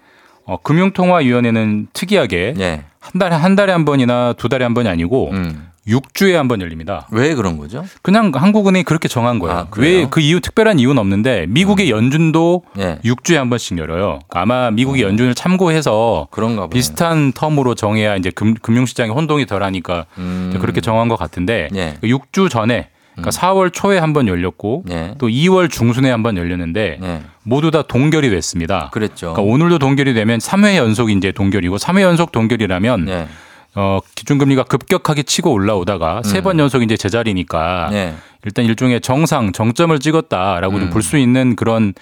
어, 0.46 0.58
금융통화위원회는 0.62 1.88
특이하게 1.94 2.54
예. 2.60 2.84
한 3.00 3.20
달에 3.20 3.36
한 3.36 3.56
달에 3.56 3.72
한 3.72 3.86
번이나 3.86 4.34
두 4.38 4.50
달에 4.50 4.64
한 4.66 4.74
번이 4.74 4.88
아니고 4.90 5.32
음. 5.32 5.68
6주에 5.88 6.34
한 6.34 6.50
번 6.50 6.60
열립니다. 6.60 7.08
왜 7.12 7.34
그런 7.34 7.58
거죠? 7.58 7.86
그냥 8.02 8.30
한국은행이 8.36 8.84
그렇게 8.84 9.08
정한 9.08 9.40
거예요. 9.40 9.58
아, 9.58 9.68
그래요? 9.70 10.00
왜그 10.00 10.20
이유 10.20 10.42
특별한 10.42 10.80
이유는 10.80 10.98
없는데 10.98 11.46
미국의 11.48 11.90
연준도 11.90 12.64
예. 12.80 13.00
6주에 13.06 13.36
한 13.36 13.50
번씩 13.50 13.78
열어요. 13.78 14.20
아마 14.30 14.70
미국의 14.72 15.04
연준을 15.04 15.34
참고해서 15.34 16.28
그런가. 16.30 16.68
비슷한 16.68 17.32
텀으로 17.32 17.78
정해야 17.78 18.18
이제 18.18 18.32
금, 18.32 18.54
금융시장에 18.56 19.12
혼동이 19.12 19.46
덜하니까 19.46 20.08
음. 20.18 20.58
그렇게 20.60 20.82
정한 20.82 21.08
것 21.08 21.16
같은데 21.18 21.70
예. 21.74 21.92
음. 21.92 21.98
그 22.02 22.08
6주 22.08 22.50
전에 22.50 22.90
그러니까 23.18 23.32
4월 23.32 23.74
초에 23.74 23.98
한 23.98 24.14
번 24.14 24.28
열렸고 24.28 24.84
예. 24.90 25.14
또 25.18 25.28
2월 25.28 25.70
중순에 25.70 26.10
한 26.10 26.24
번 26.24 26.38
열렸는데 26.38 27.00
예. 27.02 27.22
모두 27.44 27.72
다 27.72 27.82
동결이 27.82 28.30
됐습니다. 28.30 28.90
그랬죠. 28.94 29.34
그러니까 29.34 29.42
오늘도 29.54 29.80
동결이 29.80 30.14
되면 30.14 30.40
3회 30.40 30.76
연속 30.78 31.10
이제 31.10 31.32
동결이고 31.32 31.78
3회 31.78 32.02
연속 32.02 32.32
동결이라면 32.32 33.10
예. 33.10 33.28
어, 33.76 34.00
기준금리가 34.16 34.64
급격하게 34.64 35.24
치고 35.24 35.52
올라오다가 35.52 36.24
세번 36.24 36.58
연속 36.60 36.82
이제 36.84 36.98
제자리니까 36.98 37.90
음. 37.90 37.94
예. 37.96 38.14
일단 38.46 38.66
일종의 38.66 39.02
정상 39.02 39.52
정점을 39.52 39.98
찍었다라고 40.00 40.76
음. 40.76 40.80
좀볼수 40.82 41.18
있는 41.18 41.56
그런 41.56 41.94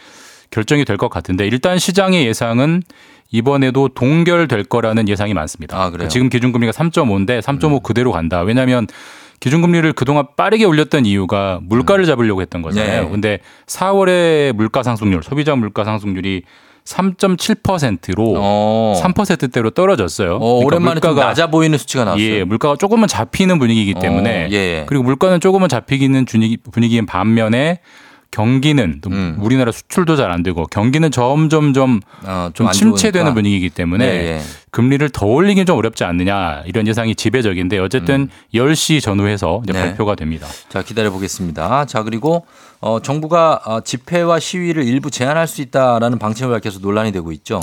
결정이 0.51 0.85
될 0.85 0.97
것 0.97 1.09
같은데 1.09 1.47
일단 1.47 1.79
시장의 1.79 2.25
예상은 2.27 2.83
이번에도 3.31 3.89
동결될 3.89 4.65
거라는 4.65 5.09
예상이 5.09 5.33
많습니다. 5.33 5.77
아? 5.77 5.91
음. 5.99 6.07
지금 6.07 6.29
기준금리가 6.29 6.71
3.5인데 6.71 7.41
3.5 7.41 7.83
그대로 7.83 8.11
간다. 8.11 8.41
왜냐하면 8.41 8.87
기준금리를 9.39 9.93
그동안 9.93 10.25
빠르게 10.35 10.65
올렸던 10.65 11.05
이유가 11.05 11.59
물가를 11.63 12.05
잡으려고 12.05 12.41
했던 12.41 12.61
거잖아요. 12.61 13.03
네. 13.03 13.09
근데 13.09 13.39
4월에 13.67 14.53
물가 14.53 14.83
상승률, 14.83 15.23
소비자 15.23 15.55
물가 15.55 15.83
상승률이 15.83 16.43
3.7%로 16.85 18.35
어. 18.37 19.01
3%대로 19.03 19.71
떨어졌어요. 19.71 20.35
어, 20.35 20.59
오랜만에 20.63 20.99
좀 20.99 21.15
낮아 21.15 21.47
보이는 21.47 21.77
수치가 21.77 22.03
나왔어요. 22.05 22.25
예, 22.25 22.43
물가가 22.43 22.75
조금은 22.75 23.07
잡히는 23.07 23.57
분위기이기 23.59 23.95
어, 23.97 23.99
때문에 23.99 24.49
예. 24.51 24.85
그리고 24.87 25.03
물가는 25.03 25.39
조금은 25.39 25.67
잡히기는 25.67 26.25
분위기, 26.25 26.57
분위기인 26.57 27.05
반면에 27.07 27.79
경기는 28.35 28.99
또 29.01 29.09
음. 29.11 29.37
우리나라 29.39 29.71
수출도 29.71 30.17
잘 30.17 30.25
안 30.29 30.43
되고 30.43 30.65
경기는 30.65 31.09
점점 31.11 31.71
좀, 31.73 32.01
어, 32.23 32.49
좀안 32.53 32.73
침체되는 32.73 33.27
좋으니까. 33.27 33.33
분위기이기 33.33 33.69
때문에 33.69 34.05
예, 34.05 34.09
예. 34.09 34.41
금리를 34.71 35.07
더 35.09 35.25
올리긴 35.25 35.65
좀 35.65 35.77
어렵지 35.77 36.03
않느냐 36.03 36.63
이런 36.65 36.85
예상이 36.87 37.15
지배적인데 37.15 37.77
어쨌든 37.79 38.27
10시 38.53 39.01
전후해서 39.01 39.61
이제 39.63 39.71
음. 39.71 39.73
네. 39.73 39.81
발표가 39.85 40.15
됩니다. 40.15 40.47
자, 40.67 40.81
기다려 40.81 41.11
보겠습니다. 41.11 41.85
자, 41.85 42.03
그리고 42.03 42.45
어, 42.81 42.99
정부가 43.01 43.61
어, 43.65 43.79
집회와 43.81 44.39
시위를 44.39 44.83
일부 44.83 45.09
제한할 45.09 45.47
수 45.47 45.61
있다라는 45.61 46.19
방침을 46.19 46.51
밝혀서 46.51 46.79
논란이 46.79 47.13
되고 47.13 47.31
있죠. 47.31 47.61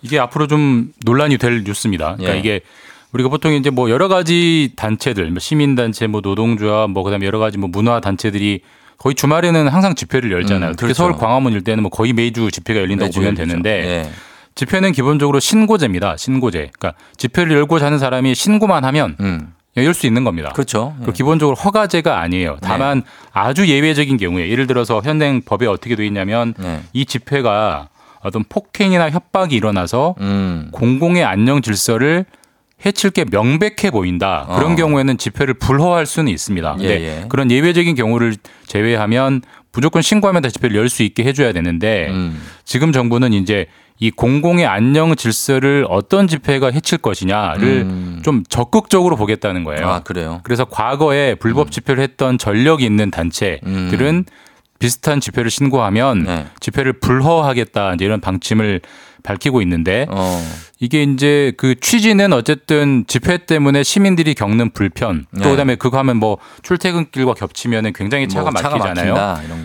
이게 0.00 0.18
앞으로 0.18 0.46
좀 0.46 0.92
논란이 1.04 1.36
될 1.36 1.64
뉴스입니다. 1.64 2.16
그러니까 2.16 2.36
예. 2.36 2.38
이게 2.38 2.60
우리가 3.12 3.28
보통 3.28 3.52
이제 3.52 3.68
뭐 3.68 3.90
여러 3.90 4.08
가지 4.08 4.72
단체들, 4.76 5.30
뭐 5.30 5.40
시민 5.40 5.74
단체, 5.74 6.06
뭐 6.06 6.22
노동조합, 6.22 6.90
뭐 6.90 7.02
그다음에 7.02 7.26
여러 7.26 7.38
가지 7.38 7.58
뭐 7.58 7.68
문화 7.68 8.00
단체들이 8.00 8.60
거의 8.98 9.14
주말에는 9.14 9.68
항상 9.68 9.94
집회를 9.94 10.32
열잖아요. 10.32 10.70
음, 10.70 10.76
특히 10.76 10.86
그렇죠. 10.86 10.94
서울 10.94 11.12
광화문 11.16 11.52
일대는 11.52 11.82
뭐 11.82 11.90
거의 11.90 12.12
매주 12.12 12.50
집회가 12.50 12.80
열린다고 12.80 13.08
매주 13.08 13.18
보면 13.20 13.28
열리죠. 13.36 13.46
되는데 13.46 13.70
예. 13.70 14.10
집회는 14.54 14.92
기본적으로 14.92 15.38
신고제입니다. 15.38 16.16
신고제. 16.16 16.70
그러니까 16.78 16.94
집회를 17.16 17.52
열고자 17.56 17.86
하는 17.86 17.98
사람이 17.98 18.34
신고만 18.34 18.84
하면 18.84 19.16
음. 19.20 19.52
열수 19.76 20.06
있는 20.06 20.24
겁니다. 20.24 20.50
그렇죠. 20.54 20.96
그 21.04 21.12
기본적으로 21.12 21.54
허가제가 21.54 22.20
아니에요. 22.20 22.56
다만 22.62 23.02
아주 23.32 23.68
예외적인 23.68 24.16
경우에 24.16 24.48
예를 24.48 24.66
들어서 24.66 25.02
현행 25.04 25.42
법에 25.42 25.66
어떻게 25.66 25.94
돼 25.96 26.06
있냐면 26.06 26.54
네. 26.58 26.80
이 26.94 27.04
집회가 27.04 27.88
어떤 28.20 28.44
폭행이나 28.48 29.10
협박이 29.10 29.54
일어나서 29.54 30.14
음. 30.20 30.68
공공의 30.72 31.24
안녕 31.24 31.60
질서를 31.60 32.24
해칠 32.84 33.10
게 33.10 33.24
명백해 33.30 33.90
보인다. 33.90 34.46
그런 34.56 34.72
어. 34.72 34.76
경우에는 34.76 35.16
집회를 35.18 35.54
불허할 35.54 36.04
수는 36.06 36.30
있습니다. 36.30 36.74
근데 36.76 37.00
예, 37.00 37.04
예. 37.22 37.24
그런 37.28 37.50
예외적인 37.50 37.94
경우를 37.94 38.36
제외하면 38.66 39.42
무조건 39.72 40.02
신고하면 40.02 40.42
다 40.42 40.48
집회를 40.50 40.76
열 40.76 40.88
수 40.88 41.02
있게 41.02 41.24
해줘야 41.24 41.52
되는데 41.52 42.08
음. 42.10 42.40
지금 42.64 42.92
정부는 42.92 43.32
이제 43.32 43.66
이 43.98 44.10
공공의 44.10 44.66
안녕 44.66 45.16
질서를 45.16 45.86
어떤 45.88 46.28
집회가 46.28 46.70
해칠 46.70 46.98
것이냐를 46.98 47.82
음. 47.86 48.20
좀 48.22 48.44
적극적으로 48.48 49.16
보겠다는 49.16 49.64
거예요. 49.64 49.88
아, 49.88 50.00
그래요. 50.00 50.40
그래서 50.42 50.66
과거에 50.66 51.34
불법 51.34 51.70
집회를 51.70 52.02
했던 52.02 52.36
전력이 52.36 52.84
있는 52.84 53.10
단체들은 53.10 54.26
비슷한 54.78 55.20
집회를 55.20 55.50
신고하면 55.50 56.18
음. 56.18 56.24
네. 56.24 56.46
집회를 56.60 56.94
불허하겠다 56.94 57.94
이제 57.94 58.04
이런 58.04 58.20
방침을 58.20 58.82
밝히고 59.26 59.60
있는데 59.62 60.06
어. 60.08 60.42
이게 60.78 61.02
이제 61.02 61.52
그 61.56 61.74
취지는 61.78 62.32
어쨌든 62.32 63.04
집회 63.08 63.38
때문에 63.38 63.82
시민들이 63.82 64.34
겪는 64.34 64.70
불편 64.70 65.26
또 65.34 65.44
네. 65.44 65.50
그다음에 65.50 65.74
그거 65.74 65.98
하면 65.98 66.18
뭐 66.18 66.38
출퇴근길과 66.62 67.34
겹치면은 67.34 67.92
굉장히 67.92 68.28
차가 68.28 68.50
뭐 68.50 68.60
차가 68.60 68.78
막히잖아요. 68.78 69.14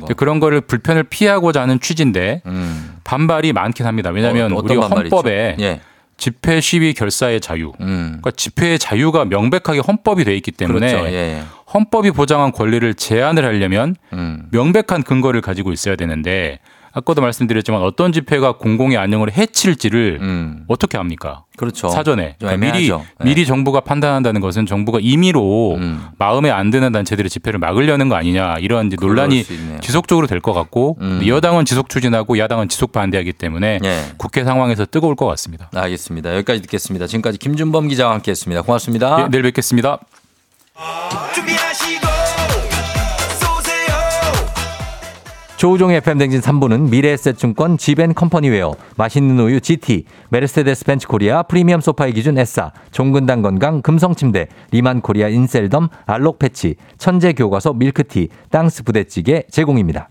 거. 0.02 0.14
그런 0.16 0.40
거를 0.40 0.62
불편을 0.62 1.04
피하고자 1.04 1.62
하는 1.62 1.80
취지인데 1.80 2.42
음. 2.48 2.96
반발이 3.04 3.54
많긴 3.54 3.86
합니다. 3.86 4.10
왜냐하면 4.10 4.54
어, 4.54 4.62
반발이 4.62 4.80
헌법에? 4.80 5.58
예. 5.60 5.82
집회 6.18 6.62
시위 6.62 6.94
결사의 6.94 7.42
자유 7.42 7.72
음. 7.82 8.20
그러니까 8.22 8.32
집회의 8.32 8.78
자유가 8.78 9.26
명백하게 9.26 9.80
헌법이 9.80 10.24
돼 10.24 10.36
있기 10.36 10.52
때문에 10.52 10.92
그렇죠. 10.92 11.08
예, 11.08 11.14
예. 11.14 11.44
헌법이 11.74 12.12
보장한 12.12 12.52
권리를 12.52 12.94
제한을 12.94 13.44
하려면 13.44 13.96
음. 14.14 14.48
명백한 14.52 15.02
근거를 15.04 15.42
가지고 15.42 15.72
있어야 15.72 15.96
되는데 15.96 16.60
아까도 16.94 17.22
말씀드렸지만 17.22 17.82
어떤 17.82 18.12
집회가 18.12 18.54
공공의 18.58 18.98
안녕을 18.98 19.32
해칠지를 19.32 20.20
음. 20.22 20.66
어떻게 20.68 20.98
합니까? 20.98 21.46
그렇죠. 21.58 21.90
사전에 21.90 22.36
좀 22.40 22.48
그러니까 22.50 22.72
미리. 22.74 22.90
네. 22.90 23.00
미리 23.24 23.46
정부가 23.46 23.82
판단한다는 23.82 24.42
것은 24.42 24.66
정부가 24.66 25.00
임의로 25.02 25.76
음. 25.76 26.04
마음에 26.18 26.50
안 26.50 26.70
드는 26.72 26.92
단체들의 26.92 27.30
집회를 27.30 27.60
막으려는 27.60 28.10
거 28.10 28.16
아니냐 28.16 28.56
이런 28.60 28.88
이제 28.88 28.98
논란이. 29.00 29.44
지속적으로 29.82 30.28
될 30.28 30.42
것 30.42 30.54
같고 30.54 30.98
음. 31.02 31.22
여당은 31.26 31.66
지속 31.66 31.88
추진하고 31.88 32.40
야당은 32.40 32.68
지속 32.68 32.92
반대하기 32.92 33.34
때문에 33.34 33.80
예. 33.84 34.02
국회 34.18 34.44
상황에서 34.44 34.86
뜨거울 34.88 35.16
것 35.16 35.28
같습니다. 35.28 35.70
알겠습니다. 35.76 36.34
여기까지 36.36 36.62
듣겠습니다. 36.64 37.06
지금까지 37.06 37.38
김준범 37.38 37.88
기자와 37.90 38.14
함께했습니다. 38.16 38.64
고맙습니다. 38.64 39.22
예, 39.24 39.28
내일 39.30 39.44
뵙겠습니다. 39.44 40.00
준비하 41.36 41.71
조우종의 45.62 45.98
FM 45.98 46.18
댕진 46.18 46.42
3부는 46.42 46.90
미래에셋증권 46.90 47.78
지벤컴퍼니웨어, 47.78 48.74
맛있는 48.98 49.40
우유 49.40 49.62
GT, 49.62 50.06
메르세데스 50.30 50.86
벤츠 50.86 51.08
코리아 51.08 51.44
프리미엄 51.44 51.82
소파의 51.82 52.14
기준 52.14 52.40
에싸, 52.40 52.72
종근당 52.90 53.44
건강 53.44 53.84
금성침대, 53.84 54.48
리만 54.72 55.02
코리아 55.02 55.28
인셀덤, 55.28 55.90
알록 56.08 56.40
패치, 56.40 56.78
천재 56.98 57.34
교과서 57.34 57.74
밀크티, 57.74 58.30
땅스 58.50 58.82
부대찌개 58.86 59.44
제공입니다. 59.52 60.10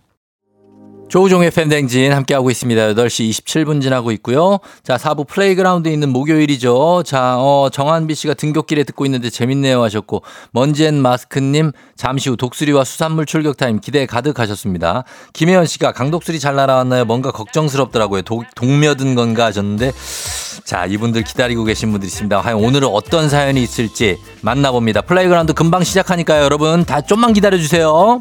조우종의 1.10 1.50
FM 1.50 1.62
댕진 1.62 2.12
함께하고 2.12 2.52
있습니다. 2.52 2.94
8시 2.94 3.28
27분 3.30 3.82
지나고 3.82 4.12
있고요. 4.12 4.58
자, 4.84 4.96
4부 4.96 5.26
플레이그라운드에 5.26 5.92
있는 5.92 6.10
목요일이죠. 6.10 7.02
자, 7.04 7.34
어, 7.36 7.68
정한비 7.72 8.14
씨가 8.14 8.34
등굣길에 8.34 8.84
듣고 8.84 9.06
있는데 9.06 9.28
재밌네요 9.28 9.82
하셨고, 9.82 10.22
먼지엔 10.52 10.94
마스크님, 11.02 11.72
잠시 11.96 12.30
후 12.30 12.36
독수리와 12.36 12.84
수산물 12.84 13.26
출격 13.26 13.56
타임 13.56 13.80
기대 13.80 14.06
가득하셨습니다. 14.06 15.02
김혜연 15.32 15.66
씨가 15.66 15.90
강독수리 15.90 16.38
잘 16.38 16.54
날아왔나요? 16.54 17.04
뭔가 17.06 17.32
걱정스럽더라고요. 17.32 18.22
도- 18.22 18.44
동며든 18.54 19.16
건가 19.16 19.46
하셨는데, 19.46 19.90
자, 20.62 20.86
이분들 20.86 21.24
기다리고 21.24 21.64
계신 21.64 21.90
분들이 21.90 22.06
있습니다. 22.06 22.40
과연 22.40 22.58
오늘은 22.62 22.86
어떤 22.86 23.28
사연이 23.28 23.60
있을지 23.64 24.16
만나봅니다. 24.42 25.00
플레이그라운드 25.00 25.54
금방 25.54 25.82
시작하니까요. 25.82 26.44
여러분, 26.44 26.84
다 26.84 27.00
좀만 27.00 27.32
기다려주세요. 27.32 28.20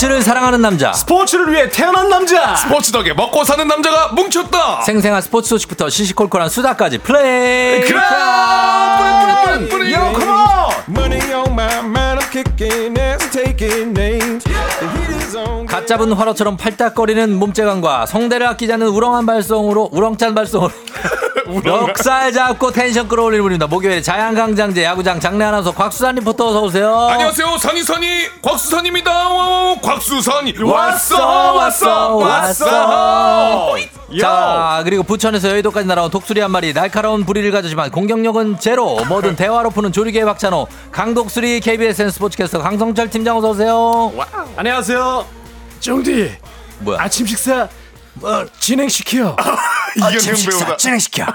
스포츠를 0.00 0.22
사랑하는 0.22 0.62
남자. 0.62 0.94
스포츠를 0.94 1.52
위해 1.52 1.68
태어난 1.68 2.08
남자. 2.08 2.56
스포츠 2.56 2.90
덕에 2.90 3.12
먹고 3.12 3.44
사는 3.44 3.68
남자가 3.68 4.12
뭉쳤다. 4.14 4.80
생생한 4.80 5.20
스포츠 5.20 5.50
소식부터 5.50 5.90
시시콜콜한 5.90 6.48
수다까지 6.48 6.98
플레이. 6.98 7.84
on! 15.36 15.66
갓 15.66 15.86
잡은 15.86 16.12
활어처럼 16.12 16.56
팔딱거리는 16.56 17.34
몸재간과 17.34 18.06
성대를 18.06 18.46
아끼지 18.48 18.72
않는 18.72 18.86
우렁한 18.88 19.26
발성으로 19.26 19.90
우렁찬 19.92 20.34
발성으로 20.34 20.72
멱살 21.58 22.32
잡고 22.32 22.70
텐션 22.70 23.08
끌어올리는 23.08 23.42
분입니다. 23.42 23.66
목요일 23.66 24.02
자양강장제 24.02 24.84
야구장 24.84 25.18
장내 25.18 25.44
아나운서 25.44 25.72
곽수산 25.72 26.14
리포터 26.16 26.48
어서 26.48 26.62
오세요. 26.62 26.96
안녕하세요. 27.10 27.58
선이 27.58 27.82
선이 27.82 28.06
곽수선입니다. 28.42 29.28
오, 29.30 29.76
곽수선이 29.82 30.54
왔어, 30.62 31.52
왔어, 31.54 32.16
왔어. 32.16 33.76
자 34.20 34.80
그리고 34.84 35.02
부천에서 35.02 35.48
여의도까지 35.50 35.86
날아온 35.86 36.10
독수리 36.10 36.40
한 36.40 36.50
마리. 36.50 36.72
날카로운 36.72 37.24
부리를 37.24 37.50
가졌지만 37.50 37.90
공격력은 37.90 38.58
제로. 38.60 39.04
뭐든 39.08 39.36
대화로 39.36 39.70
푸는 39.70 39.92
조리개의 39.92 40.24
박찬호. 40.24 40.66
강독수리 40.92 41.60
KBSN 41.60 42.10
스포츠캐스터 42.10 42.60
강성철 42.60 43.10
팀장 43.10 43.36
어서 43.38 43.50
오세요. 43.50 44.12
안녕하세요. 44.56 45.24
정디. 45.80 46.32
뭐야? 46.80 46.98
아침 47.00 47.26
식사 47.26 47.68
뭐 48.14 48.46
진행시켜 48.58 49.36
아침 50.02 50.34
식사 50.34 50.76
진행시켜. 50.76 51.26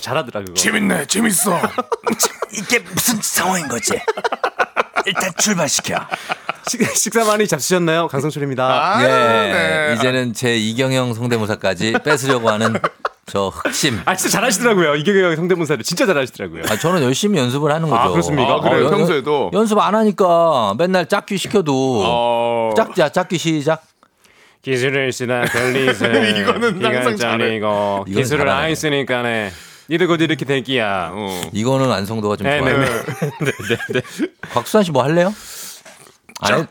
잘하더라 0.00 0.44
그거 0.44 0.54
재밌네 0.54 1.06
재밌어 1.06 1.58
이게 2.52 2.78
무슨 2.78 3.18
상황인 3.20 3.66
거지? 3.68 3.92
일단 5.06 5.32
출발시켜. 5.36 5.96
식, 6.68 6.96
식사 6.96 7.24
많이 7.24 7.48
잡수셨나요 7.48 8.06
강성철입니다 8.08 8.98
예, 9.02 9.94
이제는 9.96 10.32
제 10.34 10.56
이경영 10.56 11.14
성대모사까지 11.14 11.94
뺏으려고 12.04 12.50
하는 12.50 12.74
저 13.26 13.48
흑심. 13.48 14.00
아 14.04 14.14
진짜 14.14 14.38
잘하시더라고요. 14.38 14.94
이경영 14.96 15.34
성대모사를 15.36 15.82
진짜 15.84 16.06
잘하시더라고요. 16.06 16.64
아, 16.68 16.76
저는 16.76 17.02
열심히 17.02 17.38
연습을 17.38 17.72
하는 17.72 17.88
거죠. 17.88 18.00
아, 18.00 18.08
그렇습니까? 18.10 18.54
아, 18.54 18.60
그래요? 18.60 18.84
연- 18.84 18.90
평소에도? 18.90 19.50
연 19.54 19.66
습 19.66 19.78
안 19.78 19.94
하니까 19.94 20.74
맨날 20.78 21.06
짝귀 21.06 21.36
시켜도 21.38 22.02
어. 22.06 22.74
짝자 22.76 23.08
짝귀 23.08 23.38
시작. 23.38 23.82
기술을 24.62 25.12
쓰다 25.12 25.42
별리스 25.42 26.04
이거는 26.04 26.84
항상 26.84 27.16
잘해. 27.16 27.56
이거 27.56 28.04
이건 28.06 28.22
기술을. 28.22 28.48
안 28.48 28.74
쓰니까네 28.74 29.50
니들 29.88 30.06
곧 30.06 30.20
이렇게 30.20 30.44
될기야. 30.44 31.10
어. 31.12 31.40
이거는 31.52 31.88
완성도가 31.88 32.36
좀 32.36 32.46
좋아요. 32.46 32.60
네네네. 32.62 34.02
곽수산 34.52 34.84
씨뭐 34.84 35.02
할래요? 35.02 35.34
안 36.40 36.60
해? 36.60 36.66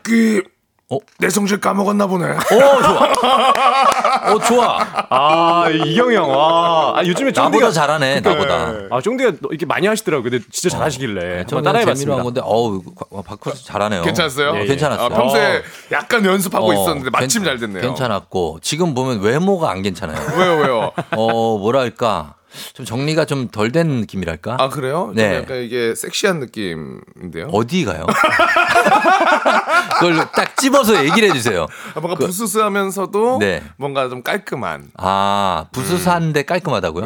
어? 0.92 0.98
내 1.18 1.30
성질 1.30 1.60
까먹었나 1.60 2.06
보네. 2.08 2.26
어 2.32 2.82
좋아. 2.82 4.32
어 4.34 4.38
좋아. 4.40 4.78
아 5.08 5.68
이경영 5.70 6.28
와. 6.28 6.94
아 6.98 7.06
요즘에 7.06 7.30
나보다 7.34 7.70
잘하네 7.70 8.20
나보다. 8.20 8.74
아 8.90 9.00
쫑디가 9.00 9.32
이렇게 9.50 9.66
많이 9.66 9.86
하시더라고요. 9.86 10.28
근데 10.30 10.44
진짜 10.50 10.76
잘하시길래 10.76 11.20
한번 11.20 11.46
저는 11.46 11.46
재미로 11.46 11.62
따라해봤습니다. 11.62 12.14
한 12.16 12.24
건데 12.24 12.40
어우 12.42 12.82
곽- 13.22 13.40
박수 13.40 13.64
잘하네요. 13.64 14.02
괜찮았어요? 14.02 14.48
어, 14.50 14.52
괜찮았어요. 14.64 15.06
아, 15.06 15.08
평소에 15.08 15.62
약간 15.92 16.24
연습하고 16.24 16.70
어, 16.70 16.72
있었는데 16.72 17.10
마침 17.10 17.42
괜- 17.42 17.44
잘 17.50 17.58
됐네요. 17.60 17.82
괜찮았고 17.82 18.58
지금 18.60 18.94
보면 18.94 19.20
외모가 19.20 19.70
안 19.70 19.82
괜찮아요. 19.82 20.18
왜요, 20.36 20.56
왜요? 20.62 20.92
어 21.16 21.58
뭐랄까 21.58 22.34
좀 22.74 22.84
정리가 22.86 23.24
좀 23.24 23.48
덜 23.50 23.72
된 23.72 23.88
느낌이랄까. 24.00 24.56
아 24.60 24.68
그래요? 24.68 25.12
네. 25.14 25.28
네. 25.30 25.36
약간 25.36 25.58
이게 25.58 25.94
섹시한 25.94 26.40
느낌인데요. 26.40 27.48
어디 27.52 27.84
가요? 27.84 28.06
그걸 29.98 30.16
딱 30.34 30.56
집어서 30.56 31.04
얘기를 31.04 31.28
해주세요. 31.30 31.66
아, 31.94 32.00
뭔가 32.00 32.14
부스스하면서도 32.24 33.38
네. 33.40 33.62
뭔가 33.76 34.08
좀 34.08 34.22
깔끔한. 34.22 34.90
아 34.96 35.66
부스스한데 35.72 36.42
깔끔하다고요? 36.44 37.04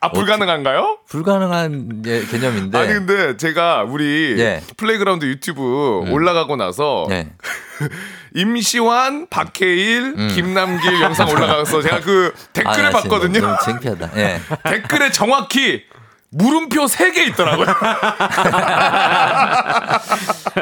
아 0.00 0.10
불가능한가요? 0.10 0.98
불가능한 1.08 2.02
예, 2.06 2.24
개념인데. 2.24 2.78
아니 2.78 2.92
근데 2.94 3.36
제가 3.36 3.84
우리 3.84 4.34
네. 4.36 4.62
플레이그라운드 4.76 5.24
유튜브 5.26 6.04
올라가고 6.10 6.56
나서 6.56 7.06
네. 7.08 7.32
임시완, 8.38 9.26
박해일, 9.30 10.28
김남길 10.28 11.00
영상 11.00 11.28
올라가서 11.28 11.82
제가 11.82 12.00
그 12.00 12.32
댓글을 12.52 12.86
아, 12.86 12.90
나 12.90 13.00
지금 13.00 13.10
봤거든요. 13.10 13.40
너무 13.40 13.56
창피하다. 13.64 14.10
예. 14.16 14.40
댓글에 14.62 15.10
정확히 15.10 15.82
물음표 16.30 16.84
3개 16.84 17.26
있더라고요. 17.28 17.66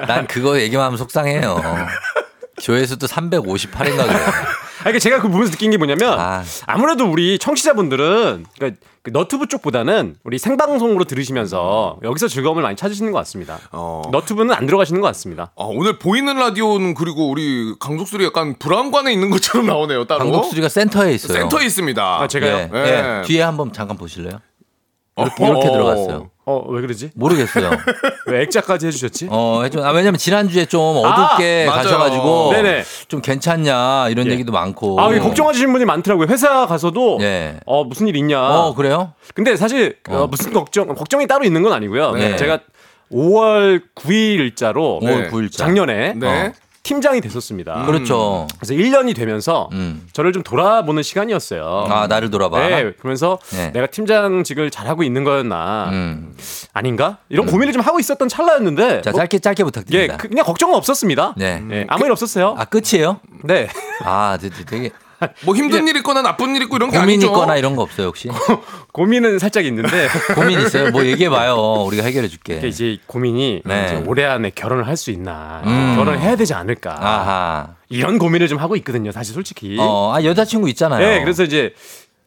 난 0.09 0.27
그거 0.27 0.59
얘기만 0.59 0.87
하면 0.87 0.97
속상해요. 0.97 1.63
조회수도 2.61 3.07
358인가 3.09 4.07
그래요. 4.07 4.27
아, 4.87 4.91
그러니까 4.91 5.01
제가 5.01 5.21
그 5.21 5.29
보면서 5.29 5.51
느낀 5.51 5.73
게 5.73 5.79
뭐냐면 5.79 6.17
아. 6.17 6.45
아. 6.67 6.79
무래도 6.79 7.11
우리 7.11 7.41
청취자분들은 7.41 8.47
그러니까 8.55 8.81
그 9.03 9.11
너튜브 9.11 9.49
쪽보다는 9.49 10.15
우리 10.23 10.39
생방송으로 10.39 11.05
들으시면서 11.05 11.99
여기서 12.05 12.29
즐거움을 12.29 12.63
많이 12.63 12.77
찾으시는 12.77 13.11
것 13.11 13.19
같습니다. 13.19 13.59
어. 13.73 14.03
너튜브는 14.13 14.55
안 14.55 14.67
들어가시는 14.67 15.01
것 15.01 15.09
같습니다. 15.09 15.51
어, 15.57 15.67
오늘 15.67 15.99
보이는 15.99 16.33
라디오는 16.37 16.95
그리고 16.95 17.29
우리 17.29 17.75
강독수리 17.81 18.25
약간 18.25 18.55
브라운관에 18.61 19.13
있는 19.13 19.31
것처럼 19.31 19.67
나오네요. 19.67 20.05
따로. 20.05 20.21
강독수리가 20.21 20.69
센터에 20.69 21.15
있어요. 21.15 21.37
센터에 21.37 21.65
있습니다. 21.67 22.23
아, 22.23 22.29
제가요? 22.29 22.57
예, 22.57 22.69
네. 22.73 23.19
예. 23.19 23.23
뒤에 23.27 23.43
한번 23.43 23.73
잠깐 23.73 23.97
보실래요? 23.97 24.39
이렇게, 25.19 25.45
어, 25.45 25.49
이렇게 25.49 25.69
어. 25.69 25.73
들어갔어요. 25.73 26.31
어, 26.45 26.65
왜 26.69 26.81
그러지? 26.83 27.11
모르겠어요. 27.15 27.71
왜 28.29 28.43
액자까지 28.43 28.87
해주셨지? 28.87 29.29
어, 29.31 29.63
해좀 29.65 29.83
아, 29.83 29.91
왜냐면 29.91 30.19
지난주에 30.19 30.67
좀 30.67 30.81
어둡게 30.99 31.65
맞아요. 31.67 31.83
가셔가지고 31.83 32.53
네네. 32.53 32.85
좀 33.09 33.21
괜찮냐 33.23 34.11
이런 34.11 34.27
예. 34.29 34.33
얘기도 34.33 34.53
많고. 34.53 35.01
아, 35.01 35.09
걱정하시는 35.19 35.73
분이 35.73 35.85
많더라고요. 35.87 36.29
회사 36.29 36.67
가서도 36.67 37.19
예. 37.23 37.59
어 37.67 37.83
무슨 37.85 38.07
일 38.09 38.17
있냐. 38.17 38.41
어, 38.41 38.75
그래요? 38.75 39.15
근데 39.35 39.57
사실 39.57 39.97
어, 40.09 40.19
어. 40.19 40.27
무슨 40.29 40.53
걱정 40.53 40.87
걱정이 40.95 41.27
따로 41.27 41.45
있는 41.45 41.63
건 41.63 41.73
아니고요. 41.73 42.13
네. 42.13 42.37
제가 42.37 42.61
5월 43.11 43.83
9일자로 43.97 45.01
5월 45.03 45.31
9일자. 45.31 45.57
작년에 45.57 46.13
네. 46.15 46.53
팀장이 46.87 47.21
됐었습니다. 47.21 47.85
그렇죠. 47.85 48.47
그래서 48.61 48.75
1년이 48.75 49.17
되면서 49.17 49.69
음. 49.73 50.07
저를 50.13 50.33
좀 50.33 50.45
돌아보는 50.45 51.03
시간이었어요. 51.03 51.87
아, 51.91 52.07
나를 52.07 52.31
돌아봐. 52.31 52.61
네, 52.69 52.93
그러면서 52.93 53.41
네. 53.51 53.73
내가 53.73 53.89
팀장직을 53.89 54.71
잘하고 54.71 55.03
있는 55.03 55.25
거였나 55.25 55.89
음. 55.91 56.33
아닌가 56.73 57.19
이런 57.29 57.47
고민을 57.47 57.73
좀 57.73 57.83
하고 57.83 57.99
있었던 57.99 58.29
찰나였는데 58.29 59.03
자, 59.03 59.11
뭐, 59.11 59.19
짧게 59.19 59.41
짧게 59.41 59.63
예, 59.63 59.65
부탁드립니다. 59.65 60.17
그- 60.17 60.29
그냥 60.29 60.45
걱정은 60.45 60.77
없었습니다. 60.77 61.35
네. 61.37 61.61
예, 61.73 61.87
아무 61.89 62.05
일 62.05 62.13
없었어요. 62.13 62.55
아, 62.57 62.65
끝이에요? 62.67 63.19
네. 63.43 63.67
아, 64.05 64.39
되게, 64.41 64.55
되게 64.65 64.91
뭐 65.45 65.55
힘든 65.57 65.89
일 65.89 65.97
있거나 65.99 66.23
나쁜 66.23 66.55
일 66.57 66.63
있고 66.63 66.77
이런 66.77 66.91
게 66.91 66.99
고민 66.99 67.15
아니죠. 67.15 67.27
있거나 67.29 67.57
이런 67.57 67.75
거 67.77 67.83
없어요, 67.83 68.09
혹시? 68.09 68.29
고민은 68.93 69.39
살짝 69.39 69.65
있는데 69.67 70.09
고민 70.35 70.61
있어요? 70.61 70.91
뭐 70.91 71.05
얘기해 71.05 71.29
봐요. 71.31 71.57
우리가 71.87 72.05
해결해 72.05 72.29
줄게. 72.29 72.57
이게 72.57 72.69
이제 72.69 72.99
고민이 73.07 73.63
네. 73.65 73.85
이제 73.87 74.03
올해 74.07 74.25
안에 74.25 74.51
결혼을 74.55 74.87
할 74.87 74.97
수 74.97 75.11
있나 75.11 75.63
음. 75.67 75.95
결혼을 75.97 76.21
해야 76.21 76.37
되지 76.37 76.55
않을까 76.55 76.97
아하. 76.99 77.69
이런 77.89 78.19
고민을 78.19 78.49
좀 78.49 78.59
하고 78.59 78.75
있거든요. 78.77 79.13
사실 79.13 79.35
솔직히. 79.35 79.77
어, 79.79 80.13
아, 80.15 80.25
여자친구 80.25 80.69
있잖아요. 80.71 81.07
네, 81.07 81.21
그래서 81.21 81.45
이제 81.45 81.75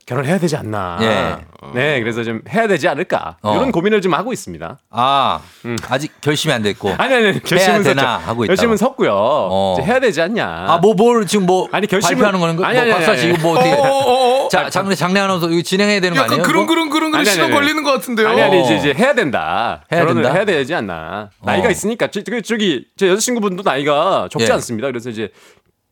결혼해야 0.09 0.39
되지 0.39 0.55
않나. 0.57 0.97
예. 1.01 1.35
네, 1.75 1.99
그래서 1.99 2.23
좀 2.23 2.41
해야 2.51 2.67
되지 2.67 2.87
않을까. 2.87 3.37
어. 3.43 3.53
이런 3.55 3.71
고민을 3.71 4.01
좀 4.01 4.15
하고 4.15 4.33
있습니다. 4.33 4.79
아, 4.89 5.39
아직 5.87 6.11
결심이 6.19 6.51
안 6.51 6.63
됐고. 6.63 6.95
아니, 6.97 7.13
아니. 7.13 7.43
결심은 7.43 7.83
되나 7.83 8.17
섰죠. 8.17 8.27
하고 8.29 8.43
있다고. 8.43 8.47
결심은 8.47 8.77
섰고요. 8.77 9.11
어. 9.13 9.75
이제 9.77 9.87
해야 9.87 9.99
되지 9.99 10.19
않냐. 10.19 10.47
아, 10.47 10.79
뭐, 10.81 10.95
뭘 10.95 11.27
지금 11.27 11.45
뭐. 11.45 11.69
아니, 11.71 11.85
결심은- 11.85 12.01
발표하는 12.15 12.39
거는 12.39 12.55
거? 12.55 12.65
아니, 12.65 12.79
아니, 12.79 12.89
뭐, 12.89 12.97
박사 12.97 13.13
이거 13.13 13.37
뭐 13.39 13.59
어떻게. 13.59 13.71
어, 13.71 13.83
어, 13.83 14.45
어. 14.45 14.49
자, 14.49 14.67
장래, 14.71 14.95
장래 14.95 15.19
아나운서 15.19 15.47
이거 15.51 15.61
진행해야 15.61 15.99
되는 15.99 16.17
거 16.17 16.23
아니에요? 16.23 16.41
그런 16.41 16.65
뭐? 16.65 16.73
그런 16.73 16.89
그런 16.89 17.11
그런 17.11 17.23
시간. 17.25 17.51
걸리는 17.51 17.83
것 17.83 17.91
같은데요. 17.91 18.29
아니, 18.29 18.41
아니, 18.41 18.63
이제, 18.63 18.77
이제 18.77 18.93
해야 18.97 19.13
된다. 19.13 19.83
해야 19.91 20.01
결혼을 20.01 20.23
된다? 20.23 20.35
해야 20.35 20.45
되지 20.45 20.73
않나. 20.73 21.29
나이가 21.43 21.67
어. 21.67 21.71
있으니까. 21.71 22.07
저, 22.07 22.23
저- 22.23 22.41
저기, 22.41 22.85
제 22.97 23.07
여자친구분도 23.09 23.61
나이가 23.63 24.27
적지 24.31 24.47
예. 24.49 24.53
않습니다. 24.53 24.87
그래서 24.87 25.11
이제 25.11 25.29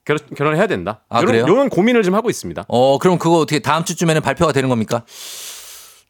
결혼, 0.08 0.22
결혼을 0.36 0.58
해야 0.58 0.68
된다. 0.68 1.02
아, 1.10 1.20
이런, 1.20 1.32
그래요? 1.32 1.46
이런 1.46 1.70
고민을 1.70 2.02
좀 2.02 2.16
하고 2.16 2.30
있습니다. 2.30 2.64
어, 2.70 2.98
그럼 2.98 3.20
그거 3.20 3.40
어떻게 3.40 3.60
다음 3.60 3.84
주쯤에는 3.84 4.22
발표가 4.22 4.54
되는 4.54 4.70
겁니까? 4.70 5.04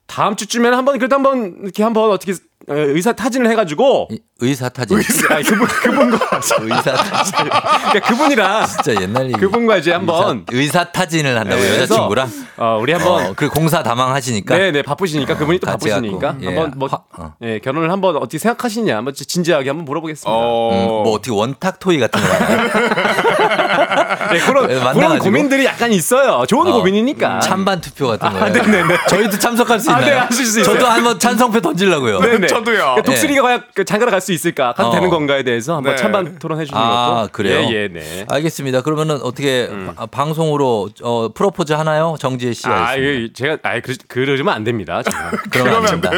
다음 0.05 0.35
주쯤에는 0.35 0.77
한번, 0.77 0.99
그래도 0.99 1.15
한번, 1.15 1.57
이렇게 1.63 1.81
한번 1.81 2.11
어떻게 2.11 2.33
어, 2.33 2.35
의사 2.67 3.13
타진을 3.13 3.49
해가지고. 3.51 4.09
이- 4.11 4.19
의사 4.39 4.69
타진. 4.69 4.97
아니, 5.31 5.43
그분, 5.43 5.67
그분과. 5.67 6.19
의사 6.61 6.93
타진. 6.93 7.33
그러니까 7.49 7.99
그분이랑. 8.07 8.65
진짜 8.67 9.01
옛날 9.01 9.25
얘기. 9.27 9.39
그분과 9.39 9.77
이제 9.77 9.91
한번. 9.93 10.45
의사, 10.51 10.79
의사 10.79 10.83
타진을 10.91 11.39
한다고 11.39 11.59
네, 11.61 11.81
여자친구랑. 11.81 12.29
어, 12.57 12.77
우리 12.79 12.93
한번. 12.93 13.25
어, 13.27 13.33
그리고 13.35 13.53
공사 13.55 13.81
다망 13.81 14.13
하시니까. 14.13 14.55
네, 14.57 14.71
네, 14.71 14.81
바쁘시니까 14.83 15.37
그분이 15.37 15.59
또 15.59 15.65
바쁘시니까 15.67 16.19
갖고, 16.19 16.43
예, 16.43 16.47
한번 16.47 16.73
뭐 16.75 16.87
화- 16.87 16.99
어. 17.17 17.33
예, 17.41 17.59
결혼을 17.59 17.91
한번 17.91 18.15
어떻게 18.17 18.37
생각하시냐 18.37 18.95
한번 18.97 19.13
진지하게 19.15 19.69
한번 19.69 19.85
물어보겠습니다. 19.85 20.29
어. 20.31 20.69
음, 20.71 20.85
뭐 21.03 21.13
어떻게 21.13 21.31
원탁 21.31 21.79
토이 21.79 21.99
같은 21.99 22.21
거. 22.21 22.27
네, 24.33 24.39
그런 24.45 24.69
예, 24.69 24.79
그런. 24.93 25.19
고민들이 25.19 25.65
약간 25.65 25.91
있어요. 25.91 26.45
좋은 26.47 26.67
어, 26.67 26.73
고민이니까. 26.73 27.39
찬반 27.39 27.81
투표 27.81 28.07
같은 28.09 28.29
거. 28.29 28.37
아, 28.45 28.49
네네네. 28.49 28.97
저희도 29.07 29.39
참석할 29.39 29.79
수 29.79 29.89
아, 29.91 29.99
있나요? 29.99 30.13
네, 30.13 30.19
하실 30.19 30.45
수 30.45 30.59
있어요. 30.59 30.75
저도 30.75 30.85
한번 30.85 31.17
찬성표 31.17 31.61
던지려고요. 31.61 32.19
네네. 32.19 32.47
저도요. 32.59 32.77
그러니까 32.77 33.01
독수리가 33.03 33.41
과연 33.41 33.63
그 33.73 33.85
장가를 33.85 34.11
갈 34.11 34.21
수 34.21 34.33
있을까? 34.33 34.73
가도 34.73 34.89
어. 34.89 34.91
되는 34.91 35.09
건가에 35.09 35.43
대해서 35.43 35.75
한번 35.77 35.95
네. 35.95 36.01
찬반 36.01 36.39
토론해 36.39 36.65
주는 36.65 36.79
아, 36.81 37.19
것도. 37.21 37.29
그래요? 37.31 37.59
예, 37.69 37.83
예, 37.83 37.87
네. 37.87 38.25
알겠습니다. 38.29 38.81
그러면은 38.81 39.19
어떻게 39.21 39.67
음. 39.69 39.91
바- 39.95 40.05
방송으로 40.07 40.89
어, 41.03 41.29
프로포즈 41.33 41.73
하나요? 41.73 42.15
정지혜 42.19 42.53
씨가 42.53 42.69
아, 42.89 42.95
있습니다. 42.95 43.11
이거 43.19 43.33
제가 43.33 43.57
아, 43.63 43.79
그, 43.79 43.95
그러면 44.07 44.53
안 44.53 44.63
됩니다. 44.63 45.01
그러면 45.51 45.75
안 45.87 46.01
된다. 46.01 46.09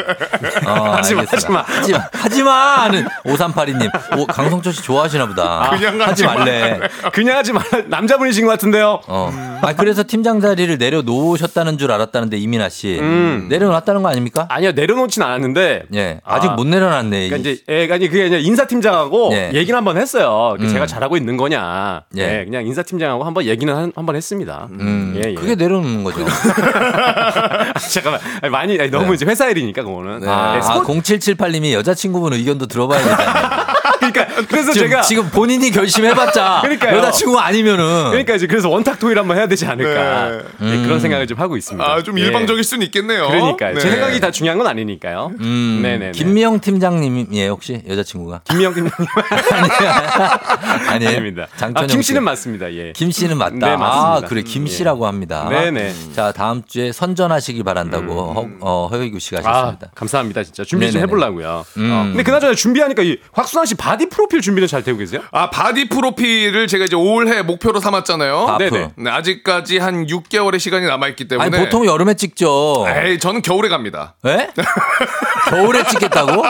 어, 0.66 0.72
하지 0.96 1.14
마, 1.16 1.22
알겠습니다. 1.22 1.62
하지 1.68 1.92
마. 1.94 2.10
하지 2.14 2.44
마. 2.44 2.52
하는 2.84 3.06
5382님. 3.26 4.18
오, 4.18 4.26
강성철 4.26 4.74
씨 4.74 4.82
좋아하시나 4.84 5.26
보다. 5.28 5.70
그냥 5.72 5.94
하지 6.02 6.10
하지 6.10 6.26
마. 6.26 6.34
말래. 6.36 6.80
그냥 7.14 7.38
하지 7.38 7.52
말 7.54 7.64
남자분이신 7.88 8.46
것 8.46 8.52
같은데요. 8.54 9.02
어. 9.08 9.60
아, 9.62 9.74
그래서 9.74 10.04
팀장 10.08 10.40
자리를 10.40 10.78
내려놓으셨다는 10.78 11.78
줄 11.78 11.92
알았다는데 11.92 12.38
이민아 12.38 12.70
씨. 12.70 12.98
음. 13.00 13.48
내려놨다는 13.50 14.02
거 14.04 14.10
아닙니까? 14.10 14.46
아니요 14.50 14.72
내려놓진 14.72 15.22
않았는데. 15.22 15.84
예. 15.96 16.22
아직 16.30 16.50
아. 16.50 16.54
못 16.54 16.68
내려놨네. 16.68 17.30
그러니까 17.30 17.38
이제 17.50 17.62
예, 17.70 17.92
아니 17.92 18.08
그게 18.08 18.28
이제 18.28 18.40
인사팀장하고 18.40 19.32
예. 19.34 19.52
얘기를 19.54 19.76
한번 19.76 19.98
했어요. 19.98 20.56
그 20.58 20.66
음. 20.66 20.70
제가 20.70 20.86
잘하고 20.86 21.18
있는 21.18 21.38
거냐. 21.38 22.04
예. 22.18 22.40
예. 22.42 22.46
그냥 22.46 22.66
인사팀장하고 22.68 23.24
한번 23.24 23.46
얘기는 23.46 23.74
한, 23.76 23.92
한번 23.96 24.16
했습니다. 24.16 24.68
음, 24.72 25.14
예, 25.24 25.32
예. 25.32 25.34
그게 25.34 25.56
내려놓는 25.56 26.04
거죠. 26.04 26.26
잠깐만 27.92 28.22
아니, 28.42 28.52
많이 28.52 28.80
아니, 28.80 28.90
너무 28.92 29.14
이제 29.14 29.26
회사 29.26 29.50
일이니까 29.50 29.84
그거는. 29.84 30.28
아, 30.28 30.58
예, 30.58 30.62
스포- 30.62 30.80
아, 30.80 30.84
0778님이 30.84 31.74
여자친구분 31.74 32.34
의견도 32.34 32.68
들어봐야 32.68 33.00
되잖아요. 33.02 33.50
그러니까 33.98 34.26
그래서 34.48 34.72
지금, 34.74 34.90
제가 34.90 35.02
지금 35.02 35.30
본인이 35.30 35.72
결심해봤자 35.72 36.60
그러니까요. 36.64 36.98
여자친구 36.98 37.40
아니면은 37.40 38.10
그러니까 38.10 38.36
이제 38.36 38.48
그래서 38.48 38.70
원탁 38.70 39.00
토의를 39.00 39.22
한번 39.22 39.38
해야 39.38 39.48
되지 39.48 39.66
않을까 39.66 40.30
네. 40.60 40.72
네, 40.78 40.84
그런 40.84 41.00
생각을 41.00 41.28
좀 41.28 41.40
하고 41.40 41.58
있습니다. 41.58 41.84
아, 41.86 42.02
좀 42.04 42.18
예. 42.20 42.24
일방적일 42.24 42.64
수는 42.64 42.86
있겠네요. 42.88 43.28
그러니까요. 43.28 43.80
제 43.80 43.86
네. 43.90 43.92
생각이 43.96 44.20
다 44.20 44.32
중요한 44.32 44.58
건 44.58 44.68
아니니까요. 44.68 45.32
음, 45.40 45.80
네네네. 45.82 46.12
김미영 46.12 46.60
팀장님이에요 46.60 47.52
혹시 47.52 47.82
여자친구가? 47.88 48.42
김미영 48.46 48.74
팀장님 48.74 49.08
아니에요. 50.90 51.10
아닙니다. 51.10 51.48
장천영 51.58 51.84
아, 51.84 51.88
김 51.88 52.02
씨는 52.02 52.22
씨. 52.22 52.26
맞습니다. 52.26 52.74
예. 52.74 52.94
김 52.94 53.12
씨는 53.12 53.38
맞다. 53.38 53.52
네, 53.56 53.78
맞습니다. 53.78 53.82
아, 53.88 54.22
그래. 54.28 54.42
김 54.44 54.68
씨라고 54.68 55.08
합니다. 55.08 55.48
네네. 55.50 55.94
자, 56.16 56.32
다음 56.32 56.62
주에 56.68 56.92
선전하시길 56.92 57.64
바란다고 57.64 58.34
허, 58.34 58.48
어, 58.62 58.88
허여구 58.92 59.20
씨가 59.20 59.42
아, 59.44 59.50
하셨습니다. 59.50 59.92
감사합니다. 59.96 60.44
진짜 60.44 60.64
준비 60.64 60.92
좀. 60.92 61.02
해보려고요. 61.02 61.66
음. 61.78 61.92
어, 61.92 62.04
근데 62.10 62.24
그나저나 62.24 62.54
준비하니까 62.56 63.04
이 63.04 63.18
곽수산 63.32 63.66
씨 63.66 63.76
바디 63.80 64.10
프로필 64.10 64.42
준비는 64.42 64.68
잘 64.68 64.84
되고 64.84 64.98
계세요? 64.98 65.22
아, 65.32 65.50
바디 65.50 65.88
프로필을 65.90 66.68
제가 66.68 66.86
이제 66.86 66.96
올해 66.96 67.42
목표로 67.42 67.80
삼았잖아요. 67.80 68.46
바프. 68.46 68.64
네네. 68.70 68.90
네, 68.98 69.10
아직까지 69.10 69.78
한 69.80 70.06
6개월의 70.06 70.60
시간이 70.60 70.86
남아있기 70.86 71.28
때문에. 71.30 71.48
아니, 71.58 71.64
보통 71.66 71.86
여름에 71.86 72.14
찍죠. 72.16 72.86
에이, 72.88 73.18
저는 73.20 73.42
겨울에 73.42 73.70
갑니다. 73.70 74.16
예? 74.28 74.50
겨울에 75.50 75.84
찍겠다고? 75.86 76.44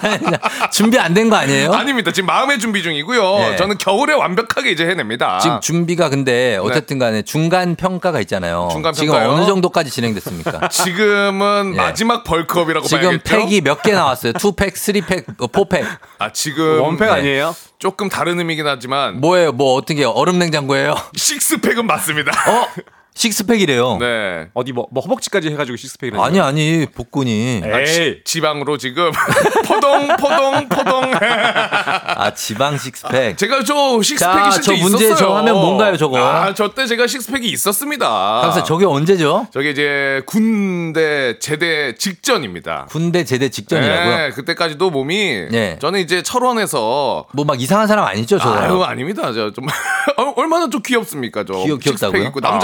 준비 0.72 0.98
안 0.98 1.12
된 1.12 1.28
거 1.28 1.36
아니에요? 1.36 1.72
아닙니다. 1.72 2.12
지금 2.12 2.28
마음의 2.28 2.58
준비 2.60 2.82
중이고요. 2.84 3.38
네. 3.38 3.56
저는 3.56 3.76
겨울에 3.78 4.14
완벽하게 4.14 4.70
이제 4.70 4.86
해냅니다. 4.86 5.38
지금 5.40 5.60
준비가 5.60 6.08
근데 6.08 6.56
어쨌든 6.62 6.98
간에 7.00 7.22
중간 7.22 7.74
평가가 7.74 8.20
있잖아요. 8.20 8.66
네. 8.68 8.74
중간 8.74 8.92
지금 8.92 9.08
평가요? 9.14 9.30
어느 9.32 9.46
정도까지 9.46 9.90
진행됐습니까? 9.90 10.68
지금은 10.70 11.72
예. 11.74 11.76
마지막 11.76 12.22
bulk 12.24 12.47
up이라고 12.47 12.86
지금 12.86 13.02
봐야겠죠. 13.18 13.36
팩이 13.36 13.60
몇 13.62 13.80
개 13.82 13.92
나왔어요? 13.92 14.34
two 14.34 14.50
pack, 14.50 14.76
three 14.76 15.00
pack, 15.00 15.24
어, 15.38 15.46
four 15.48 15.64
pack. 15.64 15.84
아, 16.18 16.30
지금 16.32 16.49
one 16.58 16.79
pack 16.79 17.06
네. 17.06 17.12
아니에요? 17.12 17.54
조금 17.78 18.08
다른 18.08 18.38
의미긴 18.38 18.66
하지만 18.66 19.20
뭐예요? 19.20 19.52
뭐 19.52 19.74
어떻게 19.74 20.04
얼음 20.04 20.38
냉장고예요? 20.38 20.94
식스팩은 21.16 21.86
맞습니다. 21.86 22.32
어? 22.50 22.66
식스팩이래요. 23.14 23.98
네. 23.98 24.48
어디 24.54 24.72
뭐, 24.72 24.86
뭐 24.90 25.02
허벅지까지 25.02 25.48
해가지고 25.50 25.76
식스팩을 25.76 26.18
아니 26.20 26.40
아니 26.40 26.86
복근이 26.86 27.62
아, 27.64 27.84
지, 27.84 28.20
지방으로 28.24 28.78
지금 28.78 29.10
포동 29.66 30.08
포동 30.16 30.68
포동. 30.68 31.12
아 31.20 32.32
지방 32.34 32.78
식스팩. 32.78 33.36
제가 33.36 33.62
저 33.64 34.00
식스팩이 34.02 34.44
자, 34.44 34.50
실제 34.52 34.76
저 34.76 34.82
문제 34.82 35.04
있었어요. 35.06 35.16
저 35.28 35.34
화면 35.34 35.54
뭔가요, 35.54 35.96
저거? 35.96 36.18
아, 36.18 36.54
저 36.54 36.70
때 36.74 36.86
제가 36.86 37.06
식스팩이 37.08 37.48
있었습니다. 37.48 38.42
항상 38.42 38.64
저게 38.64 38.84
언제죠? 38.86 39.48
저게 39.52 39.70
이제 39.70 40.22
군대 40.26 41.38
제대 41.40 41.94
직전입니다. 41.96 42.86
군대 42.90 43.24
제대 43.24 43.48
직전이라고요? 43.48 44.16
네, 44.16 44.30
그때까지도 44.30 44.90
몸이 44.90 45.48
네. 45.50 45.78
저는 45.80 46.00
이제 46.00 46.22
철원에서 46.22 47.26
뭐 47.32 47.44
막 47.50 47.60
이상한 47.60 47.88
사람 47.88 48.04
아니죠, 48.06 48.38
저? 48.38 48.48
아유 48.54 48.82
아닙니다. 48.84 49.32
저 49.32 49.50
좀 49.50 49.66
얼마나 50.36 50.68
좀 50.70 50.80
귀엽습니까, 50.82 51.44
저 51.44 51.54
귀엽- 51.64 51.80
귀엽다고요? 51.80 51.96
식스팩 51.96 52.26
있고 52.28 52.40
남 52.40 52.54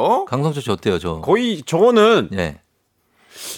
자답고요. 0.00 0.24
강성철 0.26 0.62
씨 0.62 0.70
어때요, 0.70 0.98
저? 0.98 1.20
거의 1.20 1.62
저거는 1.64 2.30
예. 2.34 2.58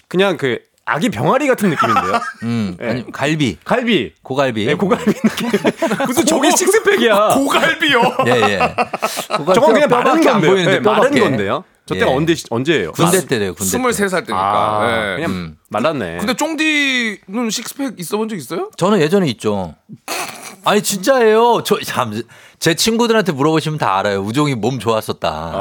그냥 0.09 0.37
그 0.37 0.59
아기 0.85 1.09
병아리 1.11 1.47
같은 1.47 1.71
느낌인데요. 1.71 2.21
음, 2.43 2.77
예. 2.81 2.87
아니, 2.89 3.13
갈비, 3.13 3.59
갈비. 3.65 4.13
고갈비. 4.23 4.67
네, 4.67 4.75
고갈비 4.75 5.13
느낌. 5.13 5.51
무슨 6.07 6.27
저게 6.27 6.51
식스팩이야. 6.51 7.29
고갈비요. 7.35 8.01
예, 8.27 8.31
예. 8.33 8.59
고갈비가 9.37 9.53
저건 9.55 9.73
그냥 9.75 9.89
뼈밖에 9.89 10.11
안 10.29 10.41
건데요. 10.41 10.51
보이는데 10.51 10.73
네, 10.73 10.81
마른. 10.81 11.19
건데요. 11.21 11.65
저 11.85 11.95
때가 11.95 12.11
예. 12.13 12.15
언제 12.15 12.35
언제예요? 12.49 12.93
군대 12.93 13.27
때래요, 13.27 13.55
군대 13.55 13.77
때. 13.77 13.79
23살 13.83 14.11
때니까. 14.27 14.37
아, 14.39 14.87
네. 14.87 15.15
그냥 15.17 15.31
음. 15.31 15.57
말랐네. 15.69 16.19
근데 16.19 16.35
쫑디는 16.35 17.51
식스팩 17.51 17.95
있어 17.99 18.17
본 18.19 18.29
적 18.29 18.37
있어요? 18.37 18.71
저는 18.77 19.01
예전에 19.01 19.27
있죠. 19.31 19.75
아니 20.65 20.81
진짜예요. 20.81 21.63
저 21.65 21.81
참 21.85 22.23
제 22.63 22.75
친구들한테 22.75 23.33
물어보시면 23.33 23.77
다 23.81 23.99
알아요. 23.99 24.21
우종이 24.21 24.55
몸 24.55 24.79
좋았었다. 24.79 25.53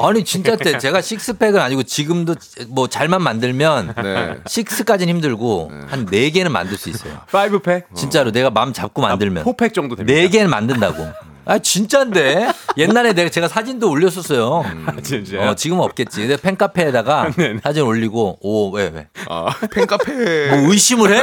아니 0.00 0.22
진짜 0.24 0.54
때 0.54 0.78
제가 0.78 1.00
식스팩은 1.00 1.58
아니고 1.58 1.82
지금도 1.82 2.36
뭐 2.68 2.86
잘만 2.86 3.20
만들면 3.24 3.94
네. 4.00 4.36
six까지는 4.46 5.14
힘들고 5.14 5.72
한네 5.88 6.30
개는 6.30 6.52
만들 6.52 6.76
수 6.78 6.88
있어요. 6.90 7.12
five 7.32 7.58
pack. 7.58 7.86
진짜로 7.92 8.30
내가 8.30 8.50
마음 8.50 8.72
잡고 8.72 9.02
만들면 9.02 9.42
four 9.42 9.58
pack 9.58 9.74
정도 9.74 9.96
됩니다. 9.96 10.16
네 10.16 10.28
개는 10.28 10.48
만든다고. 10.48 11.08
아 11.44 11.58
진짜인데 11.58 12.52
옛날에 12.76 13.12
내가 13.14 13.28
제가 13.28 13.48
사진도 13.48 13.90
올렸었어요. 13.90 14.64
진짜요? 15.02 15.48
어, 15.50 15.54
지금은 15.56 15.82
없겠지. 15.82 16.20
근데 16.20 16.36
팬카페에다가 16.36 17.32
사진 17.64 17.82
올리고 17.82 18.38
오왜 18.42 18.92
왜? 18.94 19.08
아, 19.28 19.46
팬카페. 19.72 20.50
뭐 20.60 20.72
의심을 20.72 21.16
해? 21.16 21.22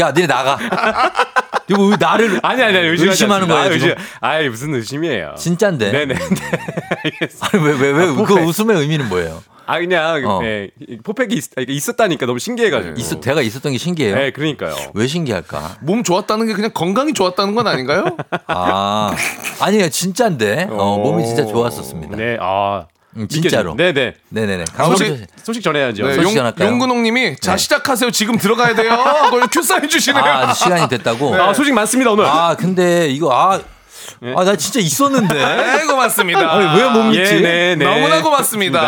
야, 0.00 0.12
니네 0.12 0.26
나가. 0.26 0.58
이거 1.68 1.84
왜 1.86 1.96
나를 1.98 2.38
아니 2.42 2.62
아니 2.62 2.76
아니 2.78 2.86
의심하지 2.88 3.10
의심하는. 3.10 3.48
거예요, 3.48 3.62
아, 3.62 3.66
의심. 3.66 3.94
아이 4.20 4.48
무슨 4.48 4.74
의심이에요. 4.74 5.34
진짠데. 5.36 5.90
네네. 5.90 6.14
아니 6.14 7.64
왜왜왜 7.64 8.04
아, 8.04 8.24
그. 8.24 8.34
웃음의 8.34 8.76
의미는 8.80 9.08
뭐예요? 9.08 9.42
아 9.66 9.80
그냥 9.80 10.22
어. 10.24 10.40
예, 10.44 10.70
이 10.88 10.96
포팩이 10.98 11.34
있, 11.34 11.44
있었다니까 11.68 12.24
너무 12.26 12.38
신기해가지고. 12.38 12.94
있어 12.98 13.18
대가 13.18 13.42
있었던 13.42 13.72
게 13.72 13.78
신기해요. 13.78 14.14
네, 14.14 14.30
그러니까요. 14.30 14.76
왜 14.94 15.08
신기할까? 15.08 15.78
몸 15.80 16.04
좋았다는 16.04 16.46
게 16.46 16.52
그냥 16.52 16.70
건강이 16.72 17.12
좋았다는 17.14 17.56
건 17.56 17.66
아닌가요? 17.66 18.16
아 18.46 19.12
아니에요 19.60 19.88
진짜인데 19.88 20.68
어, 20.70 20.98
몸이 20.98 21.26
진짜 21.26 21.44
좋았었습니다. 21.46 22.16
네, 22.16 22.36
아 22.40 22.86
음, 22.88 22.95
진짜로. 23.28 23.74
네네. 23.76 24.14
네네네. 24.28 24.64
소식- 24.66 24.76
강원도 24.76 25.04
소식 25.42 25.62
전해야죠. 25.62 26.06
네, 26.06 26.14
소식 26.14 26.28
용, 26.28 26.34
전할까요? 26.34 26.68
용근홍님이 26.68 27.36
자 27.40 27.56
시작하세요. 27.56 28.10
지금 28.10 28.36
들어가야 28.38 28.74
돼요. 28.74 28.90
그걸 29.30 29.46
큐 29.50 29.62
사인 29.62 29.88
주시네요. 29.88 30.22
아 30.24 30.52
시간이 30.52 30.88
됐다고. 30.88 31.34
아 31.40 31.54
소식 31.54 31.72
많습니다 31.72 32.10
오늘. 32.12 32.26
아 32.26 32.54
근데 32.58 33.08
이거 33.08 33.30
아. 33.32 33.60
아, 34.36 34.44
나 34.44 34.56
진짜 34.56 34.80
있었는데. 34.80 35.34
네, 35.34 35.86
고맙습니다. 35.86 36.40
아니, 36.52 36.80
왜못 36.80 37.04
믿지? 37.06 37.36
예, 37.36 37.40
네, 37.40 37.76
네. 37.76 37.84
너무나 37.84 38.22
고맙습니다. 38.22 38.80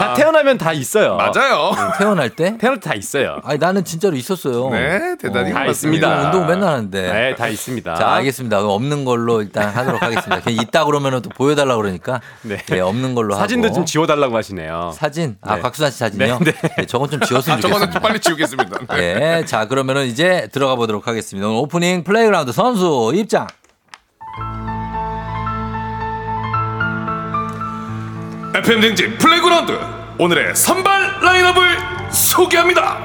다 0.00 0.14
태어나면 0.14 0.58
다 0.58 0.72
있어요. 0.72 1.16
맞아요. 1.16 1.72
태어날 1.98 2.30
때? 2.30 2.56
태어날 2.58 2.80
때 2.80 2.84
다 2.88 2.94
있어요. 2.94 3.40
아니, 3.44 3.58
나는 3.58 3.84
진짜로 3.84 4.14
있었어요. 4.16 4.68
네, 4.70 5.16
대단히 5.20 5.52
다 5.52 5.60
고맙습니다. 5.60 5.70
있습니다. 5.70 6.24
운동 6.24 6.46
맨날 6.46 6.68
하는데. 6.74 7.12
네, 7.12 7.34
다 7.34 7.48
있습니다. 7.48 7.94
자, 7.94 8.08
알겠습니다. 8.14 8.60
없는 8.64 9.04
걸로 9.04 9.40
일단 9.42 9.68
하도록 9.70 10.02
하겠습니다. 10.02 10.40
그냥 10.40 10.60
있다 10.62 10.84
그러면 10.84 11.22
또 11.22 11.30
보여달라 11.30 11.76
그러니까. 11.76 12.20
네. 12.42 12.58
네. 12.66 12.80
없는 12.80 13.14
걸로 13.14 13.34
사진도 13.36 13.66
하고. 13.68 13.74
좀 13.74 13.86
지워달라고 13.86 14.36
하시네요. 14.36 14.92
사진? 14.94 15.36
아, 15.42 15.56
네. 15.56 15.62
곽수산 15.62 15.90
씨 15.90 15.98
사진이요? 15.98 16.38
네, 16.44 16.52
네, 16.76 16.86
저건 16.86 17.10
좀 17.10 17.20
지웠으면 17.20 17.58
아, 17.58 17.60
좋겠습니다. 17.60 18.00
빨리 18.00 18.20
지우겠습니다. 18.20 18.78
네. 18.96 19.14
네. 19.14 19.44
자, 19.46 19.66
그러면은 19.66 20.06
이제 20.06 20.48
들어가 20.52 20.74
보도록 20.74 21.06
하겠습니다. 21.08 21.46
오늘 21.48 21.58
오프닝 21.60 22.04
플레이그라운드 22.04 22.52
선수 22.52 23.12
입장. 23.14 23.46
FM 28.54 28.80
댕진 28.80 29.18
플레이그라운드. 29.18 29.76
오늘의 30.16 30.54
선발 30.54 31.22
라인업을 31.22 31.76
소개합니다. 32.12 32.98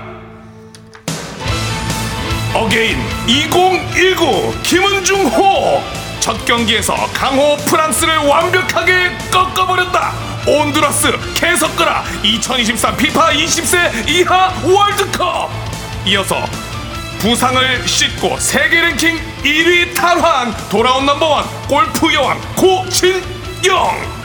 Again 2.54 3.00
2019 3.26 4.54
김은중호. 4.62 5.84
첫 6.20 6.46
경기에서 6.46 6.94
강호 7.16 7.58
프랑스를 7.66 8.16
완벽하게 8.18 9.10
꺾어버렸다. 9.32 10.14
온두라스 10.46 11.18
게 11.34 11.46
섰거라 11.46 12.04
2023 12.22 12.96
피파 12.96 13.32
20세 13.32 14.08
이하 14.08 14.54
월드컵. 14.64 15.50
이어서 16.06 16.46
부상을 17.18 17.88
씻고 17.88 18.38
세계 18.38 18.82
랭킹 18.82 19.20
1위 19.44 19.96
탈환. 19.96 20.54
돌아온 20.70 21.08
넘버원 21.08 21.44
골프 21.68 22.14
여왕 22.14 22.40
고진영. 22.56 24.20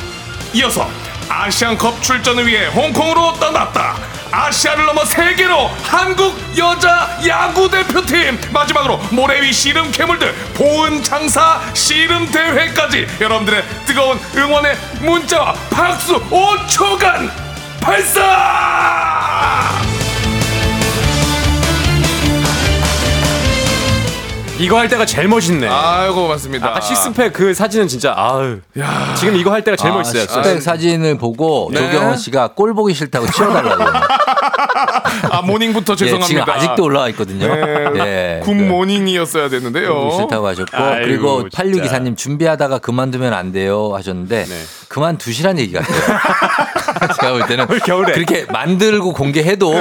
이어서 0.53 1.04
아시안컵 1.29 2.03
출전을 2.03 2.47
위해 2.47 2.67
홍콩으로 2.67 3.35
떠났다. 3.35 3.97
아시아를 4.31 4.85
넘어 4.87 5.05
세계로 5.05 5.69
한국 5.85 6.37
여자 6.59 7.17
야구 7.27 7.71
대표팀 7.71 8.41
마지막으로 8.53 8.99
모래 9.11 9.41
위 9.41 9.53
씨름 9.53 9.93
괴물들 9.93 10.35
보은 10.55 11.05
장사 11.05 11.61
씨름 11.73 12.27
대회까지 12.33 13.07
여러분들의 13.21 13.63
뜨거운 13.87 14.19
응원의 14.37 14.77
문자와 15.03 15.53
박수 15.71 16.21
5초간 16.31 17.31
발사! 17.81 18.25
이거 24.59 24.79
할 24.79 24.89
때가 24.89 25.05
제일 25.05 25.27
멋있네. 25.29 25.67
아이고 25.69 26.15
고맙습니다. 26.23 26.69
아까 26.69 26.81
식스팩 26.81 27.33
그 27.33 27.53
사진은 27.53 27.89
진짜 27.89 28.15
아유. 28.17 28.61
지금 29.19 29.37
이거 29.37 29.53
할 29.53 29.65
때가 29.65 29.77
제일 29.77 29.93
아, 29.93 29.97
멋있어요. 29.97 30.23
식스팩 30.23 30.63
사진을 30.63 31.19
보고 31.19 31.71
네. 31.73 31.81
조경원 31.81 32.17
씨가 32.17 32.49
꼴 32.55 32.73
보기 32.75 32.95
싫다고 32.95 33.27
치워달라고. 33.33 33.85
아 35.31 35.43
모닝부터 35.43 35.95
예, 35.95 35.97
죄송합니다. 35.97 36.27
지금 36.27 36.55
아직도 36.55 36.85
올라와 36.85 37.09
있거든요. 37.11 37.49
네, 37.95 38.39
예. 38.39 38.41
굿모닝이었어야 38.45 39.49
되는데요. 39.49 40.11
싫다고 40.13 40.47
하셨고 40.47 40.77
아이고, 40.77 41.05
그리고 41.05 41.41
진짜. 41.43 41.63
86 41.63 41.83
기사님 41.83 42.17
준비하다가 42.17 42.79
그만두면 42.79 43.33
안 43.33 43.51
돼요 43.53 43.93
하셨는데 43.95 44.45
네. 44.45 44.55
그만두시란 44.89 45.59
얘기 45.59 45.73
같아요. 45.73 45.97
제가 47.21 47.33
볼 47.33 47.47
때는 47.47 47.67
겨울에. 47.85 48.13
그렇게 48.13 48.47
만들고 48.51 49.13
공개해도 49.13 49.75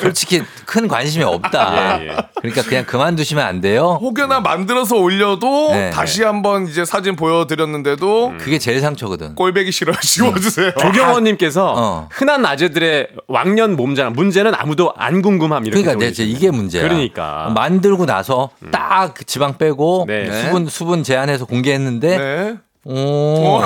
솔직히 0.00 0.42
큰 0.64 0.88
관심이 0.88 1.22
없다. 1.24 2.00
예, 2.00 2.08
예. 2.08 2.16
그러니까 2.40 2.62
그냥 2.62 2.84
그만두시면 2.84 3.44
안 3.44 3.60
돼요. 3.60 3.98
혹여나 4.14 4.40
만들어서 4.40 4.96
올려도 4.96 5.70
네. 5.72 5.90
다시 5.90 6.22
한번 6.22 6.68
이제 6.68 6.84
사진 6.84 7.16
보여드렸는데도 7.16 8.34
그게 8.38 8.58
제일 8.58 8.80
상처거든. 8.80 9.34
꼴배기 9.34 9.72
싫어 9.72 9.92
지워주세요. 10.00 10.72
조경원님께서 10.78 11.74
어. 11.76 12.08
흔한 12.12 12.46
아재들의 12.46 13.08
왕년 13.26 13.74
몸자랑 13.76 14.12
문제는 14.12 14.54
아무도 14.54 14.92
안 14.96 15.20
궁금함 15.20 15.66
이렇게 15.66 15.82
그러니까 15.82 15.98
내 16.00 16.06
올리시네요. 16.06 16.32
이게 16.36 16.50
문제야. 16.52 16.82
그러니까. 16.82 17.50
만들고 17.54 18.06
나서 18.06 18.50
딱그 18.70 19.24
지방 19.24 19.58
빼고 19.58 20.04
네. 20.06 20.30
수분 20.42 20.66
수분 20.68 21.02
제한해서 21.02 21.44
공개했는데 21.46 22.18
네. 22.18 22.54
오. 22.84 23.60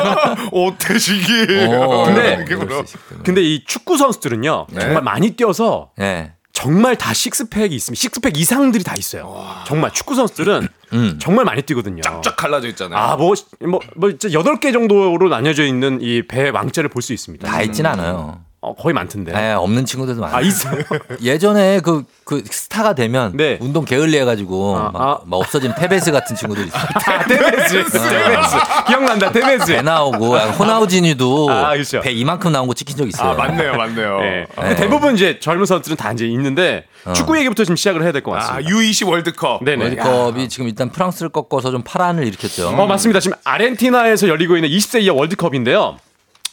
오태식이에요. 0.52 1.80
오. 1.80 2.04
근데 2.04 2.44
그럴 2.46 2.86
수 2.86 2.96
있기 2.96 3.08
때문에. 3.08 3.24
근데 3.24 3.42
이 3.42 3.64
축구 3.66 3.98
선수들은요 3.98 4.66
정말 4.80 5.02
많이 5.02 5.30
뛰어서 5.32 5.90
네. 5.98 6.32
정말 6.60 6.96
다 6.96 7.14
식스팩이 7.14 7.74
있으면 7.74 7.94
식스팩 7.94 8.36
이상들이 8.36 8.84
다 8.84 8.94
있어요. 8.96 9.34
정말 9.66 9.92
축구 9.92 10.14
선수들은 10.14 10.68
음. 10.92 11.18
정말 11.20 11.44
많이 11.44 11.62
뛰거든요. 11.62 12.02
쫙 12.22 12.36
갈라져 12.36 12.68
있잖아요. 12.68 12.98
아, 12.98 13.16
뭐, 13.16 13.34
뭐, 13.60 13.80
뭐, 13.96 14.10
진짜 14.10 14.28
8개 14.38 14.72
정도로 14.72 15.28
나뉘어져 15.28 15.64
있는 15.64 16.00
이배 16.02 16.50
왕자를 16.50 16.88
볼 16.90 17.00
수 17.02 17.12
있습니다. 17.14 17.48
다 17.48 17.62
있진 17.62 17.86
않아요. 17.86 18.44
어, 18.62 18.74
거의 18.74 18.92
많던데. 18.92 19.32
네, 19.32 19.52
없는 19.52 19.86
친구들도 19.86 20.20
많아요. 20.20 20.36
아, 20.36 20.40
있어요? 20.42 20.82
예전에 21.22 21.80
그, 21.80 22.04
그 22.24 22.42
스타가 22.44 22.94
되면 22.94 23.34
네. 23.34 23.56
운동 23.58 23.86
게을리 23.86 24.18
해가지고 24.18 24.76
아, 24.76 24.90
막, 24.92 25.00
아. 25.00 25.20
막 25.24 25.36
없어진 25.38 25.72
테베스 25.74 26.12
같은 26.12 26.36
친구들 26.36 26.66
있어요. 26.66 26.82
아, 26.82 27.24
테베즈. 27.24 27.84
테베즈. 27.90 28.56
기억난다, 28.86 29.32
테베즈. 29.32 29.72
배 29.72 29.80
나오고 29.80 30.36
약간 30.36 30.50
호나우지니도 30.50 31.50
아, 31.50 31.72
그렇죠. 31.72 32.02
배 32.02 32.12
이만큼 32.12 32.52
나온 32.52 32.68
거 32.68 32.74
찍힌 32.74 32.98
적 32.98 33.08
있어요. 33.08 33.30
아, 33.30 33.34
맞네요, 33.34 33.76
맞네요. 33.76 34.20
네. 34.20 34.46
어. 34.54 34.60
근데 34.60 34.76
대부분 34.76 35.14
이제 35.14 35.40
젊은 35.40 35.64
선수들은 35.64 35.96
다 35.96 36.12
이제 36.12 36.26
있는데 36.26 36.84
축구 37.14 37.38
얘기부터 37.38 37.64
좀 37.64 37.76
시작을 37.76 38.02
해야 38.02 38.12
될것 38.12 38.36
아, 38.36 38.40
같습니다. 38.40 38.70
U20 38.70 39.08
월드컵. 39.08 39.64
네네. 39.64 39.84
월드컵이 39.84 40.50
지금 40.50 40.68
일단 40.68 40.90
프랑스를 40.90 41.30
꺾어서 41.30 41.70
좀 41.70 41.80
파란을 41.82 42.26
일으켰죠. 42.26 42.68
어, 42.68 42.86
맞습니다. 42.86 43.20
지금 43.20 43.38
아르헨티나에서 43.42 44.28
열리고 44.28 44.56
있는 44.56 44.68
20세 44.68 45.00
이하 45.00 45.14
월드컵인데요. 45.14 45.96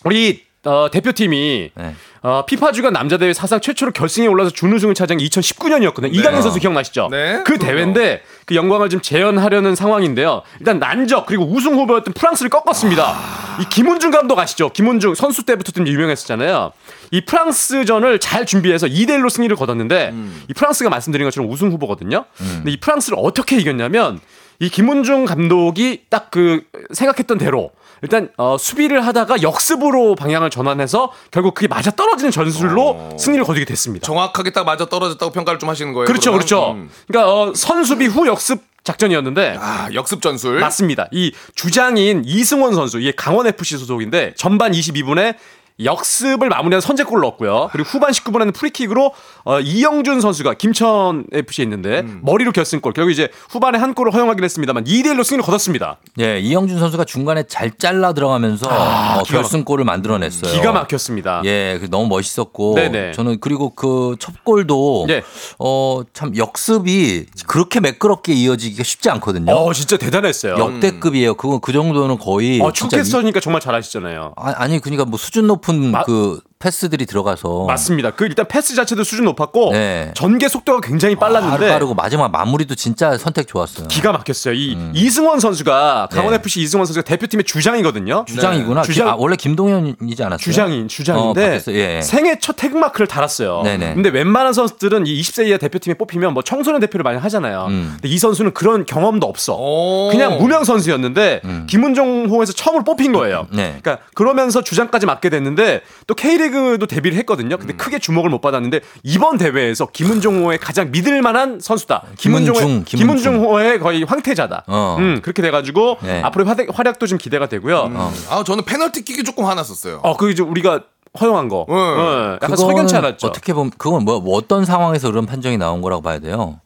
우리 0.05 0.46
어, 0.67 0.89
대표팀이 0.91 1.71
네. 1.73 1.95
어, 2.21 2.45
피파 2.45 2.73
주간 2.73 2.91
남자 2.91 3.17
대회 3.17 3.31
사상 3.31 3.61
최초로 3.61 3.91
결승에 3.93 4.27
올라서 4.27 4.49
준우승을 4.49 4.95
차지한 4.95 5.19
게 5.19 5.25
2019년이었거든요. 5.25 6.13
이강인 6.13 6.41
선수 6.41 6.59
기억나시죠? 6.59 7.07
네, 7.09 7.41
그. 7.45 7.57
대회인데 7.57 8.21
그 8.45 8.55
영광을 8.55 8.89
좀 8.89 9.01
재현하려는 9.01 9.75
상황인데요. 9.75 10.41
일단 10.59 10.79
난적 10.79 11.25
그리고 11.25 11.45
우승 11.45 11.73
후보였던 11.75 12.13
프랑스를 12.13 12.49
꺾었습니다. 12.49 13.15
이 13.61 13.69
김훈중 13.69 14.11
감독 14.11 14.37
아시죠? 14.39 14.69
김훈중 14.69 15.15
선수 15.15 15.43
때부터 15.43 15.71
좀 15.71 15.87
유명했었잖아요. 15.87 16.71
이 17.11 17.21
프랑스전을 17.21 18.19
잘 18.19 18.45
준비해서 18.45 18.87
2대 18.87 19.11
1로 19.19 19.29
승리를 19.29 19.55
거뒀는데 19.55 20.13
이 20.49 20.53
프랑스가 20.53 20.89
말씀드린 20.89 21.25
것처럼 21.25 21.49
우승 21.49 21.71
후보거든요. 21.71 22.25
근데 22.37 22.71
이 22.71 22.77
프랑스를 22.77 23.17
어떻게 23.21 23.57
이겼냐면 23.57 24.19
이 24.59 24.69
김훈중 24.69 25.25
감독이 25.25 26.03
딱 26.09 26.27
그 26.31 26.61
생각했던 26.93 27.37
대로 27.37 27.71
일단 28.01 28.29
어, 28.37 28.57
수비를 28.57 29.05
하다가 29.05 29.41
역습으로 29.41 30.15
방향을 30.15 30.49
전환해서 30.49 31.11
결국 31.31 31.53
그게 31.53 31.67
맞아 31.67 31.91
떨어지는 31.91 32.31
전술로 32.31 33.15
승리를 33.17 33.43
거두게 33.45 33.65
됐습니다. 33.65 34.05
정확하게 34.05 34.51
딱 34.51 34.65
맞아 34.65 34.85
떨어졌다고 34.85 35.31
평가를 35.31 35.59
좀 35.59 35.69
하시는 35.69 35.93
거예요. 35.93 36.05
그렇죠, 36.05 36.31
그러면? 36.31 36.39
그렇죠. 36.39 36.71
음. 36.71 36.89
그러니까 37.07 37.33
어, 37.33 37.53
선수비 37.55 38.07
후 38.07 38.27
역습 38.27 38.61
작전이었는데 38.83 39.57
아, 39.59 39.89
역습 39.93 40.21
전술. 40.21 40.59
맞습니다. 40.59 41.07
이 41.11 41.33
주장인 41.55 42.23
이승원 42.25 42.73
선수, 42.73 42.99
이게 42.99 43.11
강원 43.11 43.45
FC 43.45 43.77
소속인데 43.77 44.33
전반 44.37 44.71
22분에 44.71 45.35
역습을 45.83 46.49
마무리한 46.49 46.81
선제골을 46.81 47.21
넣었고요. 47.21 47.69
그리고 47.71 47.87
후반 47.89 48.11
19분에는 48.11 48.53
프리킥으로 48.53 49.11
어, 49.45 49.59
이영준 49.59 50.21
선수가 50.21 50.55
김천 50.55 51.25
FC에 51.31 51.63
있는데 51.63 51.99
음. 51.99 52.19
머리로 52.23 52.51
결승골. 52.51 52.93
결국 52.93 53.11
이제 53.11 53.29
후반에 53.49 53.77
한 53.77 53.93
골을 53.93 54.11
허용하긴 54.13 54.43
했습니다만 54.43 54.85
2대 54.85 55.05
1로 55.13 55.23
승리를 55.23 55.43
거뒀습니다. 55.43 55.97
예, 56.19 56.39
이영준 56.39 56.79
선수가 56.79 57.05
중간에 57.05 57.43
잘 57.43 57.71
잘라 57.77 58.13
들어가면서 58.13 58.67
어, 58.67 58.71
기가 58.71 59.15
막- 59.17 59.27
결승골을 59.27 59.85
만들어냈어요. 59.85 60.51
기가 60.53 60.71
막혔습니다. 60.71 61.41
예, 61.45 61.77
그 61.79 61.89
너무 61.89 62.07
멋있었고 62.07 62.73
네네. 62.75 63.11
저는 63.11 63.39
그리고 63.39 63.69
그 63.71 64.15
첫 64.19 64.43
골도 64.43 65.05
예. 65.09 65.23
어 65.59 66.01
참 66.13 66.35
역습이 66.35 67.25
그렇게 67.45 67.79
매끄럽게 67.79 68.33
이어지기가 68.33 68.83
쉽지 68.83 69.09
않거든요. 69.11 69.51
어, 69.53 69.73
진짜 69.73 69.97
대단했어요. 69.97 70.55
역대급이에요. 70.57 71.35
그거 71.35 71.59
그 71.59 71.71
정도는 71.71 72.17
거의 72.17 72.59
어, 72.61 72.71
척했으니까 72.71 73.39
정말 73.39 73.61
잘하시잖아요. 73.61 74.33
아, 74.35 74.53
아니 74.57 74.79
그러니까 74.79 75.05
뭐 75.05 75.17
수준 75.19 75.45
높은 75.47 75.66
마- 75.73 76.03
그 76.03 76.39
패스들이 76.59 77.05
들어가서 77.05 77.65
맞습니다. 77.65 78.11
그 78.11 78.25
일단 78.25 78.47
패스 78.47 78.75
자체도 78.75 79.03
수준 79.03 79.25
높았고 79.25 79.71
네. 79.73 80.11
전개 80.15 80.47
속도가 80.47 80.81
굉장히 80.81 81.15
하루 81.15 81.33
빨랐는데 81.33 81.69
빠르고 81.69 81.93
마지막 81.93 82.31
마무리도 82.31 82.73
진짜 82.75 83.15
선택 83.17 83.47
좋았어요. 83.47 83.87
기가 83.87 84.11
막혔어요. 84.11 84.55
이 84.55 84.75
이승원 84.93 85.39
선수가 85.39 86.09
강원 86.11 86.31
네. 86.31 86.37
FC 86.39 86.61
이승원 86.61 86.87
선수가 86.87 87.03
대표팀의 87.03 87.43
주장이거든요. 87.43 88.25
주장이구나. 88.27 88.81
네. 88.81 88.87
주장 88.87 89.09
아, 89.09 89.15
원래 89.15 89.35
김동현이지 89.35 90.23
않았어요? 90.23 90.37
주장인 90.43 90.85
어, 90.85 90.87
주장인데 90.87 91.41
바뀌었어요. 91.41 91.75
예, 91.75 91.97
예. 91.97 92.01
생애 92.01 92.39
첫 92.39 92.55
태극마크를 92.55 93.05
달았어요. 93.05 93.61
네네. 93.61 93.93
근데 93.93 94.09
웬만한 94.09 94.53
선수들은 94.53 95.05
이 95.05 95.21
20세 95.21 95.47
이하 95.47 95.57
대표팀에 95.59 95.93
뽑히면 95.93 96.33
뭐 96.33 96.41
청소년 96.43 96.81
대표를 96.81 97.03
많이 97.03 97.19
하잖아요. 97.19 97.67
음. 97.69 97.91
근데 97.93 98.09
이 98.09 98.17
선수는 98.17 98.53
그런 98.53 98.85
경험도 98.85 99.27
없어. 99.27 99.55
오. 99.55 100.09
그냥 100.11 100.39
무명 100.39 100.63
선수였는데 100.63 101.41
김은종 101.67 102.29
호에서 102.29 102.53
처음으로 102.53 102.83
뽑힌 102.83 103.13
거예요. 103.13 103.47
음. 103.51 103.57
네. 103.57 103.77
그러니까 103.81 104.05
그러면서 104.15 104.63
주장까지 104.63 105.05
맡게 105.05 105.29
됐는데 105.29 105.81
또 106.07 106.15
K리그 106.15 106.46
도 106.51 106.85
데뷔를 106.87 107.17
했거든요. 107.19 107.55
음. 107.55 107.59
근데 107.59 107.73
크게 107.73 107.99
주목을 107.99 108.29
못 108.29 108.41
받았는데 108.41 108.81
이번 109.03 109.37
대회에서 109.37 109.87
김은종호의 109.87 110.59
가장 110.59 110.91
믿을 110.91 111.21
만한 111.21 111.59
선수다. 111.59 112.03
김은중, 112.17 112.83
김은종호의 112.85 113.79
거의 113.79 114.03
황태자다. 114.03 114.63
어. 114.67 114.97
음, 114.99 115.19
그렇게 115.21 115.41
돼가지고 115.41 115.97
네. 116.01 116.21
앞으로 116.21 116.45
활약, 116.45 116.67
활약도 116.71 117.07
좀 117.07 117.17
기대가 117.17 117.47
되고요. 117.47 117.91
아, 118.29 118.43
저는 118.43 118.65
페널티 118.65 119.03
킥이 119.03 119.23
조금 119.23 119.45
화났었어요. 119.45 120.01
어, 120.03 120.17
그 120.17 120.31
이제 120.31 120.43
우리가 120.43 120.81
허용한 121.19 121.49
거. 121.49 121.65
네. 121.67 121.73
어, 121.75 122.33
약간 122.35 122.51
그거는 122.51 122.57
석연치 122.57 122.95
않았죠. 122.95 123.27
어떻게 123.27 123.53
보면 123.53 123.71
그건 123.77 124.03
뭐, 124.03 124.19
뭐 124.19 124.37
어떤 124.37 124.65
상황에서 124.65 125.09
그런 125.09 125.25
판정이 125.25 125.57
나온 125.57 125.81
거라고 125.81 126.01
봐야 126.01 126.19
돼요. 126.19 126.59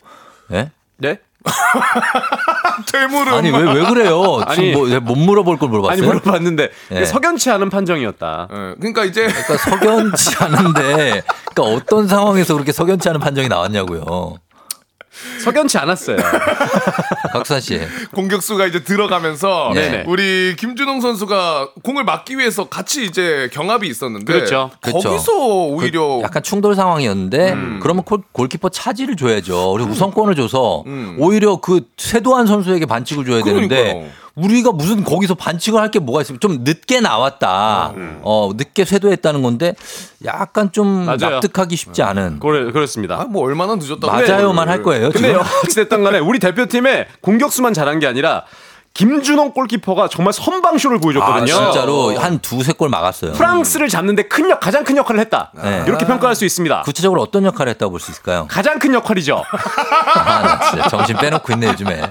예? 0.52 0.72
네? 0.98 1.20
퇴물은 2.92 3.34
아니 3.34 3.50
왜 3.52 3.60
왜 3.74 3.84
그래요? 3.86 4.42
아니. 4.46 4.56
지금 4.74 4.90
뭐, 4.90 5.00
못 5.02 5.16
물어볼 5.18 5.58
걸 5.58 5.70
물어봤어요? 5.70 5.94
아니 5.94 6.02
물어봤는데 6.02 6.70
네. 6.90 7.06
석연치 7.06 7.50
않은 7.52 7.70
판정이었다. 7.70 8.48
예, 8.52 8.56
그러니까 8.80 9.06
이제 9.06 9.28
그러니까 9.28 9.58
석연치 9.58 10.36
않은데 10.44 11.24
그러니까 11.54 11.76
어떤 11.76 12.08
상황에서 12.08 12.54
그렇게 12.54 12.72
석연치 12.72 13.10
않은 13.10 13.20
판정이 13.20 13.48
나왔냐고요. 13.48 14.36
석연치 15.44 15.78
않았어요. 15.78 16.18
각수환 17.34 17.62
씨. 17.62 17.80
공격수가 18.14 18.66
이제 18.68 18.84
들어가면서 18.84 19.72
네네. 19.74 20.04
우리 20.08 20.56
김준홍 20.58 21.02
선수가 21.02 21.70
공을 21.84 22.04
막기 22.04 22.38
위해서 22.38 22.68
같이 22.68 23.06
이제 23.06 23.50
경합이 23.54 23.88
있었는데 23.88 24.32
그렇죠. 24.32 24.72
그렇죠. 24.82 25.10
거기서 25.10 25.32
오히려 25.68 26.18
그 26.18 26.22
약간 26.24 26.44
충돌 26.44 26.76
상황이었는데 26.76 27.54
음. 27.54 27.80
그러면 27.82 28.04
골, 28.04 28.22
골키퍼 28.32 28.70
차지를 28.70 29.16
줘야죠. 29.16 29.74
그리고 29.74 29.92
우선권을 29.92 30.36
줘서 30.36 30.84
음. 30.88 31.16
오히려 31.20 31.58
그 31.58 31.82
세도한 31.98 32.48
선수에게 32.48 32.86
반칙을 32.86 33.26
줘야 33.26 33.44
되는데 33.44 33.76
그러니까요. 33.76 34.21
우리가 34.36 34.72
무슨 34.72 35.04
거기서 35.04 35.36
반칙을 35.36 35.80
할 35.80 35.92
게 35.92 36.00
뭐가 36.00 36.22
있으면 36.22 36.40
좀 36.40 36.60
늦게 36.64 37.02
나왔다. 37.02 37.94
어, 38.22 38.52
늦게 38.56 38.86
쇄도했다는 38.86 39.42
건데 39.42 39.76
약간 40.24 40.72
좀 40.72 41.06
맞아요. 41.06 41.18
납득하기 41.20 41.76
쉽지 41.76 42.02
않은 42.02 42.40
그래, 42.40 42.72
그렇습니다. 42.72 43.20
아, 43.22 43.26
뭐 43.26 43.44
얼마나 43.44 43.76
늦었다고 43.76 44.08
맞아요만 44.08 44.70
할 44.70 44.84
거예요. 44.84 45.10
근데? 45.12 45.36
어찌됐든 45.36 46.04
간에 46.04 46.20
우리 46.20 46.40
대표팀의 46.40 47.08
공격수만 47.22 47.74
잘한 47.74 48.00
게 48.00 48.08
아니라 48.08 48.46
김준홍 48.94 49.52
골키퍼가 49.54 50.10
정말 50.10 50.34
선방쇼를 50.34 50.98
아, 50.98 51.00
보여줬거든요. 51.00 51.46
진짜로 51.46 52.18
한 52.20 52.40
두세 52.40 52.74
골 52.74 52.90
막았어요. 52.90 53.32
프랑스를 53.34 53.88
잡는데 53.88 54.24
큰 54.24 54.50
역, 54.50 54.60
가장 54.60 54.84
큰 54.84 54.98
역할을 54.98 55.22
했다. 55.22 55.52
네. 55.56 55.84
이렇게 55.88 56.06
평가할 56.06 56.36
수 56.36 56.44
있습니다. 56.46 56.82
구체적으로 56.82 57.22
어떤 57.22 57.46
역할을 57.46 57.70
했다고 57.72 57.92
볼 57.92 58.00
수 58.02 58.12
있을까요? 58.12 58.48
가장 58.50 58.80
큰 58.80 58.94
역할이죠. 58.94 59.44
아, 60.16 60.42
나 60.42 60.60
진짜 60.70 60.88
정신 60.90 61.16
빼놓고 61.16 61.54
있네 61.54 61.68
요즘에. 61.68 62.02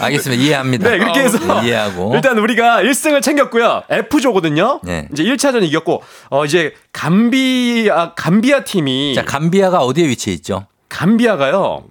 알겠습니다. 0.00 0.42
이해합니다. 0.42 0.90
네, 0.90 0.98
그렇게 0.98 1.20
해서 1.20 1.38
네, 1.60 1.66
이해하고. 1.68 2.14
일단 2.14 2.38
우리가 2.38 2.82
1승을 2.82 3.22
챙겼고요. 3.22 3.82
F조거든요. 3.88 4.80
네. 4.82 5.08
이제 5.12 5.22
1차전 5.22 5.62
이겼고 5.62 6.02
어 6.30 6.44
이제 6.44 6.74
감비아 6.92 8.14
감비아 8.14 8.64
팀이 8.64 9.14
자, 9.14 9.24
감비아가 9.24 9.78
어디에 9.80 10.08
위치해 10.08 10.34
있죠? 10.34 10.66
감비아가요. 10.88 11.84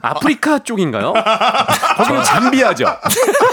아프리카 0.00 0.58
쪽인가요? 0.60 1.12
거기는 1.96 2.22
잠비아죠. 2.24 2.86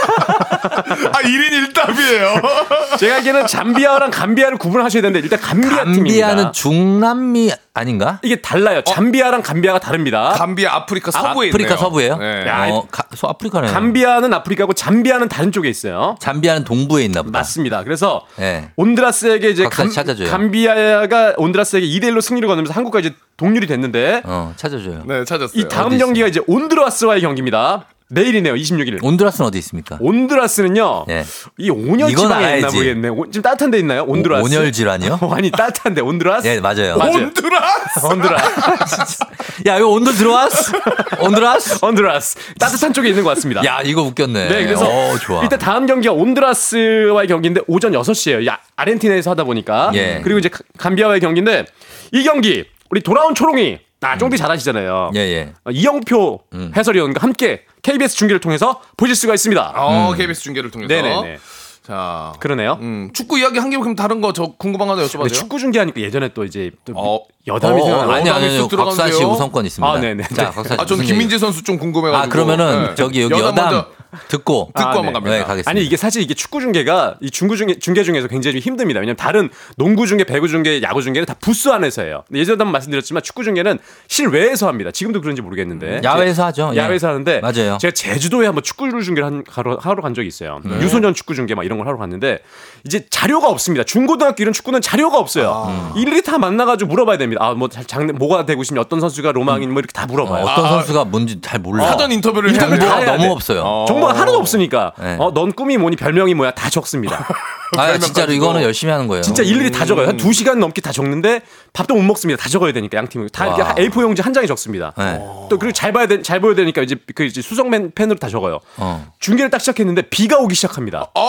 아 0.06 1.22
1인 1.22 1.74
1답이에요. 1.74 2.98
제가 2.98 3.16
알기에는 3.16 3.48
잠비아랑 3.48 4.12
감비아를 4.12 4.58
구분하셔야 4.58 5.02
되는데 5.02 5.20
일단 5.24 5.40
감비아 5.40 5.84
팀입니다. 5.86 6.28
감비아는 6.28 6.54
중남미 6.54 7.52
아닌가? 7.74 8.20
이게 8.24 8.38
달라요. 8.42 8.82
잠비아랑 8.86 9.42
감비아가 9.42 9.80
다릅니다. 9.80 10.30
감비아 10.38 10.74
아프리카 10.76 11.12
서부에 11.12 11.50
아프리카 11.50 11.74
있네요. 11.74 11.78
서부예요? 11.78 12.18
네. 12.18 12.48
야, 12.48 12.68
어, 12.70 12.88
가, 12.90 13.04
서 13.16 13.28
아프리카네. 13.28 13.68
감비아는 13.68 14.34
아프리카고 14.34 14.74
잠비아는 14.74 15.28
다른 15.30 15.52
쪽에 15.52 15.70
있어요. 15.70 16.16
잠비아는 16.20 16.64
동부에 16.64 17.04
있나 17.06 17.22
보다. 17.22 17.40
맞습니다. 17.40 17.84
그래서 17.84 18.26
네. 18.38 18.70
온드라스에게 18.78 19.50
이제 19.50 19.66
감, 19.70 19.90
찾아줘요. 19.90 20.30
감비아가 20.30 21.34
온드라스에게 21.38 21.86
2대 21.88 22.06
1로 22.12 22.22
승리를 22.22 22.48
거두면서 22.48 22.74
한국과 22.74 23.00
이제 23.02 23.14
동률이 23.38 23.68
됐는데 23.68 24.22
어, 24.24 24.54
찾아줘요. 24.56 25.04
네, 25.06 25.26
찾았어요. 25.26 25.62
이 25.62 25.68
다음 25.68 25.98
경기가 25.98 26.28
이제 26.28 26.40
온드라스와의 26.48 27.22
경기입니다. 27.22 27.86
내일이네요. 28.10 28.54
26일. 28.54 29.04
온두라스는 29.04 29.48
어디 29.48 29.58
있습니까? 29.60 29.98
온드라스는요. 30.00 31.06
예. 31.10 31.26
이 31.58 31.70
온열 31.72 32.16
지방에 32.16 32.58
있나. 32.58 32.68
모르겠네. 32.70 33.08
오- 33.10 33.26
지금 33.32 33.42
따뜻한 33.42 33.72
데 33.72 33.80
있나요? 33.80 34.04
온드라스. 34.08 34.46
온열 34.46 34.72
질환이요? 34.72 35.20
아니 35.34 35.50
따뜻한데 35.50 36.02
온드라스? 36.02 36.48
예, 36.48 36.60
맞아요. 36.60 36.98
맞아요. 36.98 37.14
온두라스. 37.26 38.06
온드라스. 38.06 39.20
야, 39.66 39.78
이거 39.78 39.88
온도 39.90 40.12
들어왔어? 40.12 40.74
온두라스? 41.20 41.84
온드라스. 41.84 42.38
따뜻한 42.60 42.94
쪽에 42.94 43.10
있는 43.10 43.24
것 43.24 43.30
같습니다. 43.36 43.64
야, 43.66 43.82
이거 43.84 44.04
웃겼네. 44.04 44.50
네, 44.50 44.64
그래서 44.66 44.86
어, 44.88 45.18
좋아. 45.18 45.42
일단 45.42 45.58
다음 45.58 45.86
경기가 45.88 46.14
온드라스와의 46.14 47.28
경기인데 47.28 47.62
오전 47.68 47.92
6시에요. 47.94 48.46
야, 48.46 48.60
아르헨티나에서 48.76 49.32
하다 49.32 49.46
보니까. 49.46 49.92
예. 49.96 50.22
그리고 50.24 50.40
이제 50.40 50.50
가- 50.50 50.60
감비아와의 50.78 51.22
경기인데 51.22 51.66
이 52.12 52.24
경기 52.24 52.66
우리 52.92 53.02
돌아온 53.02 53.34
초롱이 53.34 53.80
아, 54.02 54.20
쫑디 54.20 54.38
잘하시잖아요. 54.38 55.12
예, 55.16 55.20
예. 55.20 55.54
어, 55.64 55.72
이영표 55.72 56.42
음. 56.54 56.72
해설위원과 56.78 57.24
함께 57.24 57.64
KBS 57.86 58.16
중계를 58.16 58.40
통해서 58.40 58.82
보실 58.98 59.16
수가 59.16 59.36
있습니다. 59.36 59.74
어, 59.76 60.14
KBS 60.16 60.42
중계를 60.42 60.72
통해서. 60.72 60.92
네네네. 60.92 61.40
자, 61.86 62.34
그러네요. 62.40 62.78
음, 62.82 63.10
축구 63.14 63.38
이야기 63.40 63.60
한 63.60 63.70
김에 63.70 63.82
그럼 63.82 63.96
다른 63.96 64.22
거 64.22 64.34
저 64.34 64.48
궁금한 64.58 64.88
거 64.88 64.94
하나 64.96 65.04
여쭤봐도 65.06 65.20
돼요? 65.30 65.30
축구 65.30 65.60
중계하니까 65.60 66.02
예전에 66.02 66.30
또 66.34 66.44
이제 66.44 66.72
또 66.84 66.94
어. 66.96 67.20
여담이 67.48 67.80
어. 67.82 68.10
아니, 68.12 68.30
아니, 68.30 68.58
쑥 68.58 68.74
아니, 68.74 68.84
곽수환 68.84 69.08
씨 69.12 69.18
들어가는데요? 69.20 69.28
우선권 69.30 69.66
있습니다. 69.68 69.92
아, 69.94 70.00
네네. 70.00 70.24
자, 70.34 70.46
곽수환 70.50 70.66
씨. 70.66 70.74
아, 70.82 70.84
무슨 70.90 71.06
김민재 71.06 71.36
얘기? 71.36 71.40
선수 71.40 71.64
좀 71.64 71.78
궁금해가지고. 71.78 72.26
아, 72.26 72.28
그러면은 72.28 72.88
네. 72.90 72.96
저기 72.96 73.22
여기 73.22 73.34
여담 73.36 73.46
여담 73.50 73.66
먼저 73.66 73.90
듣고 74.30 74.72
듣고 74.74 74.80
아, 74.80 74.88
한번 74.96 75.06
네. 75.08 75.12
갑니다. 75.14 75.32
네, 75.38 75.44
가겠습니다. 75.44 75.70
아니 75.70 75.86
이게 75.86 75.96
사실 75.98 76.22
이게 76.24 76.34
축구 76.34 76.62
중계가 76.62 77.18
이 77.22 77.30
중구 77.30 77.58
중계 77.58 77.78
중계 77.78 78.02
중에서 78.04 78.28
굉장히 78.28 78.54
좀 78.60 78.62
힘듭니다. 78.72 79.00
왜냐면 79.00 79.16
다른 79.18 79.50
농구 79.78 80.08
중계, 80.08 80.24
배구 80.24 80.48
중계, 80.48 80.82
야구 80.82 81.02
중계는 81.04 81.26
다 81.26 81.36
부스 81.40 81.70
안에서 81.70 82.02
해요. 82.02 82.24
근데 82.28 82.40
예전에도 82.40 82.62
한번 82.62 82.72
말씀드렸지만 82.74 83.22
축구 83.24 83.44
중계는 83.44 83.78
실외에서 84.08 84.68
합니다. 84.68 84.90
지금도 84.92 85.22
그런지 85.22 85.42
모르겠는데 85.42 86.02
야외에서 86.04 86.46
하죠. 86.48 86.72
예. 86.74 86.78
야외에서 86.78 87.10
하는데 87.10 87.40
맞아요. 87.42 87.78
제가 87.80 87.92
제주도에 87.92 88.46
한번 88.48 88.64
축구를 88.64 89.04
중계를 89.04 89.26
한, 89.28 89.44
하러, 89.50 89.78
하러 89.80 90.02
간 90.02 90.14
적이 90.14 90.30
있어요. 90.30 90.62
유소년 90.82 91.14
축구 91.14 91.36
중계 91.36 91.54
막 91.54 91.64
이런 91.64 91.75
걸 91.78 91.88
하러 91.88 91.98
갔는데 91.98 92.40
이제 92.86 93.06
자료가 93.10 93.50
없습니다. 93.50 93.84
중고등학교 93.84 94.44
이런 94.44 94.54
축구는 94.54 94.82
자료가 94.82 95.18
없어요. 95.18 95.92
일일이 95.96 96.22
다 96.22 96.38
만나가지고 96.38 96.90
물어봐야 96.90 97.18
됩니다. 97.18 97.44
아 97.44 97.54
뭐 97.56 97.70
장래 97.70 98.12
뭐가 98.12 98.46
되고 98.46 98.64
싶냐, 98.64 98.82
어떤 98.82 99.00
선수가 99.00 99.32
로망인 99.32 99.72
뭐 99.72 99.80
이렇게 99.80 99.92
다 99.94 100.06
물어봐요. 100.06 100.44
어떤 100.46 100.68
선수가 100.70 101.06
뭔지 101.06 101.40
잘 101.42 101.60
몰라. 101.60 101.88
사전 101.88 102.12
인터뷰를 102.12 102.52
돼요. 102.54 102.78
다 102.80 102.98
해야 102.98 103.06
너무 103.14 103.24
돼. 103.24 103.30
없어요. 103.30 103.86
정보가 103.88 104.14
하나도 104.14 104.38
없으니까 104.38 104.92
네. 105.00 105.16
어, 105.20 105.32
넌 105.34 105.52
꿈이 105.54 105.78
뭐니 105.78 105.96
별명이 105.96 106.34
뭐야 106.34 106.52
다 106.52 106.70
적습니다. 106.70 107.26
아, 107.78 107.98
진짜로 107.98 108.32
이거는 108.32 108.62
열심히 108.62 108.92
하는 108.92 109.08
거예요. 109.08 109.22
진짜 109.24 109.42
일일이 109.44 109.72
다 109.72 109.86
적어요. 109.86 110.08
한 110.08 110.18
2시간 110.18 110.60
넘게 110.60 110.82
다 110.82 110.92
적는데 110.92 111.42
밥도 111.74 111.96
못 111.96 112.04
먹습니다. 112.04 112.42
다 112.42 112.48
적어야 112.50 112.72
되니까 112.74 112.98
양 112.98 113.08
팀은 113.08 113.30
다 113.34 113.48
와. 113.48 113.56
이렇게 113.56 113.90
A4 113.90 114.02
용지 114.04 114.22
한 114.22 114.34
장에 114.34 114.46
적습니다. 114.48 114.94
네. 114.98 115.20
또 115.50 115.58
그리고 115.58 115.72
잘 115.74 115.92
봐야 115.92 116.06
돼, 116.08 116.22
잘 116.22 116.40
보여야 116.40 116.56
되니까 116.56 116.82
이제 116.84 116.96
그 117.16 117.24
이제 117.24 117.42
수성맨 117.42 117.92
펜으로 117.96 118.18
다 118.18 118.30
적어요. 118.30 118.60
어. 118.78 119.06
중계를 119.20 119.50
딱 119.50 119.60
시작했는데 119.60 120.04
비가 120.04 120.38
오기 120.38 120.54
시작합니다. 120.56 121.12
아, 121.16 121.20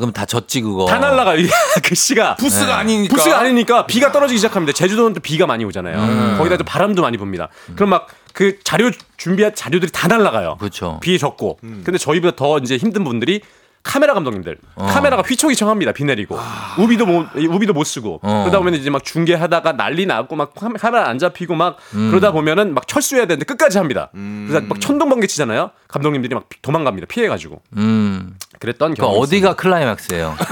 그럼 0.00 0.12
다 0.12 0.24
졌지 0.26 0.60
그거. 0.62 0.86
다 0.86 0.98
날라가요. 0.98 1.38
이게 1.38 1.48
그 1.84 1.94
시가 1.94 2.36
부스가 2.36 2.78
아니니까. 2.78 3.14
부스가 3.14 3.38
아니니까 3.40 3.86
비가 3.86 4.12
떨어지기 4.12 4.38
시작합니다. 4.38 4.72
제주도는 4.76 5.14
또 5.14 5.20
비가 5.20 5.46
많이 5.46 5.64
오잖아요. 5.64 5.98
음. 5.98 6.34
거기다 6.38 6.56
또 6.56 6.64
바람도 6.64 7.02
많이 7.02 7.16
붑니다. 7.18 7.48
그럼 7.76 7.90
막 7.90 8.06
그 8.34 8.58
자료 8.64 8.90
준비한 9.16 9.54
자료들이 9.54 9.92
다 9.92 10.08
날라가요. 10.08 10.56
그렇죠. 10.58 10.98
비에 11.00 11.18
젖고. 11.18 11.58
음. 11.62 11.82
근데 11.84 11.98
저희보다 11.98 12.34
더 12.34 12.58
이제 12.58 12.76
힘든 12.76 13.04
분들이 13.04 13.40
카메라 13.84 14.12
감독님들 14.14 14.58
어. 14.74 14.86
카메라가 14.86 15.22
휘청휘청합니다 15.22 15.92
비 15.92 16.04
내리고 16.04 16.36
우비도 16.78 17.04
못 17.06 17.26
우비도 17.36 17.74
못 17.74 17.84
쓰고 17.84 18.18
어. 18.22 18.40
그러다 18.44 18.58
보면 18.58 18.74
이제 18.74 18.88
막 18.90 19.04
중계하다가 19.04 19.76
난리 19.76 20.04
나고 20.06 20.34
막 20.36 20.52
카메- 20.54 20.78
카메라 20.78 21.06
안 21.08 21.18
잡히고 21.18 21.54
막 21.54 21.76
음. 21.94 22.08
그러다 22.10 22.32
보면은 22.32 22.72
막 22.74 22.88
철수해야 22.88 23.26
되는데 23.26 23.44
끝까지 23.44 23.76
합니다 23.78 24.08
그래서 24.14 24.62
막 24.66 24.80
천둥 24.80 25.10
번개 25.10 25.26
치잖아요 25.26 25.70
감독님들이 25.88 26.34
막 26.34 26.48
도망갑니다 26.62 27.06
피해가지고 27.08 27.60
음. 27.76 28.34
그랬던 28.58 28.94
그 28.94 29.00
경험이 29.02 29.18
어디가 29.20 29.54
클라이맥스예요? 29.54 30.36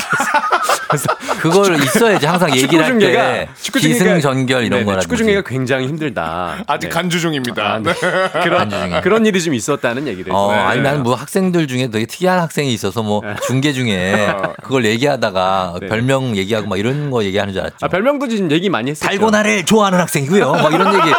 그걸 1.41 1.75
있어야지 1.77 2.27
항상 2.27 2.51
얘기를 2.55 2.69
축구 2.69 2.83
할 2.85 2.91
중계가 2.91 3.23
때 3.33 3.49
축구 3.63 3.79
중계가- 3.79 3.83
기승전결 3.83 4.65
이런 4.65 4.71
네네, 4.81 4.85
거라 4.85 5.01
축구 5.01 5.17
중계가 5.17 5.41
굉장히 5.47 5.87
힘들다 5.89 6.59
아직 6.67 6.89
네. 6.89 6.93
간주 6.95 7.19
중입니다. 7.19 7.63
아, 7.75 7.79
네. 7.79 7.93
그런 8.45 9.01
그런 9.01 9.25
일이 9.27 9.41
좀 9.43 9.55
있었다는 9.55 10.07
얘기를 10.07 10.31
어, 10.33 10.53
네. 10.53 10.59
아니 10.59 10.81
나는 10.83 11.03
뭐 11.03 11.15
학생들 11.15 11.67
중에 11.67 11.89
되게 11.89 12.05
특이한 12.05 12.39
학생이 12.41 12.73
있어서 12.75 13.03
뭐 13.03 13.23
중계 13.47 13.73
중에 13.73 14.35
그걸 14.63 14.85
얘기하다가 14.85 15.75
네. 15.81 15.87
별명 15.89 16.37
얘기하고 16.37 16.69
막 16.69 16.79
이런 16.79 17.11
거 17.11 17.25
얘기하는 17.25 17.55
줄 17.55 17.63
알았죠. 17.63 17.77
아, 17.81 17.89
별명도 17.89 18.29
지금 18.29 18.51
얘기 18.51 18.69
많이 18.69 18.91
했었죠 18.91 19.07
달고나를 19.09 19.65
좋아하는 19.65 19.99
학생이고요. 19.99 20.53
막 20.53 20.75
이런 20.75 20.95
얘기 20.95 21.11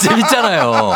재밌잖아요. 0.00 0.92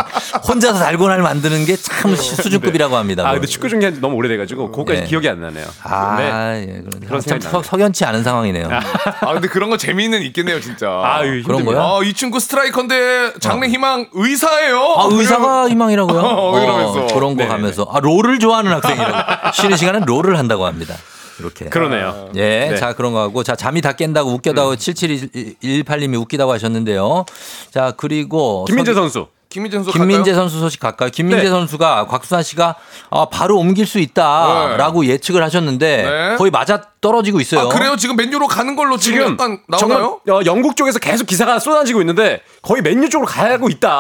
혼자서 0.47 0.79
달고나를 0.81 1.23
만드는 1.23 1.65
게 1.65 1.77
참 1.83 2.15
수준급이라고 2.15 2.97
합니다. 2.97 3.23
아 3.23 3.27
뭐. 3.27 3.33
근데 3.35 3.47
축구 3.47 3.69
중계 3.69 3.87
한지 3.87 4.01
너무 4.01 4.17
오래돼가지고 4.17 4.71
그거까지 4.71 5.01
네. 5.01 5.07
기억이 5.13 5.29
안 5.29 5.41
나네요 5.43 5.67
아, 5.83 6.17
네. 6.17 6.67
예, 6.69 6.81
그런 6.81 7.01
그런 7.01 7.21
참 7.21 7.39
서, 7.41 7.63
석연치 7.63 8.05
않은 8.07 8.25
상황이네요. 8.25 8.67
아, 9.21 9.33
근데 9.35 9.47
그런 9.49 9.69
거 9.69 9.77
재미는 9.77 10.23
있겠네요, 10.23 10.59
진짜. 10.61 10.89
아유, 11.05 11.43
그런 11.45 11.59
힘듭니다. 11.61 11.83
거요? 11.83 11.99
아, 12.01 12.03
이 12.03 12.15
친구 12.15 12.41
스트라이커인데 12.41 13.35
장래 13.41 13.69
희망 13.69 14.09
의사예요. 14.13 14.79
아, 14.97 15.09
의사가 15.11 15.69
희망이라고요? 15.69 16.21
어, 16.25 16.61
이러면서. 16.63 17.15
그런 17.15 17.33
거 17.37 17.43
네네. 17.43 17.49
가면서. 17.49 17.87
아, 17.91 18.01
롤을 18.01 18.39
좋아하는 18.39 18.73
학생이라고. 18.73 19.53
쉬는 19.53 19.77
시간엔 19.77 20.05
롤을 20.07 20.39
한다고 20.39 20.65
합니다. 20.65 20.95
이렇게. 21.39 21.67
그러네요 21.67 22.31
예, 22.37 22.69
네. 22.71 22.77
자, 22.77 22.95
그런 22.95 23.13
거 23.13 23.21
하고. 23.21 23.43
자, 23.43 23.55
잠이 23.55 23.81
다 23.83 23.93
깬다고 23.93 24.31
웃겨다고 24.33 24.77
7718님이 24.77 26.19
웃기다고 26.21 26.53
하셨는데요. 26.53 27.27
자, 27.71 27.93
그리고. 27.97 28.65
김민재 28.67 28.95
서- 28.95 29.01
선수 29.03 29.27
김민재 29.53 29.77
선수 29.77 29.93
김민재 29.93 30.31
갈까요? 30.31 30.35
선수 30.35 30.59
소식 30.61 30.81
갈까요? 30.81 31.11
김민재 31.11 31.45
네. 31.45 31.51
선수가 31.51 32.07
곽수산 32.07 32.43
씨가 32.43 32.75
아, 33.11 33.27
바로 33.31 33.59
옮길 33.59 33.87
수 33.87 33.99
있다라고 33.99 35.05
예측을 35.05 35.43
하셨는데 35.43 36.03
네. 36.03 36.37
거의 36.37 36.51
맞아 36.51 36.83
떨어지고 37.03 37.39
있어요. 37.41 37.61
아, 37.61 37.69
그래요? 37.69 37.97
지금 37.97 38.17
맨유로 38.17 38.47
가는 38.47 38.75
걸로 38.77 38.97
지금, 38.97 39.19
지금 39.19 39.33
약간 39.33 39.59
정말 39.79 40.01
나오나요? 40.01 40.21
어, 40.31 40.41
영국 40.47 40.75
쪽에서 40.75 40.99
계속 40.99 41.27
기사가 41.27 41.59
쏟아지고 41.59 42.01
있는데 42.01 42.41
거의 42.63 42.81
맨유 42.81 43.11
쪽으로 43.11 43.29
가고 43.29 43.69
있다. 43.69 43.91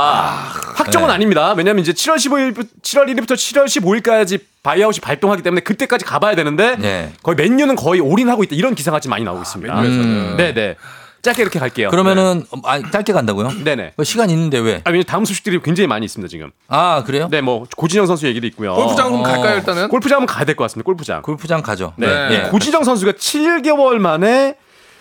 확정은 0.76 1.08
네. 1.08 1.14
아닙니다. 1.14 1.52
왜냐하면 1.54 1.82
이제 1.82 1.92
7월 1.92 2.16
15일, 2.16 2.56
7월 2.82 3.06
1일부터 3.08 3.32
7월 3.32 3.66
15일까지 3.66 4.40
바이아웃이 4.62 5.00
발동하기 5.00 5.42
때문에 5.42 5.60
그때까지 5.60 6.06
가봐야 6.06 6.34
되는데 6.34 6.76
네. 6.76 7.12
거의 7.22 7.36
맨유는 7.36 7.76
거의 7.76 8.00
올인하고 8.00 8.42
있다. 8.44 8.56
이런 8.56 8.74
기사가 8.74 9.00
지금 9.00 9.10
많이 9.10 9.24
나오고 9.24 9.42
있습니다. 9.42 9.74
맨유에서는. 9.74 10.36
네네. 10.38 10.76
짧게 11.22 11.40
이렇게 11.42 11.58
갈게요. 11.58 11.88
그러면은 11.90 12.44
아, 12.64 12.80
짧게 12.90 13.12
간다고요? 13.12 13.50
네네. 13.64 13.92
어, 13.96 14.04
시간 14.04 14.28
있는데 14.30 14.58
왜? 14.58 14.76
아, 14.84 14.90
왜냐면 14.90 15.04
다음 15.06 15.24
소식들이 15.24 15.60
굉장히 15.62 15.86
많이 15.86 16.04
있습니다 16.04 16.28
지금. 16.28 16.50
아 16.68 17.04
그래요? 17.06 17.28
네, 17.30 17.40
뭐 17.40 17.64
고진영 17.76 18.06
선수 18.06 18.26
얘기도 18.26 18.46
있고요. 18.48 18.74
골프장 18.74 19.10
좀 19.12 19.20
어. 19.20 19.22
갈까요, 19.22 19.56
일단은? 19.56 19.88
골프장 19.88 20.18
한번 20.20 20.34
가야 20.34 20.44
될 20.44 20.56
것 20.56 20.64
같습니다. 20.64 20.84
골프장. 20.84 21.22
골프장 21.22 21.62
가죠. 21.62 21.92
네. 21.96 22.28
네. 22.28 22.36
이 22.46 22.50
고진영 22.50 22.84
선수가 22.84 23.12
7개월 23.12 23.98
만에 23.98 24.56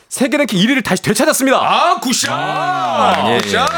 세계 0.09 0.37
랭킹 0.37 0.59
1위를 0.59 0.83
다시 0.83 1.01
되찾았습니다. 1.03 1.57
아, 1.57 1.99
good 2.01 2.57
shot! 2.57 3.27
예, 3.27 3.35
예. 3.35 3.39
good 3.39 3.53
shot! 3.53 3.69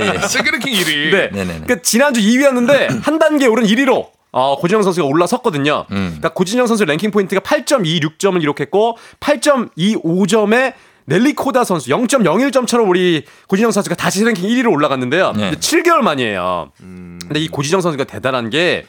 예, 0.00 0.12
예. 0.22 0.26
세계 0.26 0.50
랭킹 0.50 0.72
1위. 0.72 1.10
네. 1.10 1.28
네네네. 1.32 1.60
그러니까 1.64 1.76
지난주 1.82 2.20
2위였는데 2.20 3.02
한 3.04 3.18
단계 3.18 3.46
오른 3.46 3.64
1위로 3.64 4.06
어, 4.30 4.56
고진영 4.58 4.82
선수가 4.82 5.06
올라섰거든요. 5.06 5.86
음. 5.90 5.96
그러니까 6.18 6.28
고진영 6.30 6.66
선수 6.66 6.84
랭킹 6.84 7.10
포인트가 7.10 7.40
8.26점을 7.40 8.38
기록했고 8.40 8.98
8.25점에 9.20 10.74
넬리 11.06 11.32
코다 11.32 11.64
선수 11.64 11.88
0.01점처럼 11.90 12.88
우리 12.88 13.24
고진영 13.48 13.70
선수가 13.70 13.96
다시 13.96 14.22
랭킹 14.24 14.48
1위로 14.48 14.70
올라갔는데요. 14.72 15.32
네. 15.32 15.50
근데 15.50 15.56
7개월 15.58 16.00
만이에요. 16.00 16.72
근데 16.78 17.40
이 17.40 17.48
고진영 17.48 17.80
선수가 17.80 18.04
대단한 18.04 18.50
게 18.50 18.84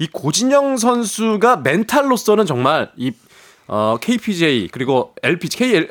이 0.00 0.06
고진영 0.10 0.78
선수가 0.78 1.58
멘탈로서는 1.58 2.46
정말 2.46 2.90
이 2.96 3.12
어, 3.68 3.98
KPJ 4.00 4.68
그리고 4.72 5.14
LPG, 5.22 5.58
K, 5.58 5.86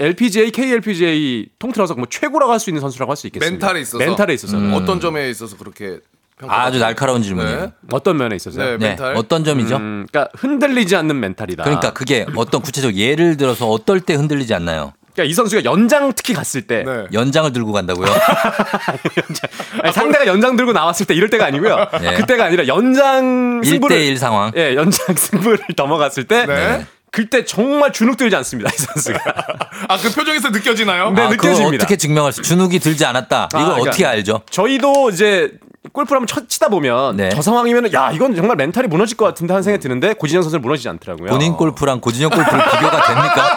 LPGA, 0.00 0.50
KLPGA 0.50 1.46
통틀어서 1.60 1.94
뭐 1.94 2.06
최고라고 2.10 2.50
할 2.52 2.58
수 2.58 2.70
있는 2.70 2.80
선수라고 2.80 3.12
할 3.12 3.16
수 3.16 3.28
있겠습니다. 3.28 3.50
멘탈에 3.66 3.80
있어서. 3.80 3.98
멘탈에 4.04 4.34
있어서 4.34 4.58
음. 4.58 4.74
어떤 4.74 4.98
점에 5.00 5.30
있어서 5.30 5.56
그렇게 5.56 6.00
아주 6.48 6.78
날카로운 6.78 7.22
질문이에요. 7.22 7.60
네. 7.60 7.72
어떤 7.92 8.16
면에 8.16 8.36
있어서요? 8.36 8.64
네, 8.64 8.76
네. 8.78 8.88
멘탈. 8.88 9.16
어떤 9.16 9.44
점이죠? 9.44 9.76
음, 9.76 10.06
그러니까 10.10 10.30
흔들리지 10.36 10.96
않는 10.96 11.18
멘탈이다. 11.20 11.64
그러니까 11.64 11.92
그게 11.92 12.26
어떤 12.36 12.60
구체적 12.62 12.94
예를 12.94 13.36
들어서 13.36 13.68
어떨 13.68 14.00
때 14.00 14.14
흔들리지 14.14 14.54
않나요? 14.54 14.92
그러니까 15.14 15.30
이 15.30 15.34
선수가 15.34 15.64
연장 15.64 16.12
특히 16.14 16.32
갔을 16.32 16.62
때 16.62 16.84
네. 16.84 17.04
연장을 17.12 17.52
들고 17.52 17.72
간다고요? 17.72 18.06
아니, 19.82 19.92
상대가 19.92 20.26
연장 20.26 20.56
들고 20.56 20.72
나왔을 20.72 21.04
때 21.06 21.14
이럴 21.14 21.28
때가 21.28 21.44
아니고요. 21.46 21.86
네. 22.00 22.14
그때가 22.14 22.44
아니라 22.46 22.66
연장 22.66 23.60
승부를 23.62 23.96
1대1 23.96 24.16
상황. 24.16 24.52
예, 24.56 24.74
연장 24.74 25.14
승부를 25.14 25.58
넘어갔을 25.76 26.24
때 26.24 26.46
네. 26.46 26.86
그때 27.10 27.44
정말 27.44 27.92
주눅 27.92 28.16
들지 28.16 28.34
않습니다. 28.36 28.70
이 28.72 28.78
선수가. 28.78 29.20
아, 29.88 29.98
그 29.98 30.10
표정에서 30.14 30.48
느껴지나요? 30.48 31.10
네, 31.10 31.22
아, 31.22 31.28
느껴집니다. 31.28 31.84
어떻게 31.84 31.96
증명할 31.96 32.32
수? 32.32 32.40
주눅이 32.40 32.78
들지 32.78 33.04
않았다. 33.04 33.48
이걸 33.52 33.64
그러니까 33.64 33.90
어떻게 33.90 34.06
알죠? 34.06 34.40
저희도 34.48 35.10
이제 35.10 35.52
골프를 35.92 36.20
한번 36.20 36.26
쳐, 36.26 36.46
치다 36.46 36.68
보면 36.68 37.16
네. 37.16 37.28
저 37.30 37.42
상황이면 37.42 37.92
야 37.92 38.10
이건 38.12 38.34
정말 38.34 38.56
멘탈이 38.56 38.88
무너질 38.88 39.16
것 39.16 39.26
같은데 39.26 39.52
하는 39.52 39.62
생각이 39.62 39.82
드는데 39.82 40.14
고진영 40.14 40.42
선수는 40.42 40.62
무너지지 40.62 40.88
않더라고요. 40.88 41.30
본인 41.30 41.52
골프랑 41.54 42.00
고진영 42.00 42.30
골프를 42.30 42.64
비교가 42.64 43.02
됩니까? 43.06 43.56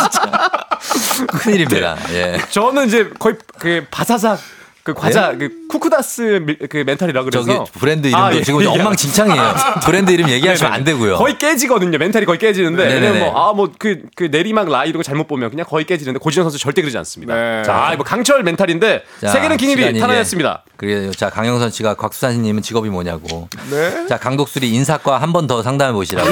진짜 0.10 1.26
큰일입니다. 1.26 1.96
예. 2.12 2.38
저는 2.50 2.86
이제 2.86 3.10
거의 3.18 3.36
그 3.58 3.86
바사삭 3.90 4.38
그 4.82 4.94
과자 4.94 5.36
그 5.36 5.50
쿠쿠다스 5.68 6.42
밀- 6.46 6.58
그 6.68 6.78
멘탈이라 6.86 7.22
그래서 7.24 7.46
네? 7.46 7.54
저기 7.54 7.70
브랜드 7.78 8.06
이름도 8.08 8.24
아, 8.24 8.34
예, 8.34 8.42
지금 8.42 8.62
예. 8.62 8.66
엉망진창이에요. 8.66 9.54
브랜드 9.84 10.10
이름 10.10 10.28
얘기하시면 10.30 10.70
네네. 10.72 10.78
안 10.78 10.84
되고요. 10.84 11.16
거의 11.18 11.38
깨지거든요. 11.38 11.98
멘탈이 11.98 12.24
거의 12.26 12.38
깨지는데 12.38 12.84
네네네. 12.86 13.06
왜냐면 13.08 13.32
뭐아뭐 13.32 13.72
그그 13.78 14.24
내리막 14.30 14.68
라이 14.70 14.88
이런 14.88 14.98
거 14.98 15.02
잘못 15.02 15.28
보면 15.28 15.50
그냥 15.50 15.66
거의 15.68 15.84
깨지는데 15.84 16.18
고진영 16.18 16.44
선수 16.44 16.58
절대 16.58 16.80
그러지 16.82 16.96
않습니다. 16.98 17.34
네. 17.34 17.62
자, 17.64 17.92
뭐 17.96 18.04
강철 18.04 18.42
멘탈인데 18.42 19.02
자, 19.20 19.28
세계 19.28 19.56
랭킹 19.58 19.98
1위 20.00 20.08
탈환했습니다. 20.08 20.64
그래요. 20.76 21.10
자, 21.12 21.28
강영선 21.28 21.70
씨가 21.70 21.94
곽수산 21.94 22.40
님은 22.40 22.62
직업이 22.62 22.88
뭐냐고. 22.88 23.48
네. 23.70 24.06
자, 24.08 24.16
강독수리 24.18 24.70
인사과 24.70 25.18
한 25.20 25.30
번 25.32 25.46
더 25.46 25.62
상담해 25.62 25.92
보시라고. 25.92 26.28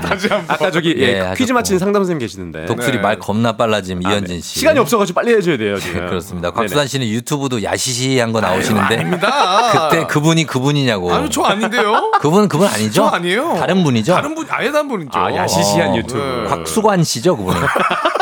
다시 0.00 0.28
한 0.28 0.46
번. 0.46 0.54
아까 0.54 0.70
저기 0.70 0.94
예, 0.98 1.30
예. 1.30 1.34
퀴즈 1.36 1.52
맞히는 1.52 1.78
상담 1.78 2.02
선생님 2.02 2.18
계시는데 2.20 2.66
독수리 2.66 2.96
네. 2.96 3.02
말 3.02 3.18
겁나 3.18 3.56
빨라짐 3.56 4.00
아, 4.04 4.10
이현진 4.10 4.36
네. 4.36 4.40
씨. 4.42 4.60
시간이 4.60 4.78
없어 4.78 4.98
가지고 4.98 5.20
빨리 5.20 5.34
해 5.34 5.40
줘야 5.40 5.56
돼요 5.56 5.78
지금. 5.78 6.00
네, 6.00 6.06
그렇습니다. 6.08 6.50
곽수산 6.50 6.86
씨는 6.86 7.06
유튜브도 7.08 7.62
야 7.62 7.71
시시한 7.76 8.32
거 8.32 8.40
나오시는데 8.40 8.96
아닙니다. 8.98 9.88
그때 9.90 10.06
그분이 10.06 10.44
그분이냐고. 10.46 11.12
아니, 11.14 11.30
저 11.30 11.42
아닌데요? 11.42 12.12
그분 12.20 12.48
그분 12.48 12.66
아니죠? 12.68 12.92
저 12.92 13.04
아니에요. 13.08 13.54
다른 13.58 13.82
분이죠? 13.84 14.14
다른 14.14 14.34
분, 14.34 14.46
아예 14.50 14.70
다른 14.70 14.88
분이죠. 14.88 15.10
아, 15.18 15.34
야시시한 15.34 15.90
어, 15.90 15.96
유튜브. 15.96 16.18
네. 16.18 16.48
곽수관 16.48 17.04
씨죠, 17.04 17.36
그분은. 17.36 17.60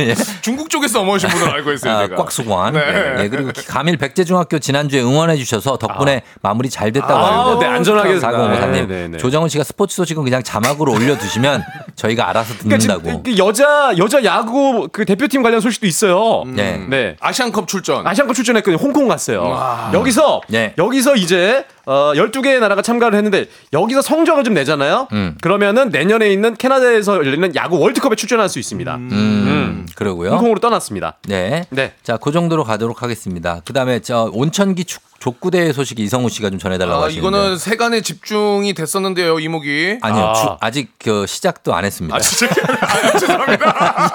예. 0.00 0.14
중국 0.42 0.70
쪽에서 0.70 0.98
넘어오신 1.00 1.28
분을 1.28 1.50
알고 1.50 1.72
있어요, 1.72 1.94
아, 1.94 2.06
제가. 2.06 2.16
꽉수관. 2.16 2.74
네. 2.74 3.16
예, 3.20 3.28
그리고 3.28 3.50
가밀 3.68 3.96
백제중학교 3.96 4.58
지난주에 4.58 5.00
응원해 5.02 5.36
주셔서 5.36 5.76
덕분에 5.78 6.22
마무리 6.42 6.70
잘 6.70 6.92
됐다고 6.92 7.14
아, 7.14 7.46
하는데. 7.48 7.66
네, 7.66 7.72
안전하게. 7.72 8.18
4054님. 8.18 8.72
네, 8.72 8.86
네, 8.86 9.08
네. 9.08 9.18
조정훈 9.18 9.48
씨가 9.48 9.64
스포츠 9.64 9.96
소식은 9.96 10.24
그냥 10.24 10.42
자막으로 10.42 10.92
올려 10.92 11.16
두시면 11.16 11.62
저희가 11.96 12.28
알아서 12.30 12.54
그러니까 12.58 12.78
듣는다고. 12.78 13.08
지금 13.08 13.22
그 13.22 13.38
여자 13.38 13.92
여자 13.98 14.24
야구 14.24 14.88
그 14.92 15.04
대표팀 15.04 15.42
관련 15.42 15.60
소식도 15.60 15.86
있어요. 15.86 16.44
네. 16.46 16.84
네. 16.88 17.16
아시안컵 17.20 17.68
출전. 17.68 18.06
아시안컵 18.06 18.34
출전했거든요. 18.34 18.78
홍콩 18.82 19.08
갔어요. 19.08 19.42
와. 19.44 19.90
여기서 19.92 20.40
네. 20.48 20.74
여기서 20.78 21.16
이제 21.16 21.64
어 21.86 22.12
12개의 22.14 22.60
나라가 22.60 22.82
참가를 22.82 23.16
했는데 23.16 23.46
여기서 23.72 24.00
성적을 24.02 24.42
좀 24.44 24.54
내잖아요. 24.54 25.08
음. 25.12 25.36
그러면은 25.40 25.90
내년에 25.90 26.30
있는 26.32 26.54
캐나다에서 26.56 27.16
열리는 27.16 27.54
야구 27.56 27.78
월드컵에 27.78 28.14
출전할 28.16 28.48
수 28.48 28.58
있습니다. 28.58 28.94
음, 28.96 29.86
그러고요. 29.94 30.30
홍콩으로 30.30 30.60
떠났습니다. 30.60 31.18
네. 31.28 31.64
네. 31.70 31.92
자, 32.02 32.16
그 32.16 32.32
정도로 32.32 32.64
가도록 32.64 33.02
하겠습니다. 33.02 33.60
그 33.64 33.72
다음에 33.72 34.00
저 34.00 34.30
온천기 34.32 34.84
축, 34.84 35.02
족구대회 35.20 35.72
소식 35.72 35.98
이성우 36.00 36.28
씨가 36.30 36.50
좀 36.50 36.58
전해달라고 36.58 37.00
아, 37.02 37.04
하시는데. 37.06 37.26
이거는 37.28 37.58
세간에 37.58 38.00
집중이 38.00 38.74
됐었는데요, 38.74 39.38
이목이. 39.38 39.98
아니요, 40.02 40.24
아. 40.24 40.32
주- 40.34 40.56
아직 40.60 40.90
그 41.02 41.26
시작도 41.26 41.74
안 41.74 41.84
했습니다. 41.84 42.16
아. 42.16 42.18
아, 42.80 43.18
죄송합니다. 43.18 44.12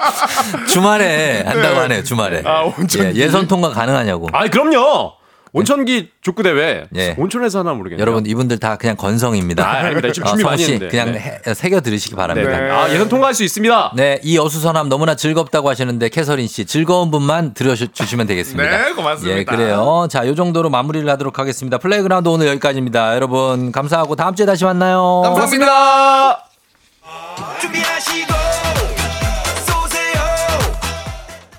주말에 0.68 1.42
한다고 1.46 1.74
네. 1.74 1.80
하네요, 1.80 2.02
주말에. 2.04 2.42
아, 2.44 2.62
온천기. 2.62 3.20
예, 3.20 3.28
선 3.28 3.46
통과 3.48 3.70
가능하냐고. 3.70 4.28
아, 4.32 4.46
그럼요. 4.48 5.12
온천기 5.52 6.10
족구 6.22 6.42
대회 6.44 6.84
예. 6.94 7.14
온천에서 7.18 7.58
하나 7.60 7.72
모르겠네요. 7.74 8.00
여러분 8.00 8.24
이분들 8.26 8.58
다 8.58 8.76
그냥 8.76 8.96
건성입니다. 8.96 9.66
아, 9.66 9.78
아닙니다. 9.78 10.12
지금 10.12 10.28
준비 10.28 10.42
성우 10.42 10.50
많이 10.52 10.62
씨 10.64 10.72
했는데. 10.74 10.90
그냥 10.90 11.12
네. 11.12 11.40
해- 11.46 11.54
새겨 11.54 11.80
들으시기 11.80 12.14
네. 12.14 12.16
바랍니다. 12.16 12.50
네. 12.58 12.70
아, 12.70 12.88
예선 12.90 13.08
통과할 13.08 13.34
수 13.34 13.42
있습니다. 13.42 13.92
네, 13.96 14.20
이 14.22 14.38
어수선함 14.38 14.88
너무나 14.88 15.16
즐겁다고 15.16 15.68
하시는데 15.68 16.08
캐서린 16.08 16.46
씨 16.46 16.64
즐거운 16.66 17.10
분만 17.10 17.54
들어주시면 17.54 18.26
되겠습니다. 18.28 18.70
네, 18.84 18.92
고맙습니다. 18.92 19.38
예, 19.38 19.44
그래요. 19.44 20.06
자, 20.10 20.26
요 20.26 20.34
정도로 20.34 20.70
마무리를 20.70 21.08
하도록 21.10 21.36
하겠습니다. 21.38 21.78
플레이그라운드 21.78 22.28
오늘 22.28 22.46
여기까지입니다. 22.48 23.14
여러분 23.16 23.72
감사하고 23.72 24.14
다음 24.16 24.34
주에 24.36 24.46
다시 24.46 24.64
만나요. 24.64 25.22
감사합니다. 25.24 26.44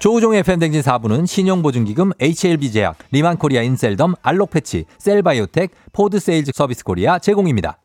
조우종의 0.02 0.42
FM댕진 0.42 0.82
4부는 0.82 1.28
신용보증기금 1.28 2.14
HLB제약, 2.20 2.98
리만코리아 3.12 3.62
인셀덤, 3.62 4.16
알록패치, 4.24 4.86
셀바이오텍, 4.98 5.70
포드세일즈 5.94 6.54
서비스 6.56 6.84
코리아 6.84 7.20
제공입니다. 7.20 7.81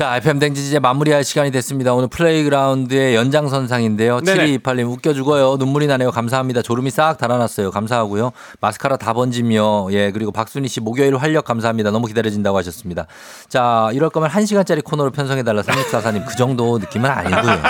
자, 0.00 0.16
FM댕진 0.16 0.64
이제 0.64 0.78
마무리할 0.78 1.24
시간이 1.24 1.50
됐습니다. 1.50 1.92
오늘 1.92 2.08
플레이그라운드의 2.08 3.14
연장선상인데요. 3.16 4.20
네네. 4.20 4.56
7228님 4.56 4.90
웃겨 4.90 5.12
죽어요. 5.12 5.56
눈물이 5.58 5.88
나네요. 5.88 6.10
감사합니다. 6.10 6.62
졸음이 6.62 6.88
싹 6.88 7.18
달아났어요. 7.18 7.70
감사하고요. 7.70 8.32
마스카라 8.62 8.96
다 8.96 9.12
번지며, 9.12 9.88
예, 9.90 10.10
그리고 10.10 10.32
박순희 10.32 10.68
씨 10.68 10.80
목요일 10.80 11.18
활력 11.18 11.44
감사합니다. 11.44 11.90
너무 11.90 12.06
기다려진다고 12.06 12.56
하셨습니다. 12.56 13.08
자, 13.50 13.90
이럴 13.92 14.08
거면 14.08 14.30
1시간짜리 14.30 14.82
코너로 14.82 15.10
편성해 15.10 15.42
달라 15.42 15.60
3644님. 15.60 16.24
그 16.24 16.34
정도 16.34 16.78
느낌은 16.78 17.10
아니고요. 17.10 17.60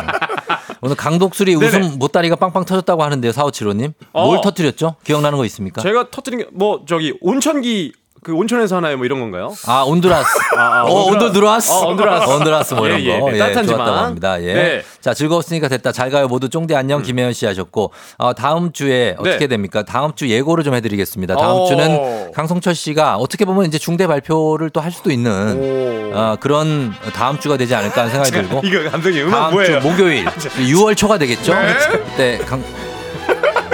오늘 0.83 0.95
강독수리 0.95 1.57
네네. 1.59 1.67
웃음 1.67 1.99
보따리가 1.99 2.37
빵빵 2.37 2.65
터졌다고 2.65 3.03
하는데요. 3.03 3.33
4575님. 3.33 3.93
뭘 4.13 4.39
어. 4.39 4.41
터뜨렸죠? 4.41 4.95
기억나는 5.03 5.37
거 5.37 5.45
있습니까? 5.47 5.83
제가 5.83 6.11
터뜨린 6.13 6.39
게 6.39 6.47
뭐 6.53 6.85
저기 6.87 7.13
온천기 7.21 7.93
그 8.23 8.35
온천에서 8.35 8.77
하나요 8.77 8.99
뭐 8.99 9.07
이런 9.07 9.19
건가요? 9.19 9.55
아, 9.67 9.83
온두라스. 9.83 10.29
아, 10.57 10.61
아, 10.61 10.83
어, 10.85 11.11
온두라- 11.11 11.23
온두라스. 11.29 11.73
어, 11.73 11.89
온두라스. 11.89 12.29
온두라스 12.31 12.75
뭐 12.75 12.87
이런 12.87 13.01
예, 13.01 13.05
예. 13.07 13.19
거. 13.19 13.31
네, 13.31 13.35
예, 13.37 13.39
따뜻한 13.39 13.67
좋았다고 13.67 13.91
지방. 13.91 14.05
합니다. 14.05 14.43
예. 14.43 14.53
네. 14.55 14.83
자, 15.01 15.15
즐거웠으니까 15.15 15.69
됐다. 15.69 15.91
잘 15.93 16.11
가요. 16.11 16.29
모두 16.29 16.51
쫑대 16.51 16.75
안녕 16.75 17.01
김혜연 17.03 17.33
씨 17.33 17.47
하셨고, 17.47 17.93
어, 18.19 18.35
다음 18.35 18.73
주에 18.73 19.15
어떻게 19.19 19.39
네. 19.39 19.47
됩니까? 19.47 19.83
다음 19.85 20.13
주 20.15 20.29
예고를 20.29 20.65
좀 20.65 20.75
해드리겠습니다. 20.75 21.35
다음 21.37 21.61
오. 21.61 21.67
주는 21.67 22.33
강성철 22.33 22.75
씨가 22.75 23.17
어떻게 23.17 23.45
보면 23.47 23.65
이제 23.65 23.79
중대 23.79 24.07
발표를 24.07 24.69
또 24.71 24.81
할 24.81 24.91
수도 24.93 25.11
있는 25.11 26.11
어, 26.15 26.37
그런 26.41 26.93
다음 27.15 27.39
주가 27.39 27.57
되지 27.59 27.75
않을까 27.75 28.03
하는 28.03 28.13
생각이 28.25 28.33
들고. 28.49 28.61
이거 28.67 28.91
감독님 28.91 29.29
음악 29.29 29.39
다음 29.41 29.53
뭐예요? 29.55 29.81
주 29.81 29.87
목요일 29.89 30.25
6월 30.57 30.97
초가 30.97 31.19
되겠죠? 31.19 31.53
네. 31.55 31.75
그때 31.91 32.39
강, 32.47 32.63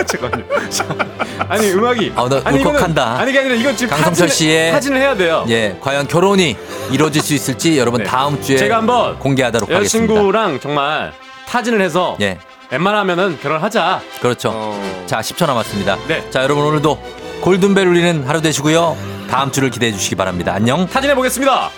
잠깐만요. 0.05 0.45
아니 1.49 1.71
음악이 1.71 2.13
아, 2.17 2.29
나 2.29 2.41
아니, 2.45 2.59
이거는- 2.63 2.67
울컥한다. 2.75 3.19
아니 3.19 3.31
이게 3.31 3.39
아니라 3.41 3.55
이거 3.55 3.75
지금 3.77 3.95
강성철 3.97 4.29
씨의- 4.29 4.73
타진을 4.73 5.01
해야 5.01 5.15
돼요. 5.15 5.45
예, 5.49 5.77
과연 5.81 6.09
결혼이 6.09 6.57
이루어질 6.91 7.23
수 7.23 7.35
있을지 7.35 7.79
여러분 7.79 8.03
네. 8.03 8.07
다음 8.09 8.41
주에 8.43 8.57
제가 8.57 8.77
한번 8.79 9.19
공개하도록 9.19 9.71
하겠습니다. 9.71 10.13
여자친구랑 10.13 10.61
정말 10.61 11.13
타진을 11.49 11.81
해서 11.81 12.17
예. 12.21 12.39
웬만하면은 12.71 13.39
결혼하자. 13.41 14.01
그렇죠. 14.21 14.51
어. 14.53 15.05
자, 15.07 15.21
10초 15.21 15.47
남았습니다. 15.47 15.97
네. 16.09 16.29
자, 16.31 16.43
여러분 16.43 16.65
오늘도 16.65 16.99
골든벨 17.41 17.87
울리는 17.87 18.25
하루 18.27 18.43
되시고요. 18.43 18.97
다음 19.31 19.53
주를 19.53 19.71
기대해 19.71 19.93
주시기 19.93 20.17
바랍니다. 20.17 20.53
안녕. 20.55 20.87
타진해 20.89 21.15
보겠습니다. 21.15 21.71